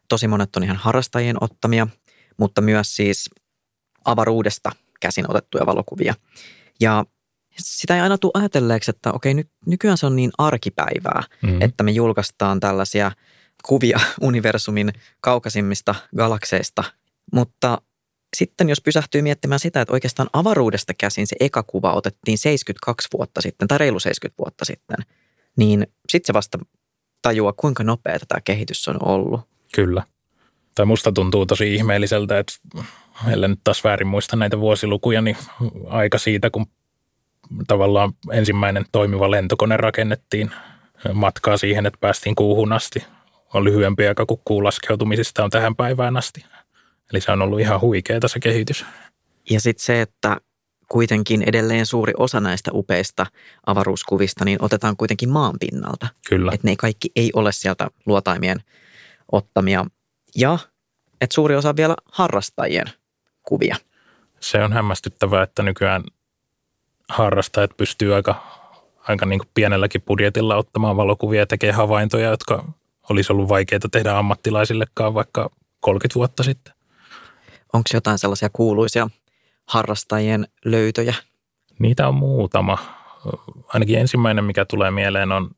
Tosi 0.10 0.28
monet 0.28 0.56
on 0.56 0.64
ihan 0.64 0.78
harrastajien 0.78 1.44
ottamia, 1.44 1.88
mutta 2.38 2.62
myös 2.62 2.96
siis 2.96 3.30
avaruudesta 4.06 4.72
käsin 5.00 5.32
otettuja 5.32 5.66
valokuvia. 5.66 6.14
Ja 6.80 7.06
sitä 7.58 7.96
ei 7.96 8.02
aina 8.02 8.18
tule 8.18 8.32
ajatelleeksi, 8.36 8.92
että 8.92 9.12
okei, 9.12 9.34
nyt, 9.34 9.50
nykyään 9.66 9.98
se 9.98 10.06
on 10.06 10.16
niin 10.16 10.32
arkipäivää, 10.38 11.24
mm-hmm. 11.42 11.62
että 11.62 11.84
me 11.84 11.92
julkaistaan 11.92 12.60
tällaisia 12.60 13.12
kuvia 13.64 14.00
universumin 14.22 14.94
kaukaisimmista 15.22 15.96
galakseista 16.18 16.84
mutta 17.32 17.82
sitten 18.36 18.70
jos 18.70 18.82
pysähtyy 18.82 19.22
miettimään 19.22 19.60
sitä, 19.60 19.82
että 19.82 19.94
oikeastaan 19.94 20.30
avaruudesta 20.34 20.94
käsin 20.94 21.28
se 21.28 21.36
eka 21.40 21.64
kuva 21.64 21.94
otettiin 21.94 22.38
72 22.38 23.08
vuotta 23.14 23.42
sitten 23.42 23.68
tai 23.68 23.78
reilu 23.78 24.00
70 24.00 24.44
vuotta 24.44 24.66
sitten, 24.66 24.98
niin 25.58 25.88
sitten 26.10 26.28
se 26.28 26.34
vasta 26.34 26.60
tajuaa, 27.22 27.54
kuinka 27.54 27.84
nopea 27.84 28.20
tämä 28.28 28.42
kehitys 28.42 28.88
on 28.88 28.98
ollut. 29.08 29.42
Kyllä. 29.76 30.04
Tai 30.76 30.86
musta 30.86 31.12
tuntuu 31.12 31.46
tosi 31.46 31.76
ihmeelliseltä, 31.76 32.40
että 32.40 32.54
ellei 33.32 33.50
nyt 33.50 33.60
taas 33.64 33.84
väärin 33.84 34.08
muista 34.08 34.36
näitä 34.36 34.60
vuosilukuja, 34.60 35.22
niin 35.22 35.38
aika 35.88 36.18
siitä, 36.18 36.50
kun 36.50 36.66
tavallaan 37.68 38.14
ensimmäinen 38.32 38.86
toimiva 38.92 39.32
lentokone 39.32 39.78
rakennettiin 39.78 40.52
matkaa 41.14 41.58
siihen, 41.58 41.86
että 41.86 41.98
päästiin 42.02 42.36
kuuhun 42.36 42.74
asti, 42.74 43.04
on 43.54 43.64
lyhyempi 43.64 44.08
aika 44.08 44.26
kuin 44.26 44.42
kuun 44.46 44.64
laskeutumisista 44.64 45.44
on 45.44 45.50
tähän 45.50 45.76
päivään 45.76 46.18
asti. 46.18 46.46
Eli 47.14 47.22
se 47.22 47.32
on 47.32 47.42
ollut 47.42 47.60
ihan 47.60 47.82
huikeeta 47.82 48.28
se 48.28 48.40
kehitys. 48.40 48.86
Ja 49.50 49.62
sitten 49.62 49.86
se, 49.86 50.02
että 50.02 50.38
kuitenkin 50.90 51.44
edelleen 51.46 51.86
suuri 51.86 52.14
osa 52.18 52.40
näistä 52.40 52.72
upeista 52.74 53.26
avaruuskuvista 53.66 54.46
niin 54.46 54.62
otetaan 54.62 54.98
kuitenkin 54.98 55.30
maan 55.30 55.56
pinnalta. 55.60 56.08
Kyllä. 56.30 56.52
Että 56.54 56.68
ne 56.68 56.76
kaikki 56.76 57.12
ei 57.16 57.32
ole 57.34 57.52
sieltä 57.52 57.88
luotaimien 58.06 58.60
ottamia. 59.32 59.86
Ja 60.36 60.60
että 61.22 61.34
suuri 61.34 61.56
osa 61.56 61.76
vielä 61.76 61.96
harrastajien 62.12 62.86
kuvia. 63.44 63.76
Se 64.40 64.64
on 64.64 64.74
hämmästyttävää, 64.74 65.44
että 65.44 65.64
nykyään 65.64 66.04
harrastajat 67.10 67.78
pystyy 67.78 68.16
aika, 68.16 68.44
aika 69.08 69.26
niin 69.26 69.40
kuin 69.40 69.50
pienelläkin 69.54 70.02
budjetilla 70.02 70.56
ottamaan 70.56 70.98
valokuvia 70.98 71.40
ja 71.40 71.48
tekee 71.48 71.72
havaintoja, 71.72 72.30
jotka 72.30 72.66
olisi 73.10 73.34
ollut 73.34 73.50
vaikeaa 73.50 73.80
tehdä 73.92 74.18
ammattilaisillekaan 74.18 75.14
vaikka 75.14 75.50
30 75.80 76.16
vuotta 76.16 76.44
sitten. 76.44 76.73
Onko 77.74 77.90
jotain 77.94 78.18
sellaisia 78.18 78.50
kuuluisia 78.54 79.10
harrastajien 79.66 80.48
löytöjä? 80.66 81.16
Niitä 81.80 82.08
on 82.08 82.16
muutama. 82.16 82.78
Ainakin 83.68 84.00
ensimmäinen, 84.00 84.44
mikä 84.44 84.66
tulee 84.66 84.92
mieleen, 84.92 85.32
on, 85.32 85.52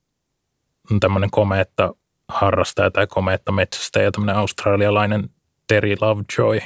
tämmöinen 1.00 1.32
komeetta 1.32 1.94
harrastaja 2.28 2.92
tai 2.92 3.08
komeetta 3.08 3.52
metsästäjä, 3.52 4.12
tämmöinen 4.12 4.36
australialainen 4.36 5.30
Terry 5.68 5.96
Lovejoy, 6.02 6.60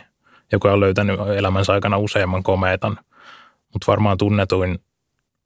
joka 0.51 0.73
on 0.73 0.79
löytänyt 0.79 1.19
elämänsä 1.35 1.73
aikana 1.73 1.97
useamman 1.97 2.43
komeetan. 2.43 2.99
Mutta 3.73 3.87
varmaan 3.87 4.17
tunnetuin 4.17 4.79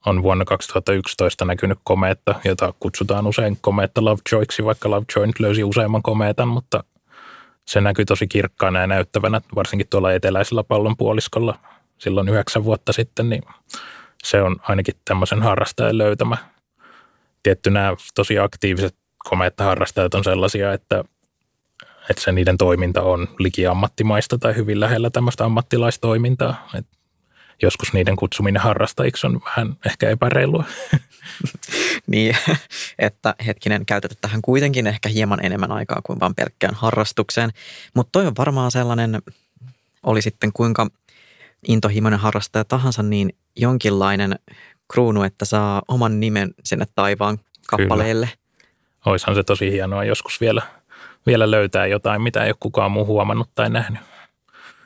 on 0.05 0.23
vuonna 0.23 0.45
2011 0.45 1.45
näkynyt 1.45 1.79
komeetta, 1.83 2.35
jota 2.45 2.73
kutsutaan 2.79 3.27
usein 3.27 3.57
komeetta 3.61 4.05
Lovejoyksi, 4.05 4.65
vaikka 4.65 4.89
Lovejoy 4.89 5.27
nyt 5.27 5.39
löysi 5.39 5.63
useamman 5.63 6.01
komeetan, 6.01 6.47
mutta 6.47 6.83
se 7.65 7.81
näkyy 7.81 8.05
tosi 8.05 8.27
kirkkaana 8.27 8.79
ja 8.79 8.87
näyttävänä, 8.87 9.41
varsinkin 9.55 9.87
tuolla 9.89 10.13
eteläisellä 10.13 10.63
pallonpuoliskolla 10.63 11.59
silloin 11.97 12.29
yhdeksän 12.29 12.63
vuotta 12.63 12.93
sitten, 12.93 13.29
niin 13.29 13.43
se 14.23 14.41
on 14.41 14.55
ainakin 14.61 14.95
tämmöisen 15.05 15.41
harrastajan 15.41 15.97
löytämä. 15.97 16.37
Tietty 17.43 17.69
nämä 17.69 17.95
tosi 18.15 18.39
aktiiviset 18.39 18.95
komeetta-harrastajat 19.17 20.13
on 20.13 20.23
sellaisia, 20.23 20.73
että, 20.73 21.03
että 22.09 22.23
se 22.23 22.31
niiden 22.31 22.57
toiminta 22.57 23.01
on 23.01 23.27
liki 23.39 23.67
ammattimaista 23.67 24.37
tai 24.37 24.55
hyvin 24.55 24.79
lähellä 24.79 25.09
tämmöistä 25.09 25.45
ammattilaistoimintaa. 25.45 26.69
Et 26.75 26.85
joskus 27.61 27.93
niiden 27.93 28.15
kutsuminen 28.15 28.61
harrastajiksi 28.61 29.27
on 29.27 29.41
vähän 29.45 29.75
ehkä 29.85 30.09
epäreilua. 30.09 30.63
niin, 32.07 32.37
että 32.99 33.35
hetkinen, 33.45 33.85
käytetään 33.85 34.17
tähän 34.21 34.41
kuitenkin 34.41 34.87
ehkä 34.87 35.09
hieman 35.09 35.45
enemmän 35.45 35.71
aikaa 35.71 36.01
kuin 36.03 36.19
vain 36.19 36.35
pelkkään 36.35 36.75
harrastukseen. 36.75 37.49
Mutta 37.93 38.11
toi 38.11 38.27
on 38.27 38.33
varmaan 38.37 38.71
sellainen, 38.71 39.21
oli 40.03 40.21
sitten 40.21 40.53
kuinka 40.53 40.87
intohimoinen 41.67 42.19
harrastaja 42.19 42.65
tahansa, 42.65 43.03
niin 43.03 43.35
jonkinlainen 43.55 44.35
kruunu, 44.93 45.23
että 45.23 45.45
saa 45.45 45.81
oman 45.87 46.19
nimen 46.19 46.53
sinne 46.63 46.85
taivaan 46.95 47.39
kappaleelle. 47.67 48.25
Kyllä. 48.25 48.43
Oishan 49.05 49.35
se 49.35 49.43
tosi 49.43 49.71
hienoa 49.71 50.03
joskus 50.03 50.41
vielä, 50.41 50.61
vielä 51.25 51.51
löytää 51.51 51.87
jotain, 51.87 52.21
mitä 52.21 52.43
ei 52.43 52.49
ole 52.49 52.55
kukaan 52.59 52.91
muu 52.91 53.05
huomannut 53.05 53.49
tai 53.55 53.69
nähnyt. 53.69 54.01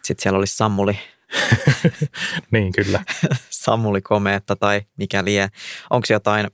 Sitten 0.03 0.23
siellä 0.23 0.39
olisi 0.39 0.57
Sammuli. 0.57 0.99
niin, 2.51 2.73
kyllä. 2.73 3.03
Sammuli 3.49 4.01
Komeetta 4.01 4.55
tai 4.55 4.82
mikä 4.97 5.25
lie. 5.25 5.49
Onko 5.89 6.07
jotain, 6.09 6.47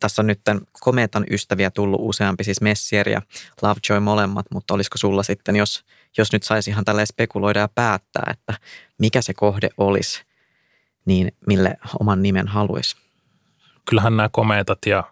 tässä 0.00 0.22
on 0.22 0.26
nyt 0.26 0.40
Komeetan 0.80 1.24
ystäviä 1.30 1.70
tullut 1.70 2.00
useampi, 2.02 2.44
siis 2.44 2.60
Messier 2.60 3.08
ja 3.08 3.22
Lovejoy 3.62 4.00
molemmat, 4.00 4.46
mutta 4.52 4.74
olisiko 4.74 4.98
sulla 4.98 5.22
sitten, 5.22 5.56
jos, 5.56 5.84
jos 6.18 6.32
nyt 6.32 6.42
saisi 6.42 6.70
ihan 6.70 6.84
tälleen 6.84 7.06
spekuloida 7.06 7.60
ja 7.60 7.68
päättää, 7.74 8.30
että 8.30 8.54
mikä 8.98 9.22
se 9.22 9.34
kohde 9.34 9.68
olisi, 9.78 10.24
niin 11.04 11.32
mille 11.46 11.76
oman 12.00 12.22
nimen 12.22 12.48
haluaisi? 12.48 12.96
Kyllähän 13.88 14.16
nämä 14.16 14.28
komeetat 14.32 14.78
ja 14.86 15.04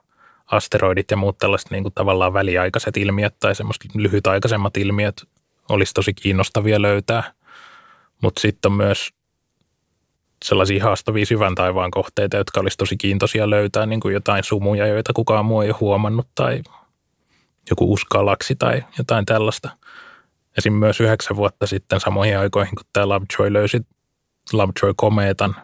asteroidit 0.47 1.11
ja 1.11 1.17
muut 1.17 1.39
tällaiset 1.39 1.71
niin 1.71 1.83
kuin 1.83 1.95
tavallaan 1.95 2.33
väliaikaiset 2.33 2.97
ilmiöt 2.97 3.35
tai 3.41 3.55
semmoiset 3.55 3.95
lyhytaikaisemmat 3.95 4.77
ilmiöt 4.77 5.23
olisi 5.69 5.95
tosi 5.95 6.15
kiinnostavia 6.15 6.83
löytää. 6.83 7.33
Mutta 8.23 8.41
sitten 8.41 8.73
on 8.73 8.77
myös 8.77 9.11
sellaisia 10.45 10.85
haastavia 10.85 11.27
syvän 11.27 11.55
taivaan 11.55 11.91
kohteita, 11.91 12.37
jotka 12.37 12.61
olisi 12.61 12.79
tosi 12.79 12.97
kiintoisia 12.97 13.51
löytää, 13.51 13.87
niin 13.87 14.01
kuin 14.01 14.15
jotain 14.15 14.45
sumuja, 14.45 14.87
joita 14.87 15.13
kukaan 15.13 15.45
muu 15.45 15.61
ei 15.61 15.69
ole 15.69 15.77
huomannut 15.81 16.29
tai 16.35 16.63
joku 17.71 17.93
uskalaksi 17.93 18.57
tai 18.57 18.85
jotain 18.99 19.25
tällaista. 19.25 19.71
Esim. 20.59 20.73
myös 20.73 21.01
yhdeksän 21.01 21.37
vuotta 21.37 21.67
sitten 21.67 22.01
samoihin 22.01 22.39
aikoihin, 22.39 22.75
kun 22.77 22.87
tämä 22.93 23.09
Lovejoy 23.09 23.53
löysi 23.53 23.81
Lovejoy-komeetan, 24.53 25.57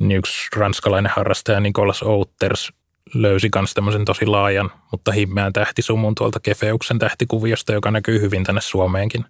niin 0.00 0.18
yksi 0.18 0.48
ranskalainen 0.56 1.12
harrastaja 1.16 1.60
Nicolas 1.60 2.02
Outers 2.02 2.72
löysi 3.14 3.50
myös 3.54 3.74
tämmöisen 3.74 4.04
tosi 4.04 4.26
laajan, 4.26 4.70
mutta 4.90 5.12
himmeän 5.12 5.52
tähtisumun 5.52 6.14
tuolta 6.14 6.40
Kefeuksen 6.40 6.98
tähtikuviosta, 6.98 7.72
joka 7.72 7.90
näkyy 7.90 8.20
hyvin 8.20 8.44
tänne 8.44 8.60
Suomeenkin. 8.60 9.24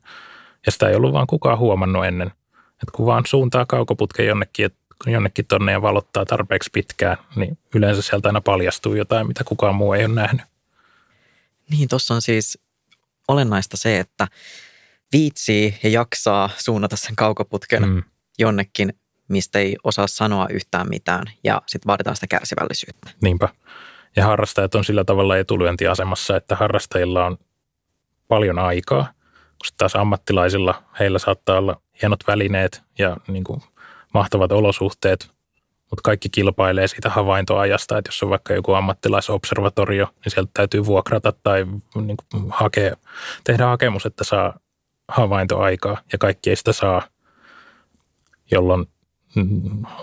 Ja 0.67 0.73
sitä 0.73 0.89
ei 0.89 0.97
ollut 0.97 1.12
vaan 1.12 1.27
kukaan 1.27 1.59
huomannut 1.59 2.07
ennen. 2.07 2.29
Että 2.73 2.93
kun 2.93 3.07
vaan 3.07 3.27
suuntaa 3.27 3.67
kaukoputken 3.67 4.27
jonnekin, 4.27 4.71
jonnekin 5.07 5.47
tonne 5.47 5.73
ja 5.73 5.83
valottaa 5.83 6.25
tarpeeksi 6.25 6.71
pitkään, 6.73 7.17
niin 7.37 7.59
yleensä 7.75 8.03
sieltä 8.03 8.29
aina 8.29 8.41
paljastuu 8.41 8.95
jotain, 8.95 9.27
mitä 9.27 9.45
kukaan 9.45 9.75
muu 9.75 9.93
ei 9.93 10.05
ole 10.05 10.15
nähnyt. 10.15 10.47
Niin, 11.71 11.89
tuossa 11.89 12.15
on 12.15 12.23
siis 12.23 12.59
olennaista 13.29 13.77
se, 13.77 13.99
että 14.01 14.29
viitsii 15.12 15.79
ja 15.83 15.91
jaksaa 15.91 16.51
suunnata 16.57 16.97
sen 16.97 17.17
kaukoputken 17.17 17.89
mm. 17.89 18.03
jonnekin, 18.39 18.93
mistä 19.29 19.59
ei 19.59 19.77
osaa 19.85 20.07
sanoa 20.07 20.47
yhtään 20.51 20.89
mitään 20.89 21.25
ja 21.45 21.62
sitten 21.67 21.87
vaaditaan 21.87 22.17
sitä 22.17 22.27
kärsivällisyyttä. 22.27 23.11
Niinpä. 23.23 23.49
Ja 24.17 24.27
harrastajat 24.27 24.75
on 24.75 24.85
sillä 24.85 25.05
tavalla 25.05 25.39
etulyöntiasemassa, 25.39 26.37
että 26.37 26.57
harrastajilla 26.57 27.27
on 27.27 27.39
paljon 28.29 28.59
aikaa, 28.59 29.14
kun 29.65 29.77
taas 29.77 29.97
ammattilaisilla 29.97 30.83
heillä 31.01 31.19
saattaa 31.19 31.59
olla 31.59 31.81
hienot 32.03 32.21
välineet 32.27 32.83
ja 32.99 33.17
niin 33.29 33.45
kuin 33.45 33.61
mahtavat 34.15 34.53
olosuhteet, 34.53 35.31
mutta 35.91 36.03
kaikki 36.03 36.29
kilpailee 36.29 36.89
siitä 36.89 37.11
havaintoajasta, 37.11 37.99
että 37.99 38.09
jos 38.09 38.23
on 38.23 38.31
vaikka 38.31 38.55
joku 38.55 38.73
ammattilaisobservatorio, 38.73 40.07
niin 40.25 40.33
sieltä 40.33 40.51
täytyy 40.55 40.87
vuokrata 40.87 41.33
tai 41.43 41.67
niin 41.95 42.17
kuin 42.17 42.47
hakea, 42.51 42.97
tehdä 43.45 43.67
hakemus, 43.67 44.07
että 44.07 44.25
saa 44.25 44.59
havaintoaikaa 45.09 45.97
ja 46.12 46.19
kaikki 46.19 46.51
ei 46.51 46.57
sitä 46.57 46.73
saa, 46.73 47.03
jolloin 48.51 48.87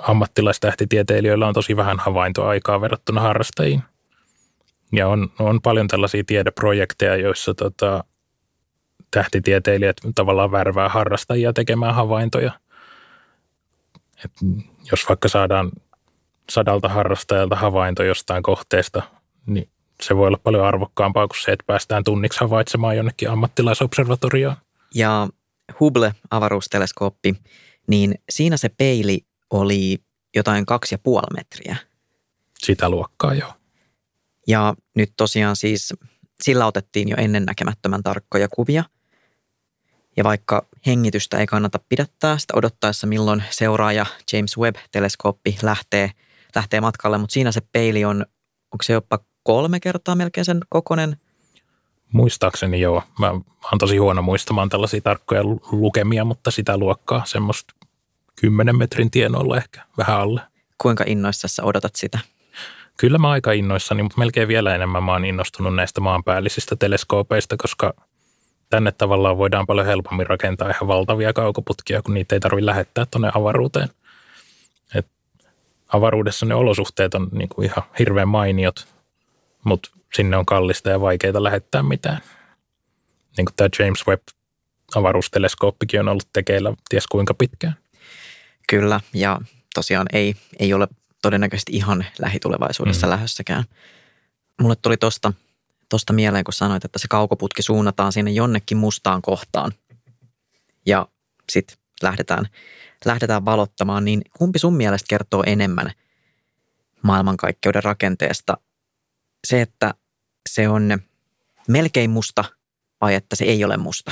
ammattilaistähtitieteilijöillä 0.07 1.47
on 1.47 1.53
tosi 1.53 1.75
vähän 1.77 1.99
havaintoaikaa 1.99 2.81
verrattuna 2.81 3.21
harrastajiin. 3.21 3.83
Ja 4.93 5.07
on, 5.07 5.31
on 5.39 5.61
paljon 5.61 5.87
tällaisia 5.87 6.23
tiedeprojekteja, 6.27 7.15
joissa 7.15 7.53
tota, 7.53 8.03
tähtitieteilijät 9.11 9.97
tavallaan 10.15 10.51
värvää 10.51 10.89
harrastajia 10.89 11.53
tekemään 11.53 11.95
havaintoja. 11.95 12.51
Et 14.25 14.31
jos 14.91 15.09
vaikka 15.09 15.27
saadaan 15.27 15.71
sadalta 16.49 16.89
harrastajalta 16.89 17.55
havainto 17.55 18.03
jostain 18.03 18.43
kohteesta, 18.43 19.01
niin 19.45 19.69
se 20.01 20.15
voi 20.15 20.27
olla 20.27 20.39
paljon 20.43 20.65
arvokkaampaa 20.65 21.27
kuin 21.27 21.41
se, 21.41 21.51
että 21.51 21.63
päästään 21.67 22.03
tunniksi 22.03 22.39
havaitsemaan 22.39 22.97
jonnekin 22.97 23.29
ammattilaisobservatorioon. 23.29 24.55
Ja 24.95 25.27
Hubble-avaruusteleskooppi, 25.79 27.35
niin 27.87 28.15
siinä 28.29 28.57
se 28.57 28.69
peili 28.69 29.25
oli 29.49 29.97
jotain 30.35 30.65
kaksi 30.65 30.95
ja 30.95 30.99
puoli 30.99 31.35
metriä. 31.35 31.75
Sitä 32.59 32.89
luokkaa, 32.89 33.33
joo. 33.33 33.53
Ja 34.47 34.73
nyt 34.95 35.13
tosiaan 35.17 35.55
siis 35.55 35.93
sillä 36.41 36.65
otettiin 36.65 37.09
jo 37.09 37.15
ennen 37.19 37.45
näkemättömän 37.45 38.03
tarkkoja 38.03 38.47
kuvia– 38.47 38.83
ja 40.17 40.23
vaikka 40.23 40.65
hengitystä 40.85 41.37
ei 41.37 41.47
kannata 41.47 41.79
pidättää 41.89 42.37
sitä 42.37 42.53
odottaessa, 42.57 43.07
milloin 43.07 43.43
seuraaja 43.49 44.05
James 44.33 44.57
Webb-teleskooppi 44.57 45.57
lähtee, 45.61 46.11
lähtee 46.55 46.81
matkalle, 46.81 47.17
mutta 47.17 47.33
siinä 47.33 47.51
se 47.51 47.61
peili 47.71 48.05
on, 48.05 48.25
onko 48.71 48.83
se 48.83 48.93
jopa 48.93 49.19
kolme 49.43 49.79
kertaa 49.79 50.15
melkein 50.15 50.45
sen 50.45 50.59
kokonen? 50.69 51.17
Muistaakseni 52.13 52.79
joo. 52.79 53.03
Mä 53.19 53.29
oon 53.29 53.77
tosi 53.79 53.97
huono 53.97 54.21
muistamaan 54.21 54.69
tällaisia 54.69 55.01
tarkkoja 55.01 55.43
lukemia, 55.71 56.25
mutta 56.25 56.51
sitä 56.51 56.77
luokkaa 56.77 57.25
semmoista 57.25 57.73
10 58.41 58.77
metrin 58.77 59.11
tienoilla 59.11 59.57
ehkä 59.57 59.81
vähän 59.97 60.19
alle. 60.19 60.41
Kuinka 60.77 61.03
innoissassa 61.07 61.63
odotat 61.63 61.95
sitä? 61.95 62.19
Kyllä 62.97 63.17
mä 63.17 63.29
aika 63.29 63.51
innoissani, 63.51 64.03
mutta 64.03 64.19
melkein 64.19 64.47
vielä 64.47 64.75
enemmän 64.75 65.03
mä 65.03 65.11
oon 65.11 65.25
innostunut 65.25 65.75
näistä 65.75 66.01
maanpäällisistä 66.01 66.75
teleskoopeista, 66.75 67.57
koska 67.57 67.93
tänne 68.71 68.91
tavallaan 68.91 69.37
voidaan 69.37 69.65
paljon 69.65 69.85
helpommin 69.85 70.27
rakentaa 70.27 70.69
ihan 70.69 70.87
valtavia 70.87 71.33
kaukoputkia, 71.33 72.01
kun 72.01 72.13
niitä 72.13 72.35
ei 72.35 72.39
tarvitse 72.39 72.65
lähettää 72.65 73.05
tuonne 73.05 73.31
avaruuteen. 73.35 73.89
Et 74.95 75.07
avaruudessa 75.93 76.45
ne 76.45 76.55
olosuhteet 76.55 77.13
on 77.13 77.27
niin 77.31 77.49
kuin 77.49 77.65
ihan 77.65 77.83
hirveän 77.99 78.27
mainiot, 78.27 78.87
mutta 79.63 79.89
sinne 80.13 80.37
on 80.37 80.45
kallista 80.45 80.89
ja 80.89 81.01
vaikeita 81.01 81.43
lähettää 81.43 81.83
mitään. 81.83 82.21
Niin 83.37 83.45
kuin 83.45 83.55
tämä 83.55 83.69
James 83.79 84.07
Webb 84.07 84.27
avaruusteleskooppikin 84.95 85.99
on 85.99 86.07
ollut 86.07 86.27
tekeillä 86.33 86.73
ties 86.89 87.07
kuinka 87.07 87.33
pitkään. 87.33 87.75
Kyllä, 88.69 88.99
ja 89.13 89.39
tosiaan 89.73 90.07
ei, 90.13 90.35
ei 90.59 90.73
ole 90.73 90.87
todennäköisesti 91.21 91.71
ihan 91.71 92.05
lähitulevaisuudessa 92.19 93.07
mm. 93.07 93.11
lähössäkään. 93.11 93.63
Mulle 94.61 94.75
tuli 94.75 94.97
tosta, 94.97 95.33
tosta 95.91 96.13
mieleen, 96.13 96.43
kun 96.43 96.53
sanoit, 96.53 96.85
että 96.85 96.99
se 96.99 97.07
kaukoputki 97.07 97.61
suunnataan 97.61 98.11
sinne 98.11 98.31
jonnekin 98.31 98.77
mustaan 98.77 99.21
kohtaan. 99.21 99.71
Ja 100.85 101.07
sitten 101.49 101.77
lähdetään, 102.03 102.47
lähdetään 103.05 103.45
valottamaan, 103.45 104.05
niin 104.05 104.21
kumpi 104.37 104.59
sun 104.59 104.73
mielestä 104.73 105.07
kertoo 105.09 105.43
enemmän 105.45 105.91
maailmankaikkeuden 107.01 107.83
rakenteesta? 107.83 108.57
Se, 109.47 109.61
että 109.61 109.93
se 110.49 110.69
on 110.69 110.99
melkein 111.67 112.09
musta 112.09 112.43
vai 113.01 113.15
että 113.15 113.35
se 113.35 113.45
ei 113.45 113.63
ole 113.63 113.77
musta? 113.77 114.11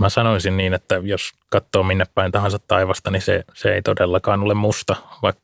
Mä 0.00 0.08
sanoisin 0.08 0.56
niin, 0.56 0.74
että 0.74 0.94
jos 0.94 1.32
katsoo 1.50 1.82
minne 1.82 2.04
päin 2.14 2.32
tahansa 2.32 2.58
taivasta, 2.58 3.10
niin 3.10 3.22
se, 3.22 3.44
se 3.54 3.74
ei 3.74 3.82
todellakaan 3.82 4.42
ole 4.42 4.54
musta, 4.54 4.96
vaikka 5.22 5.42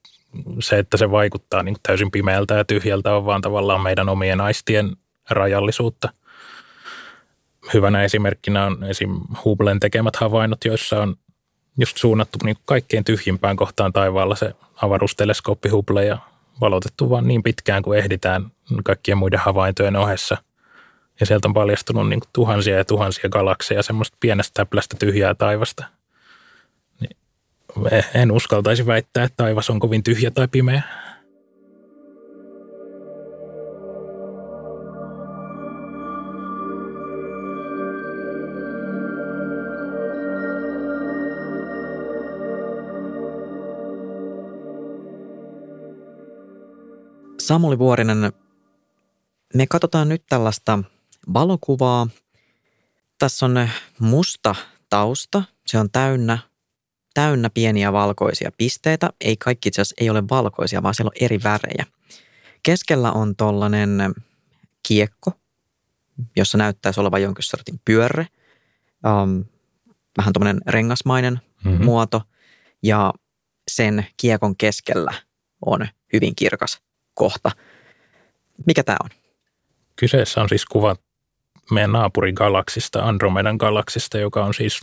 se, 0.61 0.79
että 0.79 0.97
se 0.97 1.11
vaikuttaa 1.11 1.63
niin 1.63 1.77
täysin 1.83 2.11
pimeältä 2.11 2.55
ja 2.55 2.65
tyhjältä, 2.65 3.15
on 3.15 3.27
vaan 3.27 3.41
tavallaan 3.41 3.83
meidän 3.83 4.09
omien 4.09 4.41
aistien 4.41 4.97
rajallisuutta. 5.31 6.09
Hyvänä 7.75 8.03
esimerkkinä 8.03 8.67
on 8.67 8.85
esim. 8.85 9.21
Hubblen 9.45 9.81
tekemät 9.81 10.17
havainnot, 10.17 10.65
joissa 10.65 11.03
on 11.03 11.17
just 11.79 11.97
suunnattu 11.97 12.39
niin 12.45 12.57
kaikkein 12.65 13.05
tyhjimpään 13.05 13.57
kohtaan 13.57 13.93
taivaalla 13.93 14.37
se 14.37 14.55
avaruusteleskooppi 14.83 15.69
Hubble 15.69 16.05
ja 16.05 16.19
valotettu 16.61 17.11
vaan 17.11 17.29
niin 17.29 17.43
pitkään 17.43 17.83
kuin 17.83 17.99
ehditään 17.99 18.51
kaikkien 18.85 19.19
muiden 19.19 19.41
havaintojen 19.41 19.97
ohessa– 19.97 20.37
ja 21.21 21.27
sieltä 21.27 21.49
on 21.49 21.55
paljastunut 21.55 22.09
niin 22.09 22.21
tuhansia 22.33 22.77
ja 22.77 22.85
tuhansia 22.85 23.29
galakseja 23.29 23.83
semmoista 23.83 24.17
pienestä 24.21 24.55
täplästä 24.55 24.97
tyhjää 24.99 25.35
taivasta. 25.35 25.85
En 28.15 28.33
uskaltaisi 28.33 28.87
väittää, 28.87 29.25
että 29.25 29.37
taivas 29.37 29.71
on 29.71 29.81
kovin 29.81 30.03
tyhjä 30.03 30.31
tai 30.31 30.49
pimeä. 30.49 30.83
Samuli 47.41 47.79
Vuorinen, 47.79 48.33
me 49.55 49.67
katsotaan 49.67 50.09
nyt 50.09 50.23
tällaista 50.29 50.79
valokuvaa. 51.35 52.09
Tässä 53.19 53.47
on 53.47 53.69
musta 53.99 54.55
tausta. 54.91 55.43
Se 55.67 55.79
on 55.79 55.91
täynnä, 55.91 56.39
täynnä 57.19 57.51
pieniä 57.51 57.93
valkoisia 57.93 58.51
pisteitä. 58.59 59.11
Ei 59.21 59.37
kaikki 59.37 59.69
itse 59.69 59.83
asiassa 59.83 60.05
ei 60.05 60.11
ole 60.11 60.29
valkoisia, 60.31 60.83
vaan 60.83 60.95
siellä 60.95 61.09
on 61.09 61.25
eri 61.25 61.41
värejä. 61.45 61.85
Keskellä 62.63 63.13
on 63.13 63.37
tollainen 63.37 64.15
kiekko, 64.89 65.33
jossa 66.37 66.59
näyttäisi 66.59 67.01
olevan 67.01 67.23
jonkin 67.23 67.43
sortin 67.43 67.81
pyörre. 67.85 68.27
Um, 69.07 69.45
vähän 70.19 70.33
tuommoinen 70.33 70.61
rengasmainen 70.67 71.41
mm-hmm. 71.65 71.85
muoto. 71.85 72.23
Ja 72.83 73.13
sen 73.71 74.07
kiekon 74.17 74.57
keskellä 74.57 75.15
on 75.67 75.89
hyvin 76.13 76.35
kirkas 76.37 76.81
kohta. 77.15 77.51
Mikä 78.67 78.83
tämä 78.83 78.97
on? 79.05 79.11
Kyseessä 79.97 80.41
on 80.41 80.49
siis 80.49 80.65
kuva 80.65 80.97
meidän 81.71 81.93
naapurigalaksista, 81.93 83.05
Andromedan 83.05 83.57
galaksista, 83.57 84.19
joka 84.19 84.45
on 84.45 84.55
siis 84.55 84.81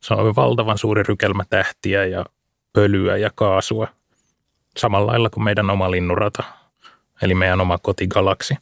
se 0.00 0.14
on 0.14 0.36
valtavan 0.36 0.78
suuri 0.78 1.02
rykelmä 1.02 1.44
tähtiä 1.50 2.04
ja 2.04 2.24
pölyä 2.72 3.16
ja 3.16 3.30
kaasua. 3.34 3.88
Samalla 4.76 5.12
lailla 5.12 5.30
kuin 5.30 5.44
meidän 5.44 5.70
oma 5.70 5.90
linnurata, 5.90 6.42
eli 7.22 7.34
meidän 7.34 7.60
oma 7.60 7.78
kotigalaksi. 7.78 8.54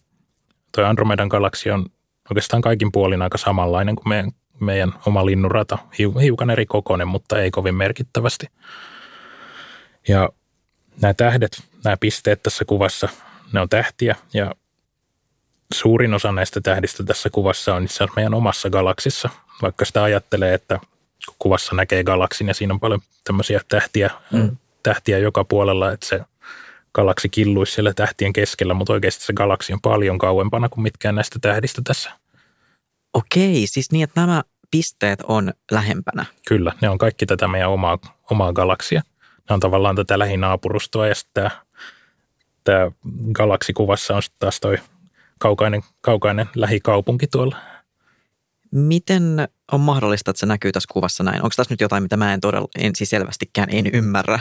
Tuo 0.74 0.84
Andromedan 0.84 1.28
galaksi 1.28 1.70
on 1.70 1.86
oikeastaan 2.30 2.62
kaikin 2.62 2.92
puolin 2.92 3.22
aika 3.22 3.38
samanlainen 3.38 3.96
kuin 3.96 4.08
meidän, 4.08 4.30
meidän 4.60 4.92
oma 5.06 5.26
linnurata, 5.26 5.78
hiukan 5.98 6.50
eri 6.50 6.66
kokoinen, 6.66 7.08
mutta 7.08 7.40
ei 7.40 7.50
kovin 7.50 7.74
merkittävästi. 7.74 8.46
Ja 10.08 10.28
nämä 11.02 11.14
tähdet, 11.14 11.62
nämä 11.84 11.96
pisteet 11.96 12.42
tässä 12.42 12.64
kuvassa, 12.64 13.08
ne 13.52 13.60
on 13.60 13.68
tähtiä 13.68 14.16
ja 14.32 14.54
suurin 15.74 16.14
osa 16.14 16.32
näistä 16.32 16.60
tähdistä 16.60 17.04
tässä 17.04 17.30
kuvassa 17.30 17.74
on 17.74 17.84
itse 17.84 17.94
asiassa 17.94 18.14
meidän 18.16 18.34
omassa 18.34 18.70
galaksissa, 18.70 19.30
vaikka 19.62 19.84
sitä 19.84 20.02
ajattelee, 20.02 20.54
että 20.54 20.80
kuvassa 21.38 21.74
näkee 21.74 22.04
galaksin 22.04 22.48
ja 22.48 22.54
siinä 22.54 22.74
on 22.74 22.80
paljon 22.80 23.00
tämmöisiä 23.24 23.60
tähtiä, 23.68 24.10
mm. 24.32 24.56
tähtiä 24.82 25.18
joka 25.18 25.44
puolella, 25.44 25.92
että 25.92 26.06
se 26.06 26.20
galaksi 26.94 27.28
killuisi 27.28 27.72
siellä 27.72 27.94
tähtien 27.94 28.32
keskellä, 28.32 28.74
mutta 28.74 28.92
oikeasti 28.92 29.24
se 29.24 29.32
galaksi 29.32 29.72
on 29.72 29.80
paljon 29.80 30.18
kauempana 30.18 30.68
kuin 30.68 30.82
mitkään 30.82 31.14
näistä 31.14 31.38
tähdistä 31.42 31.82
tässä. 31.84 32.10
Okei, 33.14 33.66
siis 33.66 33.92
niin, 33.92 34.04
että 34.04 34.20
nämä 34.20 34.42
pisteet 34.70 35.22
on 35.28 35.52
lähempänä. 35.70 36.24
Kyllä, 36.48 36.72
ne 36.80 36.88
on 36.88 36.98
kaikki 36.98 37.26
tätä 37.26 37.48
meidän 37.48 37.70
omaa, 37.70 37.98
omaa 38.30 38.52
galaksia. 38.52 39.02
Ne 39.50 39.54
on 39.54 39.60
tavallaan 39.60 39.96
tätä 39.96 40.18
lähinaapurustoa 40.18 41.06
ja 41.06 41.14
sitten 41.14 41.32
tämä, 41.34 41.50
tämä 42.64 42.90
galaksikuvassa 43.32 44.16
on 44.16 44.22
sitten 44.22 44.38
taas 44.38 44.60
toi 44.60 44.78
kaukainen, 45.38 45.82
kaukainen 46.00 46.48
lähikaupunki 46.54 47.26
tuolla. 47.26 47.56
Miten 48.74 49.48
on 49.72 49.80
mahdollista, 49.80 50.30
että 50.30 50.40
se 50.40 50.46
näkyy 50.46 50.72
tässä 50.72 50.92
kuvassa 50.92 51.24
näin? 51.24 51.36
Onko 51.36 51.52
tässä 51.56 51.72
nyt 51.72 51.80
jotain, 51.80 52.02
mitä 52.02 52.16
mä 52.16 52.34
en 52.34 52.40
todella, 52.40 52.68
en 52.78 52.96
siis 52.96 53.10
selvästikään 53.10 53.68
en 53.70 53.86
ymmärrä? 53.86 54.38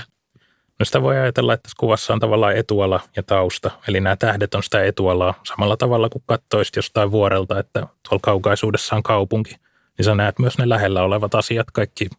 No 0.80 0.86
sitä 0.86 1.02
voi 1.02 1.18
ajatella, 1.18 1.54
että 1.54 1.64
tässä 1.64 1.76
kuvassa 1.80 2.14
on 2.14 2.20
tavallaan 2.20 2.58
etuala 2.58 3.00
ja 3.16 3.24
tausta. 3.24 3.72
Eli 3.88 4.02
nämä 4.02 4.16
tähdet 4.16 4.56
on 4.56 4.64
sitä 4.64 4.84
etualaa 4.84 5.34
samalla 5.44 5.78
tavalla 5.78 6.10
kuin 6.10 6.24
katsoisit 6.26 6.76
jostain 6.76 7.12
vuorelta, 7.12 7.60
että 7.60 7.80
tuolla 7.80 8.20
kaukaisuudessa 8.22 8.96
on 8.96 9.04
kaupunki. 9.04 9.56
Niin 9.98 10.06
sä 10.06 10.16
näet 10.16 10.40
myös 10.40 10.58
ne 10.58 10.70
lähellä 10.70 11.04
olevat 11.04 11.36
asiat, 11.36 11.72
kaikki 11.72 12.10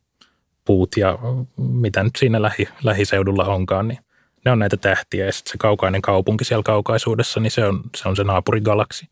puut 0.65 0.97
ja 0.97 1.19
mitä 1.57 2.03
nyt 2.03 2.17
siinä 2.17 2.43
lähi, 2.43 2.69
lähiseudulla 2.83 3.45
onkaan, 3.45 3.89
niin 3.89 3.99
ne 4.45 4.51
on 4.51 4.59
näitä 4.59 4.77
tähtiä 4.77 5.27
ja 5.27 5.33
sitten 5.33 5.53
se 5.53 5.59
kaukainen 5.59 6.03
kaupunki 6.03 6.45
siellä 6.45 6.63
kaukaisuudessa, 6.63 7.41
niin 7.41 7.51
se 7.51 7.65
on 7.65 7.81
se, 7.97 8.09
on 8.09 8.17
se 8.17 8.25
naapurigalaksi. 8.25 9.09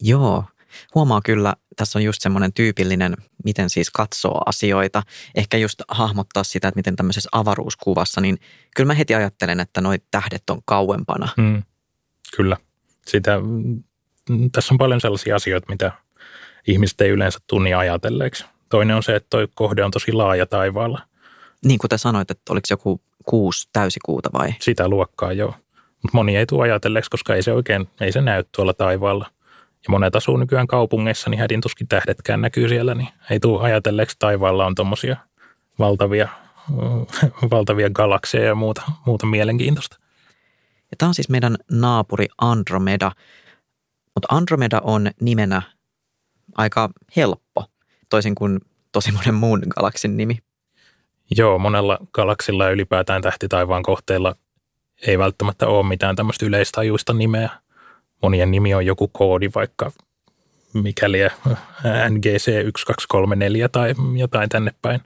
Joo, 0.00 0.44
huomaa 0.94 1.20
kyllä, 1.24 1.54
tässä 1.76 1.98
on 1.98 2.02
just 2.02 2.22
semmoinen 2.22 2.52
tyypillinen, 2.52 3.16
miten 3.44 3.70
siis 3.70 3.90
katsoo 3.90 4.42
asioita. 4.46 5.02
Ehkä 5.34 5.56
just 5.56 5.82
hahmottaa 5.88 6.44
sitä, 6.44 6.68
että 6.68 6.78
miten 6.78 6.96
tämmöisessä 6.96 7.28
avaruuskuvassa, 7.32 8.20
niin 8.20 8.38
kyllä 8.76 8.86
mä 8.86 8.94
heti 8.94 9.14
ajattelen, 9.14 9.60
että 9.60 9.80
noi 9.80 9.96
tähdet 10.10 10.50
on 10.50 10.60
kauempana. 10.64 11.28
Mm, 11.36 11.62
kyllä. 12.36 12.56
Sitä, 13.06 13.40
mm, 13.40 14.50
tässä 14.52 14.74
on 14.74 14.78
paljon 14.78 15.00
sellaisia 15.00 15.36
asioita, 15.36 15.72
mitä 15.72 15.92
ihmiset 16.66 17.00
ei 17.00 17.10
yleensä 17.10 17.38
tunni 17.46 17.74
ajatelleeksi. 17.74 18.44
Toinen 18.68 18.96
on 18.96 19.02
se, 19.02 19.16
että 19.16 19.26
toi 19.30 19.48
kohde 19.54 19.84
on 19.84 19.90
tosi 19.90 20.12
laaja 20.12 20.46
taivaalla. 20.46 21.02
Niin 21.64 21.78
kuin 21.78 21.88
te 21.88 21.98
sanoit, 21.98 22.30
että 22.30 22.52
oliko 22.52 22.66
joku 22.70 23.00
kuusi 23.24 23.68
täysikuuta 23.72 24.30
vai? 24.32 24.54
Sitä 24.60 24.88
luokkaa, 24.88 25.32
joo. 25.32 25.54
Mutta 26.02 26.16
moni 26.16 26.36
ei 26.36 26.46
tule 26.46 26.62
ajatelleeksi, 26.62 27.10
koska 27.10 27.34
ei 27.34 27.42
se 27.42 27.52
oikein, 27.52 27.88
ei 28.00 28.12
se 28.12 28.20
näy 28.20 28.44
tuolla 28.56 28.74
taivaalla. 28.74 29.30
Ja 29.84 29.90
monet 29.90 30.16
asuu 30.16 30.36
nykyään 30.36 30.66
kaupungeissa, 30.66 31.30
niin 31.30 31.40
hädin 31.40 31.60
tuskin 31.60 31.88
tähdetkään 31.88 32.40
näkyy 32.40 32.68
siellä, 32.68 32.94
niin 32.94 33.08
ei 33.30 33.40
tule 33.40 33.62
ajatelleeksi 33.62 34.16
taivaalla 34.18 34.66
on 34.66 34.74
tuommoisia 34.74 35.16
valtavia, 35.78 36.28
valtavia 37.50 37.90
galakseja 37.90 38.44
ja 38.44 38.54
muuta, 38.54 38.82
muuta 39.06 39.26
mielenkiintoista. 39.26 39.96
Ja 40.90 40.96
tämä 40.98 41.08
on 41.08 41.14
siis 41.14 41.28
meidän 41.28 41.56
naapuri 41.70 42.26
Andromeda, 42.38 43.12
mutta 44.14 44.36
Andromeda 44.36 44.80
on 44.84 45.10
nimenä 45.20 45.62
aika 46.54 46.90
helppo, 47.16 47.64
toisin 48.08 48.34
kuin 48.34 48.60
tosi 48.92 49.12
monen 49.12 49.34
muun 49.34 49.62
galaksin 49.70 50.16
nimi. 50.16 50.38
Joo, 51.36 51.58
monella 51.58 51.98
galaksilla 52.12 52.64
ja 52.64 52.70
ylipäätään 52.70 53.22
tähtitaivaan 53.22 53.82
kohteilla 53.82 54.34
ei 55.06 55.18
välttämättä 55.18 55.66
ole 55.68 55.88
mitään 55.88 56.16
tämmöistä 56.16 56.46
yleistajuista 56.46 57.12
nimeä, 57.12 57.50
monien 58.22 58.50
nimi 58.50 58.74
on 58.74 58.86
joku 58.86 59.08
koodi, 59.08 59.50
vaikka 59.54 59.92
mikäli 60.74 61.18
NGC 62.08 62.44
1234 62.44 63.68
tai 63.68 63.94
jotain 64.18 64.48
tänne 64.48 64.74
päin, 64.82 65.00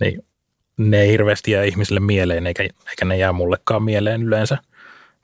niin 0.00 0.24
ne 0.76 1.00
ei 1.00 1.08
hirveästi 1.08 1.50
jää 1.50 1.64
ihmisille 1.64 2.00
mieleen, 2.00 2.46
eikä, 2.46 2.62
eikä 2.62 3.04
ne 3.04 3.16
jää 3.16 3.32
mullekaan 3.32 3.82
mieleen 3.82 4.22
yleensä. 4.22 4.58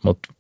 Mutta 0.03 0.35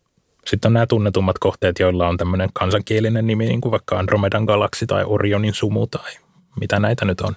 sitten 0.46 0.68
on 0.68 0.72
nämä 0.72 0.86
tunnetummat 0.86 1.38
kohteet, 1.38 1.78
joilla 1.78 2.08
on 2.08 2.16
tämmöinen 2.16 2.48
kansankielinen 2.52 3.26
nimi, 3.26 3.46
niin 3.46 3.60
kuin 3.60 3.72
vaikka 3.72 3.98
Andromedan 3.98 4.44
galaksi 4.44 4.86
tai 4.86 5.04
Orionin 5.06 5.54
sumu 5.54 5.86
tai 5.86 6.12
mitä 6.60 6.80
näitä 6.80 7.04
nyt 7.04 7.20
on. 7.20 7.36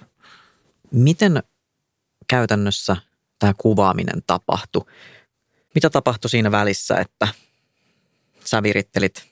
Miten 0.90 1.42
käytännössä 2.28 2.96
tämä 3.38 3.52
kuvaaminen 3.58 4.22
tapahtui? 4.26 4.84
Mitä 5.74 5.90
tapahtui 5.90 6.30
siinä 6.30 6.50
välissä, 6.50 6.96
että 6.96 7.28
sä 8.44 8.62
virittelit 8.62 9.31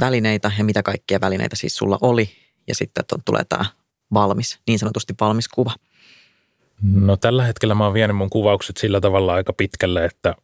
välineitä 0.00 0.52
ja 0.58 0.64
mitä 0.64 0.82
kaikkia 0.82 1.20
välineitä 1.20 1.56
siis 1.56 1.76
sulla 1.76 1.98
oli 2.02 2.30
ja 2.68 2.74
sitten 2.74 3.04
tulee 3.24 3.42
tämä 3.48 3.64
valmis, 4.14 4.58
niin 4.66 4.78
sanotusti 4.78 5.14
valmis 5.20 5.48
kuva? 5.48 5.72
No 6.82 7.16
tällä 7.16 7.44
hetkellä 7.44 7.74
mä 7.74 7.84
oon 7.84 7.94
vienyt 7.94 8.16
mun 8.16 8.30
kuvaukset 8.30 8.76
sillä 8.76 9.00
tavalla 9.00 9.34
aika 9.34 9.52
pitkälle, 9.52 10.04
että, 10.04 10.34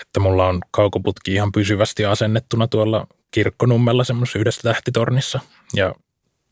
että 0.00 0.20
mulla 0.20 0.48
on 0.48 0.60
kaukoputki 0.70 1.34
ihan 1.34 1.52
pysyvästi 1.52 2.04
asennettuna 2.04 2.66
tuolla 2.66 3.06
kirkkonummella 3.30 4.04
semmoisessa 4.04 4.38
yhdessä 4.38 4.62
tähtitornissa. 4.62 5.40
Ja 5.74 5.94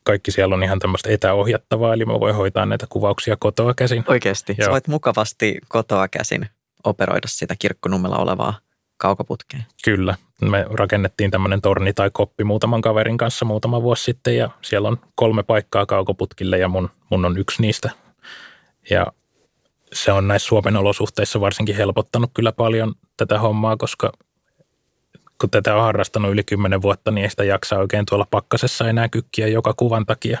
kaikki 0.03 0.31
siellä 0.31 0.55
on 0.55 0.63
ihan 0.63 0.79
tämmöistä 0.79 1.09
etäohjattavaa, 1.09 1.93
eli 1.93 2.05
mä 2.05 2.19
voin 2.19 2.35
hoitaa 2.35 2.65
näitä 2.65 2.85
kuvauksia 2.89 3.35
kotoa 3.39 3.73
käsin. 3.73 4.03
Oikeasti? 4.07 4.55
Joo. 4.57 4.65
Sä 4.65 4.71
voit 4.71 4.87
mukavasti 4.87 5.57
kotoa 5.67 6.07
käsin 6.07 6.49
operoida 6.83 7.27
sitä 7.27 7.55
kirkkonummella 7.59 8.17
olevaa 8.17 8.59
kaukoputkea. 8.97 9.59
Kyllä. 9.83 10.15
Me 10.41 10.65
rakennettiin 10.69 11.31
tämmöinen 11.31 11.61
torni 11.61 11.93
tai 11.93 12.09
koppi 12.13 12.43
muutaman 12.43 12.81
kaverin 12.81 13.17
kanssa 13.17 13.45
muutama 13.45 13.81
vuosi 13.81 14.03
sitten 14.03 14.37
ja 14.37 14.49
siellä 14.61 14.87
on 14.87 14.97
kolme 15.15 15.43
paikkaa 15.43 15.85
kaukoputkille 15.85 16.57
ja 16.57 16.67
mun, 16.67 16.89
mun 17.09 17.25
on 17.25 17.37
yksi 17.37 17.61
niistä. 17.61 17.91
Ja 18.89 19.07
se 19.93 20.11
on 20.11 20.27
näissä 20.27 20.47
Suomen 20.47 20.77
olosuhteissa 20.77 21.41
varsinkin 21.41 21.75
helpottanut 21.75 22.31
kyllä 22.33 22.51
paljon 22.51 22.95
tätä 23.17 23.39
hommaa, 23.39 23.77
koska 23.77 24.11
kun 25.41 25.49
tätä 25.49 25.75
on 25.75 25.81
harrastanut 25.81 26.31
yli 26.31 26.43
kymmenen 26.43 26.81
vuotta, 26.81 27.11
niin 27.11 27.23
ei 27.23 27.29
sitä 27.29 27.43
jaksa 27.43 27.77
oikein 27.77 28.05
tuolla 28.05 28.27
pakkasessa 28.31 28.89
enää 28.89 29.09
kykkiä 29.09 29.47
joka 29.47 29.73
kuvan 29.77 30.05
takia. 30.05 30.39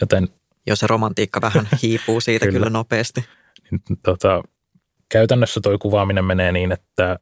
Joten, 0.00 0.28
Jos 0.66 0.80
se 0.80 0.86
romantiikka 0.86 1.40
vähän 1.40 1.68
hiipuu 1.82 2.20
siitä 2.20 2.46
kyllä. 2.46 2.58
kyllä 2.58 2.70
nopeasti. 2.70 3.24
Niin, 3.70 3.80
tota, 4.02 4.42
käytännössä 5.08 5.60
tuo 5.60 5.78
kuvaaminen 5.78 6.24
menee 6.24 6.52
niin, 6.52 6.72
että, 6.72 7.18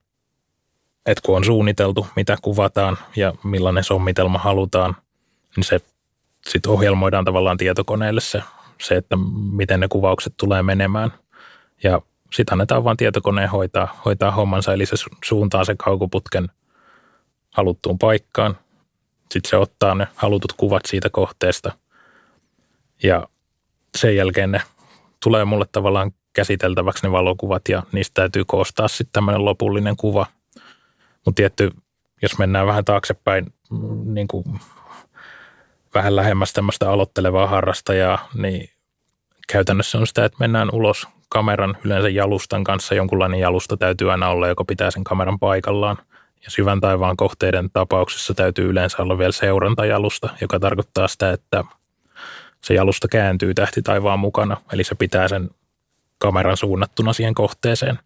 että 1.06 1.22
kun 1.26 1.36
on 1.36 1.44
suunniteltu, 1.44 2.06
mitä 2.16 2.36
kuvataan 2.42 2.98
ja 3.16 3.34
millainen 3.44 3.84
sommitelma 3.84 4.38
halutaan, 4.38 4.96
niin 5.56 5.64
se 5.64 5.80
sitten 6.48 6.72
ohjelmoidaan 6.72 7.24
tavallaan 7.24 7.56
tietokoneelle 7.56 8.20
se, 8.20 8.42
se, 8.80 8.96
että 8.96 9.16
miten 9.52 9.80
ne 9.80 9.88
kuvaukset 9.88 10.34
tulee 10.36 10.62
menemään. 10.62 11.12
Ja 11.82 12.00
sitten 12.34 12.52
annetaan 12.52 12.84
vaan 12.84 12.96
tietokoneen 12.96 13.50
hoitaa, 13.50 14.00
hoitaa 14.04 14.30
hommansa, 14.30 14.72
eli 14.72 14.86
se 14.86 14.96
suuntaa 15.24 15.64
se 15.64 15.74
kaukoputken 15.74 16.48
haluttuun 17.50 17.98
paikkaan. 17.98 18.56
Sitten 19.32 19.50
se 19.50 19.56
ottaa 19.56 19.94
ne 19.94 20.08
halutut 20.14 20.52
kuvat 20.52 20.82
siitä 20.86 21.10
kohteesta. 21.10 21.72
Ja 23.02 23.28
sen 23.96 24.16
jälkeen 24.16 24.50
ne 24.50 24.62
tulee 25.22 25.44
mulle 25.44 25.66
tavallaan 25.72 26.12
käsiteltäväksi 26.32 27.06
ne 27.06 27.12
valokuvat 27.12 27.68
ja 27.68 27.82
niistä 27.92 28.14
täytyy 28.14 28.44
koostaa 28.44 28.88
sitten 28.88 29.12
tämmöinen 29.12 29.44
lopullinen 29.44 29.96
kuva. 29.96 30.26
Mutta 31.26 31.36
tietty, 31.36 31.70
jos 32.22 32.38
mennään 32.38 32.66
vähän 32.66 32.84
taaksepäin, 32.84 33.46
mm, 33.70 34.14
niin 34.14 34.28
kuin 34.28 34.44
vähän 35.94 36.16
lähemmäs 36.16 36.52
tämmöistä 36.52 36.90
aloittelevaa 36.90 37.46
harrastajaa, 37.46 38.28
niin 38.34 38.70
käytännössä 39.48 39.98
on 39.98 40.06
sitä, 40.06 40.24
että 40.24 40.36
mennään 40.40 40.68
ulos 40.72 41.08
kameran 41.28 41.76
yleensä 41.84 42.08
jalustan 42.08 42.64
kanssa. 42.64 42.94
Jonkunlainen 42.94 43.40
jalusta 43.40 43.76
täytyy 43.76 44.10
aina 44.10 44.28
olla, 44.28 44.48
joka 44.48 44.64
pitää 44.64 44.90
sen 44.90 45.04
kameran 45.04 45.38
paikallaan. 45.38 45.96
Ja 46.44 46.50
syvän 46.50 46.80
taivaan 46.80 47.16
kohteiden 47.16 47.70
tapauksessa 47.72 48.34
täytyy 48.34 48.70
yleensä 48.70 49.02
olla 49.02 49.18
vielä 49.18 49.32
seurantajalusta, 49.32 50.28
joka 50.40 50.60
tarkoittaa 50.60 51.08
sitä, 51.08 51.32
että 51.32 51.64
se 52.64 52.74
jalusta 52.74 53.08
kääntyy 53.08 53.54
tähti 53.54 53.82
taivaan 53.82 54.18
mukana, 54.18 54.56
eli 54.72 54.84
se 54.84 54.94
pitää 54.94 55.28
sen 55.28 55.50
kameran 56.18 56.56
suunnattuna 56.56 57.12
siihen 57.12 57.34
kohteeseen. 57.34 57.98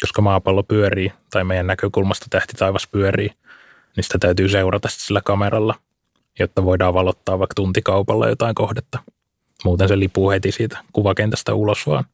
Koska 0.00 0.22
maapallo 0.22 0.62
pyörii 0.62 1.12
tai 1.30 1.44
meidän 1.44 1.66
näkökulmasta 1.66 2.26
tähti 2.30 2.52
taivas 2.58 2.88
pyörii, 2.92 3.30
niin 3.96 4.04
sitä 4.04 4.18
täytyy 4.18 4.48
seurata 4.48 4.88
sillä 4.88 5.20
kameralla, 5.24 5.74
jotta 6.38 6.64
voidaan 6.64 6.94
valottaa 6.94 7.38
vaikka 7.38 7.54
tuntikaupalla 7.54 8.28
jotain 8.28 8.54
kohdetta. 8.54 8.98
Muuten 9.64 9.88
se 9.88 9.98
lipuu 9.98 10.30
heti 10.30 10.52
siitä 10.52 10.78
kuvakentästä 10.92 11.54
ulos 11.54 11.86
vaan. 11.86 12.04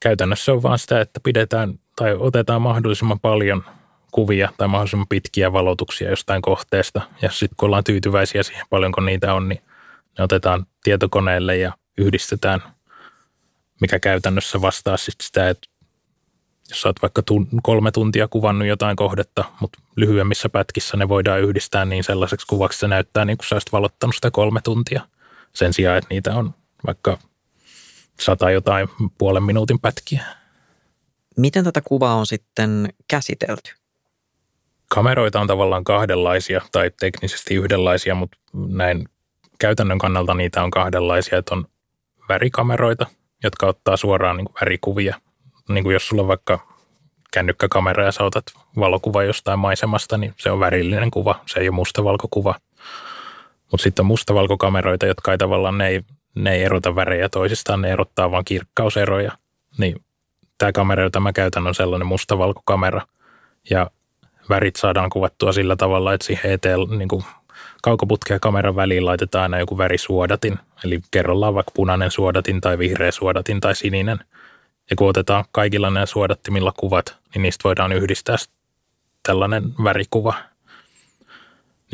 Käytännössä 0.00 0.52
on 0.52 0.62
vaan 0.62 0.78
sitä, 0.78 1.00
että 1.00 1.20
pidetään 1.20 1.78
tai 1.96 2.16
otetaan 2.18 2.62
mahdollisimman 2.62 3.20
paljon 3.20 3.64
kuvia 4.12 4.48
tai 4.56 4.68
mahdollisimman 4.68 5.08
pitkiä 5.08 5.52
valotuksia 5.52 6.10
jostain 6.10 6.42
kohteesta. 6.42 7.00
Ja 7.22 7.30
sitten 7.30 7.56
kun 7.56 7.66
ollaan 7.66 7.84
tyytyväisiä 7.84 8.42
siihen 8.42 8.66
paljonko 8.70 9.00
niitä 9.00 9.34
on, 9.34 9.48
niin 9.48 9.62
ne 10.18 10.24
otetaan 10.24 10.66
tietokoneelle 10.82 11.56
ja 11.56 11.72
yhdistetään, 11.98 12.62
mikä 13.80 14.00
käytännössä 14.00 14.60
vastaa 14.60 14.96
sitten 14.96 15.26
sitä, 15.26 15.48
että 15.48 15.68
jos 16.68 16.82
sä 16.82 16.88
oot 16.88 17.02
vaikka 17.02 17.22
tun- 17.30 17.60
kolme 17.62 17.90
tuntia 17.90 18.28
kuvannut 18.28 18.68
jotain 18.68 18.96
kohdetta, 18.96 19.44
mutta 19.60 19.78
lyhyemmissä 19.96 20.48
pätkissä 20.48 20.96
ne 20.96 21.08
voidaan 21.08 21.40
yhdistää 21.40 21.84
niin 21.84 22.04
sellaiseksi 22.04 22.46
kuvaksi, 22.46 22.78
se 22.78 22.88
näyttää 22.88 23.24
niin 23.24 23.38
kuin 23.38 23.48
sä 23.48 23.54
olisit 23.54 23.72
valottanut 23.72 24.14
sitä 24.14 24.30
kolme 24.30 24.60
tuntia– 24.60 25.02
sen 25.54 25.72
sijaan, 25.72 25.98
että 25.98 26.08
niitä 26.10 26.34
on 26.34 26.54
vaikka 26.86 27.18
sata 28.20 28.50
jotain 28.50 28.88
puolen 29.18 29.42
minuutin 29.42 29.80
pätkiä. 29.80 30.24
Miten 31.36 31.64
tätä 31.64 31.80
kuvaa 31.84 32.14
on 32.14 32.26
sitten 32.26 32.88
käsitelty? 33.08 33.70
Kameroita 34.88 35.40
on 35.40 35.46
tavallaan 35.46 35.84
kahdenlaisia 35.84 36.60
tai 36.72 36.90
teknisesti 37.00 37.54
yhdenlaisia, 37.54 38.14
mutta 38.14 38.36
näin 38.52 39.08
käytännön 39.58 39.98
kannalta 39.98 40.34
niitä 40.34 40.62
on 40.62 40.70
kahdenlaisia, 40.70 41.38
että 41.38 41.54
on 41.54 41.66
värikameroita, 42.28 43.06
jotka 43.42 43.66
ottaa 43.66 43.96
suoraan 43.96 44.36
niin 44.36 44.48
värikuvia. 44.60 45.20
Niin 45.68 45.84
kuin 45.84 45.94
jos 45.94 46.08
sulla 46.08 46.22
on 46.22 46.28
vaikka 46.28 46.58
kännykkäkamera 47.32 48.04
ja 48.04 48.12
sä 48.12 48.24
otat 48.24 48.44
valokuva 48.78 49.22
jostain 49.22 49.58
maisemasta, 49.58 50.18
niin 50.18 50.34
se 50.36 50.50
on 50.50 50.60
värillinen 50.60 51.10
kuva, 51.10 51.40
se 51.46 51.60
ei 51.60 51.68
ole 51.68 51.74
mustavalkokuva. 51.74 52.54
Mutta 53.70 53.82
sitten 53.82 54.02
on 54.02 54.06
mustavalkokameroita, 54.06 55.06
jotka 55.06 55.32
ei 55.32 55.38
tavallaan, 55.38 55.78
ne 55.78 55.88
ei, 55.88 56.00
ne 56.34 56.54
ei 56.54 56.62
erota 56.62 56.96
värejä 56.96 57.28
toisistaan, 57.28 57.80
ne 57.80 57.90
erottaa 57.90 58.30
vain 58.30 58.44
kirkkauseroja. 58.44 59.32
Niin 59.78 60.04
tämä 60.58 60.72
kamera, 60.72 61.02
jota 61.02 61.20
mä 61.20 61.32
käytän, 61.32 61.66
on 61.66 61.74
sellainen 61.74 62.06
mustavalkokamera. 62.06 63.00
Ja 63.70 63.90
värit 64.48 64.76
saadaan 64.76 65.10
kuvattua 65.10 65.52
sillä 65.52 65.76
tavalla, 65.76 66.12
että 66.14 66.26
siihen 66.26 66.52
eteen 66.52 66.78
niin 66.98 67.08
kuin 67.08 67.24
kaukoputken 67.82 68.34
ja 68.34 68.40
kameran 68.40 68.76
väliin 68.76 69.06
laitetaan 69.06 69.42
aina 69.42 69.58
joku 69.58 69.78
värisuodatin. 69.78 70.58
Eli 70.84 71.00
kerrallaan 71.10 71.54
vaikka 71.54 71.72
punainen 71.74 72.10
suodatin 72.10 72.60
tai 72.60 72.78
vihreä 72.78 73.10
suodatin 73.10 73.60
tai 73.60 73.74
sininen. 73.74 74.18
Ja 74.90 74.96
kun 74.96 75.08
otetaan 75.08 75.44
kaikilla 75.52 75.90
nämä 75.90 76.06
suodattimilla 76.06 76.72
kuvat, 76.76 77.16
niin 77.34 77.42
niistä 77.42 77.64
voidaan 77.64 77.92
yhdistää 77.92 78.36
tällainen 79.22 79.62
värikuva– 79.84 80.34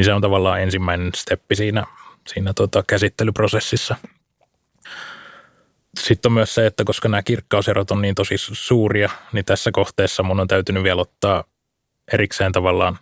niin 0.01 0.05
se 0.05 0.13
on 0.13 0.23
tavallaan 0.23 0.63
ensimmäinen 0.63 1.11
steppi 1.17 1.57
siinä, 1.57 1.85
siinä 2.29 2.53
tota 2.53 2.85
käsittelyprosessissa. 2.87 3.97
Sitten 5.99 6.29
on 6.29 6.33
myös 6.33 6.55
se, 6.55 6.67
että 6.67 6.85
koska 6.85 7.09
nämä 7.09 7.23
kirkkauserot 7.23 7.91
on 7.91 8.03
niin 8.03 8.15
tosi 8.15 8.35
suuria, 8.39 9.11
niin 9.33 9.45
tässä 9.45 9.71
kohteessa 9.73 10.23
mun 10.23 10.41
on 10.41 10.49
täytynyt 10.49 10.83
vielä 10.83 11.01
ottaa 11.01 11.45
erikseen 12.13 12.53
tavallaan 12.53 12.99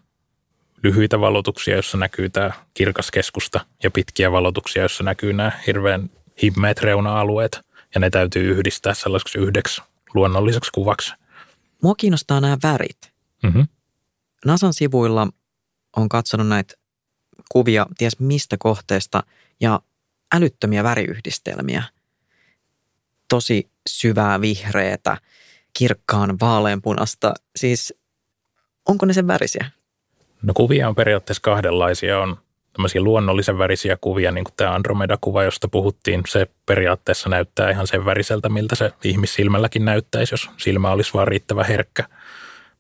lyhyitä 0.83 1.21
valotuksia, 1.21 1.77
jossa 1.77 1.99
näkyy 1.99 2.29
tämä 2.29 2.51
kirkas 2.75 3.11
keskusta 3.11 3.61
ja 3.83 3.91
pitkiä 3.91 4.33
valotuksia, 4.33 4.83
jossa 4.83 5.05
näkyy 5.05 5.33
nämä 5.33 5.53
hirveän 5.67 6.11
himmeät 6.43 6.79
reuna-alueet 6.79 7.61
ja 7.95 8.01
ne 8.01 8.11
täytyy 8.11 8.51
yhdistää 8.51 8.95
sellaiseksi 8.95 9.39
yhdeksi 9.39 9.83
luonnolliseksi 10.15 10.71
kuvaksi. 10.75 11.15
Mua 11.83 11.95
kiinnostaa 11.95 12.41
nämä 12.41 12.59
värit. 12.63 13.13
Mm-hmm. 13.43 13.69
NASAn 14.45 14.75
sivuilla 14.75 15.29
on 15.97 16.09
katsonut 16.09 16.49
näitä 16.49 16.75
kuvia 17.49 17.87
ties 17.99 18.21
mistä 18.21 18.57
kohteesta 18.59 19.23
ja 19.61 19.81
älyttömiä 20.35 20.85
väriyhdistelmiä. 20.85 21.83
Tosi 23.29 23.71
syvää 23.89 24.41
vihreätä, 24.41 25.17
kirkkaan 25.73 26.41
vaaleanpunasta. 26.41 27.35
Siis 27.57 27.95
onko 28.89 29.07
ne 29.07 29.13
sen 29.13 29.27
värisiä? 29.27 29.71
No 30.43 30.53
kuvia 30.55 30.89
on 30.89 30.95
periaatteessa 30.95 31.43
kahdenlaisia. 31.43 32.21
On 32.21 32.37
tämmöisiä 32.73 33.01
luonnollisen 33.01 33.59
värisiä 33.59 33.99
kuvia, 34.01 34.33
niin 34.33 34.45
kuin 34.45 34.55
tämä 34.57 34.75
Andromeda-kuva, 34.75 35.45
josta 35.45 35.69
puhuttiin. 35.69 36.23
Se 36.29 36.47
periaatteessa 36.67 37.29
näyttää 37.29 37.71
ihan 37.71 37.87
sen 37.87 38.05
väriseltä, 38.05 38.49
miltä 38.49 38.75
se 38.75 38.93
ihmissilmälläkin 39.05 39.85
näyttäisi, 39.85 40.33
jos 40.35 40.51
silmä 40.57 40.91
olisi 40.91 41.15
vaan 41.15 41.29
riittävän 41.29 41.67
herkkä. 41.67 42.05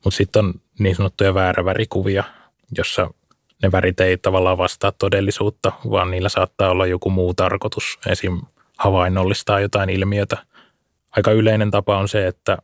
Mutta 0.04 0.16
sitten 0.16 0.44
on 0.44 0.54
niin 0.78 0.96
sanottuja 0.96 1.34
väärävärikuvia, 1.34 2.24
jossa 2.76 3.10
ne 3.62 3.72
värit 3.72 4.00
ei 4.00 4.16
tavallaan 4.16 4.58
vastaa 4.58 4.92
todellisuutta, 4.92 5.72
vaan 5.90 6.10
niillä 6.10 6.28
saattaa 6.28 6.70
olla 6.70 6.86
joku 6.86 7.10
muu 7.10 7.34
tarkoitus, 7.34 7.98
esim. 8.06 8.40
havainnollistaa 8.78 9.60
jotain 9.60 9.90
ilmiötä. 9.90 10.36
Aika 11.16 11.32
yleinen 11.32 11.70
tapa 11.70 11.98
on 11.98 12.08
se, 12.08 12.26
että 12.26 12.58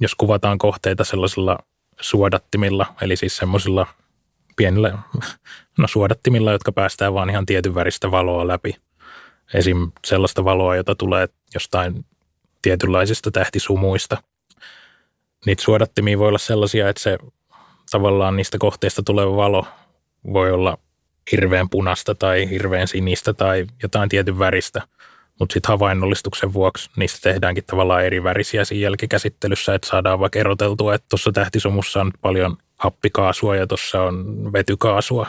jos 0.00 0.14
kuvataan 0.14 0.58
kohteita 0.58 1.04
sellaisilla 1.04 1.58
suodattimilla, 2.00 2.86
eli 3.00 3.16
siis 3.16 3.36
semmoisilla 3.36 3.86
pienillä 4.58 4.98
no 5.78 5.88
suodattimilla, 5.88 6.52
jotka 6.52 6.72
päästään 6.72 7.14
vaan 7.14 7.30
ihan 7.30 7.46
tietyn 7.46 7.74
väristä 7.74 8.10
valoa 8.10 8.48
läpi. 8.48 8.76
Esim. 9.54 9.90
sellaista 10.06 10.44
valoa, 10.44 10.76
jota 10.76 10.94
tulee 10.94 11.28
jostain 11.54 12.04
tietynlaisista 12.62 13.30
tähtisumuista. 13.30 14.22
Niitä 15.46 15.62
suodattimia 15.62 16.18
voi 16.18 16.28
olla 16.28 16.38
sellaisia, 16.38 16.88
että 16.88 17.02
se 17.02 17.18
tavallaan 17.90 18.36
niistä 18.36 18.58
kohteista 18.58 19.02
tuleva 19.02 19.36
valo 19.36 19.66
voi 20.32 20.52
olla 20.52 20.78
hirveän 21.32 21.68
punasta 21.68 22.14
tai 22.14 22.50
hirveän 22.50 22.88
sinistä 22.88 23.34
tai 23.34 23.66
jotain 23.82 24.08
tietyn 24.08 24.38
väristä, 24.38 24.82
mutta 25.38 25.52
sitten 25.52 25.68
havainnollistuksen 25.68 26.52
vuoksi 26.52 26.90
niistä 26.96 27.30
tehdäänkin 27.30 27.64
tavallaan 27.64 28.04
eri 28.04 28.22
värisiä 28.22 28.64
siinä 28.64 28.82
jälkikäsittelyssä, 28.82 29.74
että 29.74 29.88
saadaan 29.88 30.20
vaikka 30.20 30.38
eroteltua, 30.38 30.94
että 30.94 31.06
tuossa 31.08 31.32
tähtisumussa 31.32 32.00
on 32.00 32.12
paljon 32.20 32.56
happikaasua 32.78 33.56
ja 33.56 33.66
tuossa 33.66 34.02
on 34.02 34.24
vetykaasua. 34.52 35.26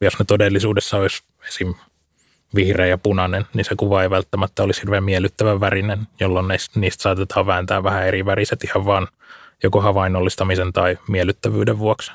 Jos 0.00 0.18
ne 0.18 0.24
todellisuudessa 0.24 0.96
olisi 0.96 1.22
esim. 1.48 1.74
vihreä 2.54 2.86
ja 2.86 2.98
punainen, 2.98 3.46
niin 3.54 3.64
se 3.64 3.74
kuva 3.76 4.02
ei 4.02 4.10
välttämättä 4.10 4.62
olisi 4.62 4.82
hirveän 4.82 5.04
miellyttävän 5.04 5.60
värinen, 5.60 5.98
jolloin 6.20 6.46
niistä 6.74 7.02
saatetaan 7.02 7.46
vääntää 7.46 7.82
vähän 7.82 8.06
eri 8.06 8.26
väriset 8.26 8.64
ihan 8.64 8.84
vaan 8.84 9.08
joko 9.62 9.80
havainnollistamisen 9.80 10.72
tai 10.72 10.98
miellyttävyyden 11.08 11.78
vuoksi. 11.78 12.12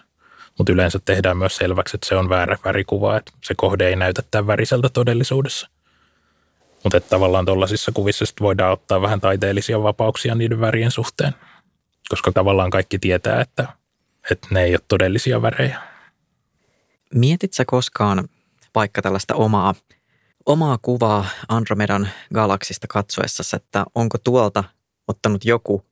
Mutta 0.58 0.74
yleensä 0.74 1.00
tehdään 1.06 1.38
myös 1.38 1.56
selväksi, 1.56 1.98
että 1.98 2.08
se 2.10 2.16
on 2.16 2.30
väärä 2.30 2.58
värikuva, 2.66 3.18
että 3.18 3.32
se 3.44 3.54
kohde 3.58 3.88
ei 3.88 3.96
näytä 3.96 4.24
tämän 4.32 4.48
väriseltä 4.48 4.90
todellisuudessa. 4.90 5.70
Mutta 6.84 7.00
tavallaan 7.00 7.46
tuollaisissa 7.46 7.92
kuvissa 7.92 8.26
voidaan 8.40 8.74
ottaa 8.74 9.02
vähän 9.02 9.22
taiteellisia 9.22 9.84
vapauksia 9.84 10.36
niiden 10.36 10.60
värien 10.60 10.92
suhteen, 10.92 11.34
koska 12.10 12.32
tavallaan 12.32 12.70
kaikki 12.70 13.00
tietää, 13.00 13.42
että, 13.42 13.68
että 14.32 14.48
ne 14.52 14.64
ei 14.64 14.74
ole 14.74 14.80
todellisia 14.88 15.42
värejä. 15.42 15.82
Mietit 17.14 17.54
sä 17.54 17.66
koskaan 17.66 18.30
vaikka 18.76 19.02
tällaista 19.02 19.36
omaa, 19.36 19.76
omaa 20.46 20.78
kuvaa 20.82 21.26
Andromedan 21.50 22.10
galaksista 22.34 22.88
katsoessa, 22.88 23.58
että 23.58 23.86
onko 23.96 24.18
tuolta 24.18 24.64
ottanut 25.08 25.46
joku 25.46 25.86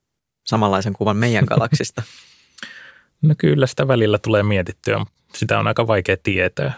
samanlaisen 0.43 0.93
kuvan 0.93 1.17
meidän 1.17 1.45
galaksista? 1.53 2.03
No 3.21 3.35
kyllä 3.37 3.67
sitä 3.67 3.87
välillä 3.87 4.17
tulee 4.17 4.43
mietittyä, 4.43 5.05
sitä 5.35 5.59
on 5.59 5.67
aika 5.67 5.87
vaikea 5.87 6.17
tietää. 6.23 6.73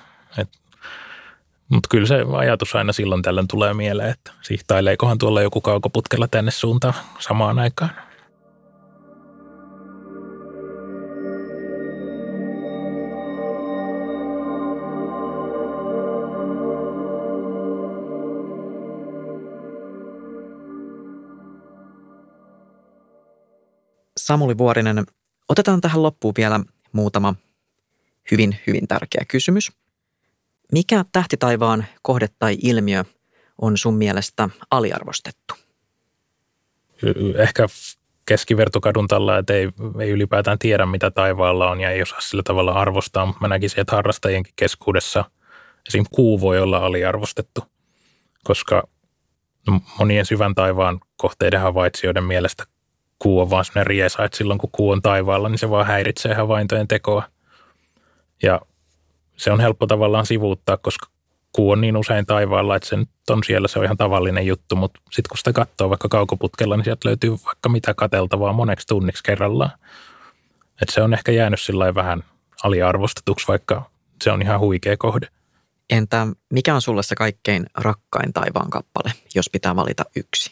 Mutta 1.74 1.88
kyllä 1.91 2.07
se 2.07 2.26
ajatus 2.38 2.76
aina 2.76 2.93
silloin 2.93 3.21
tällöin 3.21 3.47
tulee 3.47 3.74
mieleen, 3.74 4.09
että 4.09 4.32
sihtaileekohan 4.41 5.17
tuolla 5.17 5.41
joku 5.41 5.61
kaukoputkella 5.61 6.28
tänne 6.28 6.51
suuntaan 6.51 6.93
samaan 7.19 7.59
aikaan. 7.59 7.91
Samuli 24.17 24.57
Vuorinen, 24.57 25.05
otetaan 25.49 25.82
tähän 25.82 26.03
loppuun 26.03 26.34
vielä 26.38 26.59
muutama 26.91 27.36
hyvin, 28.32 28.55
hyvin 28.67 28.88
tärkeä 28.88 29.26
kysymys. 29.28 29.82
Mikä 30.72 31.05
tähtitaivaan 31.11 31.86
kohde 32.01 32.28
tai 32.39 32.57
ilmiö 32.61 33.03
on 33.61 33.78
sun 33.78 33.95
mielestä 33.95 34.49
aliarvostettu? 34.72 35.53
Ehkä 37.36 37.68
keskivertokadun 38.26 39.07
tällä, 39.07 39.38
että 39.38 39.53
ei, 39.53 39.70
ei 39.99 40.09
ylipäätään 40.09 40.59
tiedä, 40.59 40.86
mitä 40.86 41.11
taivaalla 41.11 41.72
on 41.72 41.82
ja 41.82 41.91
ei 41.91 42.01
osaa 42.01 42.22
sillä 42.22 42.43
tavalla 42.43 42.72
arvostaa, 42.72 43.26
mutta 43.26 43.41
mä 43.41 43.47
näkisin, 43.47 43.80
että 43.80 43.95
harrastajienkin 43.95 44.53
keskuudessa 44.55 45.26
esim. 45.88 46.05
kuu 46.11 46.41
voi 46.41 46.59
olla 46.59 46.78
aliarvostettu, 46.78 47.64
koska 48.43 48.84
monien 49.99 50.26
syvän 50.26 50.55
taivaan 50.55 50.99
kohteiden 51.18 51.61
havaitsijoiden 51.61 52.24
mielestä 52.24 52.64
kuu 53.20 53.39
on 53.39 53.49
vaan 53.49 53.66
sellainen 53.66 53.88
riesa, 53.88 54.24
että 54.24 54.38
silloin 54.38 54.59
kun 54.59 54.72
kuu 54.72 54.89
on 54.89 55.01
taivaalla, 55.01 55.49
niin 55.49 55.59
se 55.59 55.70
vaan 55.70 55.88
häiritsee 55.88 56.34
havaintojen 56.34 56.88
tekoa. 56.88 57.24
Ja 58.43 58.61
se 59.43 59.51
on 59.51 59.59
helppo 59.59 59.87
tavallaan 59.87 60.25
sivuuttaa, 60.25 60.77
koska 60.77 61.07
kuu 61.51 61.71
on 61.71 61.81
niin 61.81 61.97
usein 61.97 62.25
taivaalla, 62.25 62.75
että 62.75 62.89
se 62.89 62.97
nyt 62.97 63.09
on 63.29 63.43
siellä, 63.43 63.67
se 63.67 63.79
on 63.79 63.85
ihan 63.85 63.97
tavallinen 63.97 64.47
juttu, 64.47 64.75
mutta 64.75 65.01
sitten 65.03 65.29
kun 65.29 65.37
sitä 65.37 65.53
katsoo 65.53 65.89
vaikka 65.89 66.09
kaukoputkella, 66.09 66.77
niin 66.77 66.83
sieltä 66.83 67.09
löytyy 67.09 67.31
vaikka 67.45 67.69
mitä 67.69 67.93
kateltavaa 67.93 68.53
moneksi 68.53 68.87
tunniksi 68.87 69.23
kerrallaan. 69.23 69.71
Et 70.81 70.89
se 70.89 71.01
on 71.01 71.13
ehkä 71.13 71.31
jäänyt 71.31 71.61
sillä 71.61 71.95
vähän 71.95 72.23
aliarvostetuksi, 72.63 73.47
vaikka 73.47 73.89
se 74.23 74.31
on 74.31 74.41
ihan 74.41 74.59
huikea 74.59 74.97
kohde. 74.97 75.27
Entä 75.89 76.27
mikä 76.49 76.75
on 76.75 76.81
sulle 76.81 77.03
se 77.03 77.15
kaikkein 77.15 77.65
rakkain 77.77 78.33
taivaan 78.33 78.69
kappale, 78.69 79.13
jos 79.35 79.49
pitää 79.49 79.75
valita 79.75 80.03
yksi? 80.15 80.51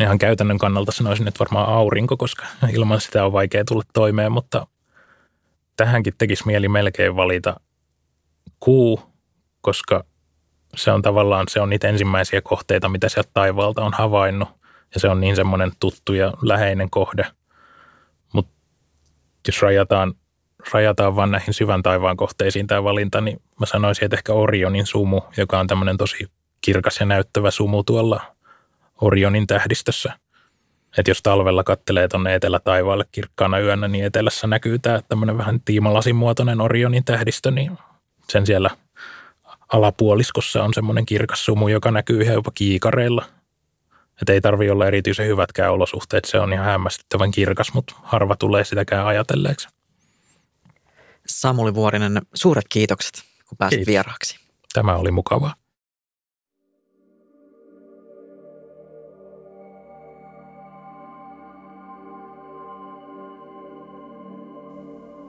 Ihan 0.00 0.18
käytännön 0.18 0.58
kannalta 0.58 0.92
sanoisin, 0.92 1.28
että 1.28 1.38
varmaan 1.38 1.68
aurinko, 1.68 2.16
koska 2.16 2.46
ilman 2.72 3.00
sitä 3.00 3.24
on 3.24 3.32
vaikea 3.32 3.64
tulla 3.64 3.82
toimeen, 3.92 4.32
mutta 4.32 4.66
tähänkin 5.76 6.14
tekisi 6.18 6.46
mieli 6.46 6.68
melkein 6.68 7.16
valita 7.16 7.60
kuu, 8.60 9.00
koska 9.60 10.04
se 10.76 10.90
on 10.90 11.02
tavallaan 11.02 11.46
se 11.48 11.60
on 11.60 11.70
niitä 11.70 11.88
ensimmäisiä 11.88 12.40
kohteita, 12.40 12.88
mitä 12.88 13.08
sieltä 13.08 13.30
taivaalta 13.34 13.84
on 13.84 13.92
havainnut. 13.92 14.48
Ja 14.94 15.00
se 15.00 15.08
on 15.08 15.20
niin 15.20 15.36
semmoinen 15.36 15.72
tuttu 15.80 16.12
ja 16.12 16.32
läheinen 16.42 16.90
kohde. 16.90 17.26
Mutta 18.32 18.52
jos 19.48 19.62
rajataan, 19.62 20.14
rajataan 20.72 21.16
vaan 21.16 21.30
näihin 21.30 21.54
syvän 21.54 21.82
taivaan 21.82 22.16
kohteisiin 22.16 22.66
tämä 22.66 22.84
valinta, 22.84 23.20
niin 23.20 23.42
mä 23.60 23.66
sanoisin, 23.66 24.04
että 24.04 24.16
ehkä 24.16 24.32
Orionin 24.32 24.86
sumu, 24.86 25.20
joka 25.36 25.58
on 25.60 25.66
tämmöinen 25.66 25.96
tosi 25.96 26.26
kirkas 26.60 27.00
ja 27.00 27.06
näyttävä 27.06 27.50
sumu 27.50 27.82
tuolla 27.82 28.36
Orionin 29.00 29.46
tähdistössä. 29.46 30.12
Että 30.98 31.10
jos 31.10 31.22
talvella 31.22 31.64
kattelee 31.64 32.08
tuonne 32.08 32.34
etelätaivaalle 32.34 33.04
kirkkaana 33.12 33.58
yönä, 33.60 33.88
niin 33.88 34.04
etelässä 34.04 34.46
näkyy 34.46 34.78
tämä 34.78 35.00
tämmöinen 35.08 35.38
vähän 35.38 35.60
tiimalasin 35.60 36.16
muotoinen 36.16 36.60
Orionin 36.60 37.04
tähdistö, 37.04 37.50
niin 37.50 37.78
sen 38.32 38.46
siellä 38.46 38.70
alapuoliskossa 39.72 40.64
on 40.64 40.74
semmoinen 40.74 41.06
kirkas 41.06 41.44
sumu, 41.44 41.68
joka 41.68 41.90
näkyy 41.90 42.22
ihan 42.22 42.34
jopa 42.34 42.50
kiikareilla. 42.54 43.24
Että 44.20 44.32
ei 44.32 44.40
tarvi 44.40 44.70
olla 44.70 44.86
erityisen 44.86 45.26
hyvätkään 45.26 45.72
olosuhteet, 45.72 46.24
se 46.24 46.38
on 46.38 46.52
ihan 46.52 46.66
hämmästyttävän 46.66 47.30
kirkas, 47.30 47.74
mutta 47.74 47.94
harva 48.02 48.36
tulee 48.36 48.64
sitäkään 48.64 49.06
ajatelleeksi. 49.06 49.68
Samuli 51.26 51.74
Vuorinen, 51.74 52.22
suuret 52.34 52.64
kiitokset, 52.68 53.22
kun 53.48 53.58
pääsit 53.58 53.76
Kiitos. 53.76 53.90
vieraaksi. 53.90 54.38
Tämä 54.72 54.96
oli 54.96 55.10
mukavaa. 55.10 55.54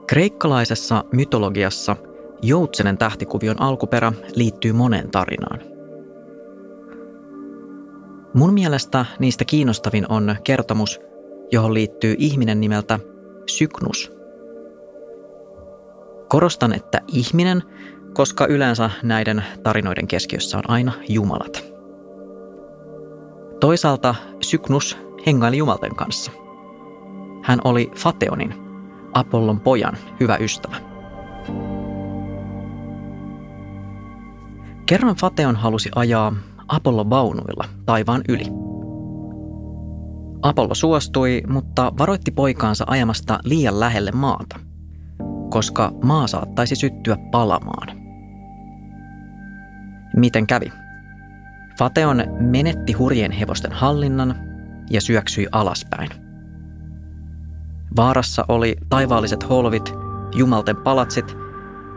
Kreikkalaisessa 0.06 1.04
mytologiassa 1.12 1.96
Joutsenen 2.42 2.98
tähtikuvion 2.98 3.62
alkuperä 3.62 4.12
liittyy 4.34 4.72
moneen 4.72 5.10
tarinaan. 5.10 5.60
Mun 8.34 8.54
mielestä 8.54 9.06
niistä 9.18 9.44
kiinnostavin 9.44 10.06
on 10.08 10.36
kertomus, 10.44 11.00
johon 11.52 11.74
liittyy 11.74 12.14
ihminen 12.18 12.60
nimeltä 12.60 12.98
Syknus. 13.46 14.12
Korostan, 16.28 16.72
että 16.72 17.00
ihminen, 17.08 17.62
koska 18.12 18.46
yleensä 18.46 18.90
näiden 19.02 19.44
tarinoiden 19.62 20.06
keskiössä 20.06 20.58
on 20.58 20.70
aina 20.70 20.92
jumalat. 21.08 21.64
Toisaalta 23.60 24.14
Syknus 24.40 24.98
hengaili 25.26 25.56
jumalten 25.56 25.96
kanssa. 25.96 26.30
Hän 27.42 27.58
oli 27.64 27.90
Fateonin, 27.96 28.63
Apollon 29.14 29.60
pojan 29.60 29.96
hyvä 30.20 30.36
ystävä. 30.36 30.76
Kerran 34.86 35.16
Fateon 35.16 35.56
halusi 35.56 35.90
ajaa 35.94 36.32
Apollo 36.68 37.10
vaunuilla 37.10 37.64
taivaan 37.86 38.22
yli. 38.28 38.44
Apollo 40.42 40.74
suostui, 40.74 41.42
mutta 41.48 41.92
varoitti 41.98 42.30
poikaansa 42.30 42.84
ajamasta 42.88 43.38
liian 43.44 43.80
lähelle 43.80 44.10
maata, 44.10 44.60
koska 45.50 45.92
maa 46.04 46.26
saattaisi 46.26 46.76
syttyä 46.76 47.16
palamaan. 47.30 47.88
Miten 50.16 50.46
kävi? 50.46 50.72
Fateon 51.78 52.22
menetti 52.40 52.92
hurjen 52.92 53.32
hevosten 53.32 53.72
hallinnan 53.72 54.34
ja 54.90 55.00
syöksyi 55.00 55.46
alaspäin. 55.52 56.23
Vaarassa 57.96 58.44
oli 58.48 58.76
taivaalliset 58.88 59.48
holvit, 59.48 59.94
jumalten 60.34 60.76
palatsit 60.76 61.36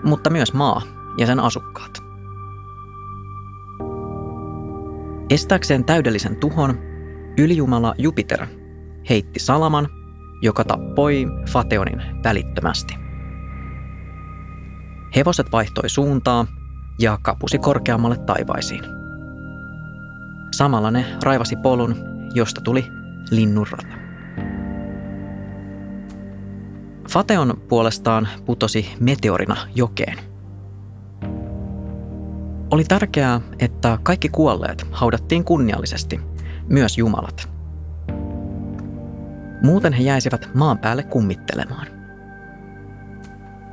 mutta 0.04 0.30
myös 0.30 0.54
maa 0.54 0.82
ja 1.18 1.26
sen 1.26 1.40
asukkaat. 1.40 2.04
Estääkseen 5.30 5.86
täydellisen 5.86 6.36
tuhon, 6.36 6.80
ylijumala 7.38 7.94
Jupiter 7.98 8.48
heitti 9.10 9.40
salaman, 9.40 9.88
joka 10.42 10.64
tappoi 10.64 11.28
Fateonin 11.50 12.02
välittömästi. 12.24 12.96
Hevoset 15.16 15.52
vaihtoi 15.52 15.90
suuntaa 15.90 16.46
ja 17.00 17.20
kapusi 17.22 17.60
korkeammalle 17.60 18.18
taivaisiin. 18.18 18.84
Samalla 20.52 20.92
ne 20.92 21.06
raivasi 21.24 21.56
polun, 21.56 21.96
josta 22.34 22.62
tuli 22.62 22.86
linnunrata. 23.32 24.07
Fateon 27.18 27.62
puolestaan 27.70 28.28
putosi 28.46 28.96
meteorina 29.00 29.58
jokeen. 29.76 30.18
Oli 32.72 32.84
tärkeää, 32.84 33.42
että 33.60 33.98
kaikki 34.04 34.30
kuolleet 34.30 34.88
haudattiin 34.92 35.44
kunniallisesti, 35.44 36.20
myös 36.70 36.98
jumalat. 36.98 37.50
Muuten 39.64 39.94
he 39.94 40.04
jäisivät 40.04 40.50
maan 40.54 40.78
päälle 40.78 41.04
kummittelemaan. 41.04 41.88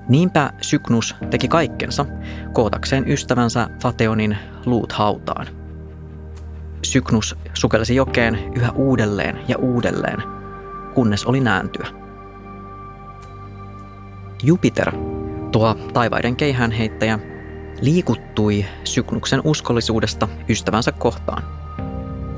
Niinpä 0.08 0.52
Syknus 0.60 1.16
teki 1.30 1.48
kaikkensa 1.48 2.06
kootakseen 2.52 3.08
ystävänsä 3.08 3.68
Fateonin 3.82 4.36
luut 4.66 4.92
hautaan. 4.92 5.46
Syknus 6.82 7.36
sukelsi 7.54 7.96
jokeen 7.96 8.38
yhä 8.56 8.72
uudelleen 8.72 9.38
ja 9.48 9.58
uudelleen, 9.58 10.22
kunnes 10.94 11.24
oli 11.24 11.40
nääntyä. 11.40 12.03
Jupiter, 14.44 14.92
tuo 15.52 15.74
taivaiden 15.74 16.36
keihäänheittäjä, 16.36 17.18
liikuttui 17.80 18.64
Syknuksen 18.84 19.40
uskollisuudesta 19.44 20.28
ystävänsä 20.48 20.92
kohtaan 20.92 21.42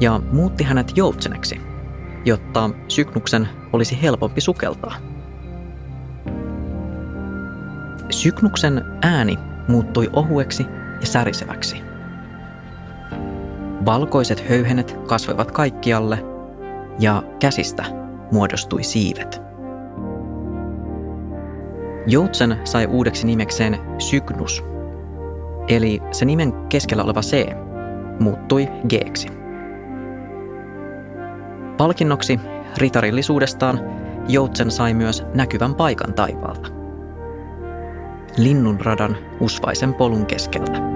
ja 0.00 0.20
muutti 0.32 0.64
hänet 0.64 0.92
joutseneksi, 0.96 1.60
jotta 2.24 2.70
Syknuksen 2.88 3.48
olisi 3.72 4.02
helpompi 4.02 4.40
sukeltaa. 4.40 4.96
Syknuksen 8.10 8.84
ääni 9.02 9.38
muuttui 9.68 10.10
ohueksi 10.12 10.66
ja 11.00 11.06
säriseväksi. 11.06 11.76
Valkoiset 13.84 14.48
höyhenet 14.48 14.98
kasvoivat 15.06 15.50
kaikkialle 15.50 16.24
ja 16.98 17.22
käsistä 17.40 17.84
muodostui 18.32 18.82
siivet. 18.82 19.45
Joutsen 22.06 22.56
sai 22.64 22.86
uudeksi 22.86 23.26
nimekseen 23.26 23.78
Sygnus, 23.98 24.64
eli 25.68 26.02
se 26.12 26.24
nimen 26.24 26.52
keskellä 26.68 27.04
oleva 27.04 27.20
C 27.20 27.46
muuttui 28.20 28.68
G-ksi. 28.88 29.28
Palkinnoksi 31.76 32.40
ritarillisuudestaan 32.78 33.80
Joutsen 34.28 34.70
sai 34.70 34.94
myös 34.94 35.24
näkyvän 35.34 35.74
paikan 35.74 36.14
taivaalta. 36.14 36.68
Linnunradan 38.36 39.16
usvaisen 39.40 39.94
polun 39.94 40.26
keskeltä. 40.26 40.95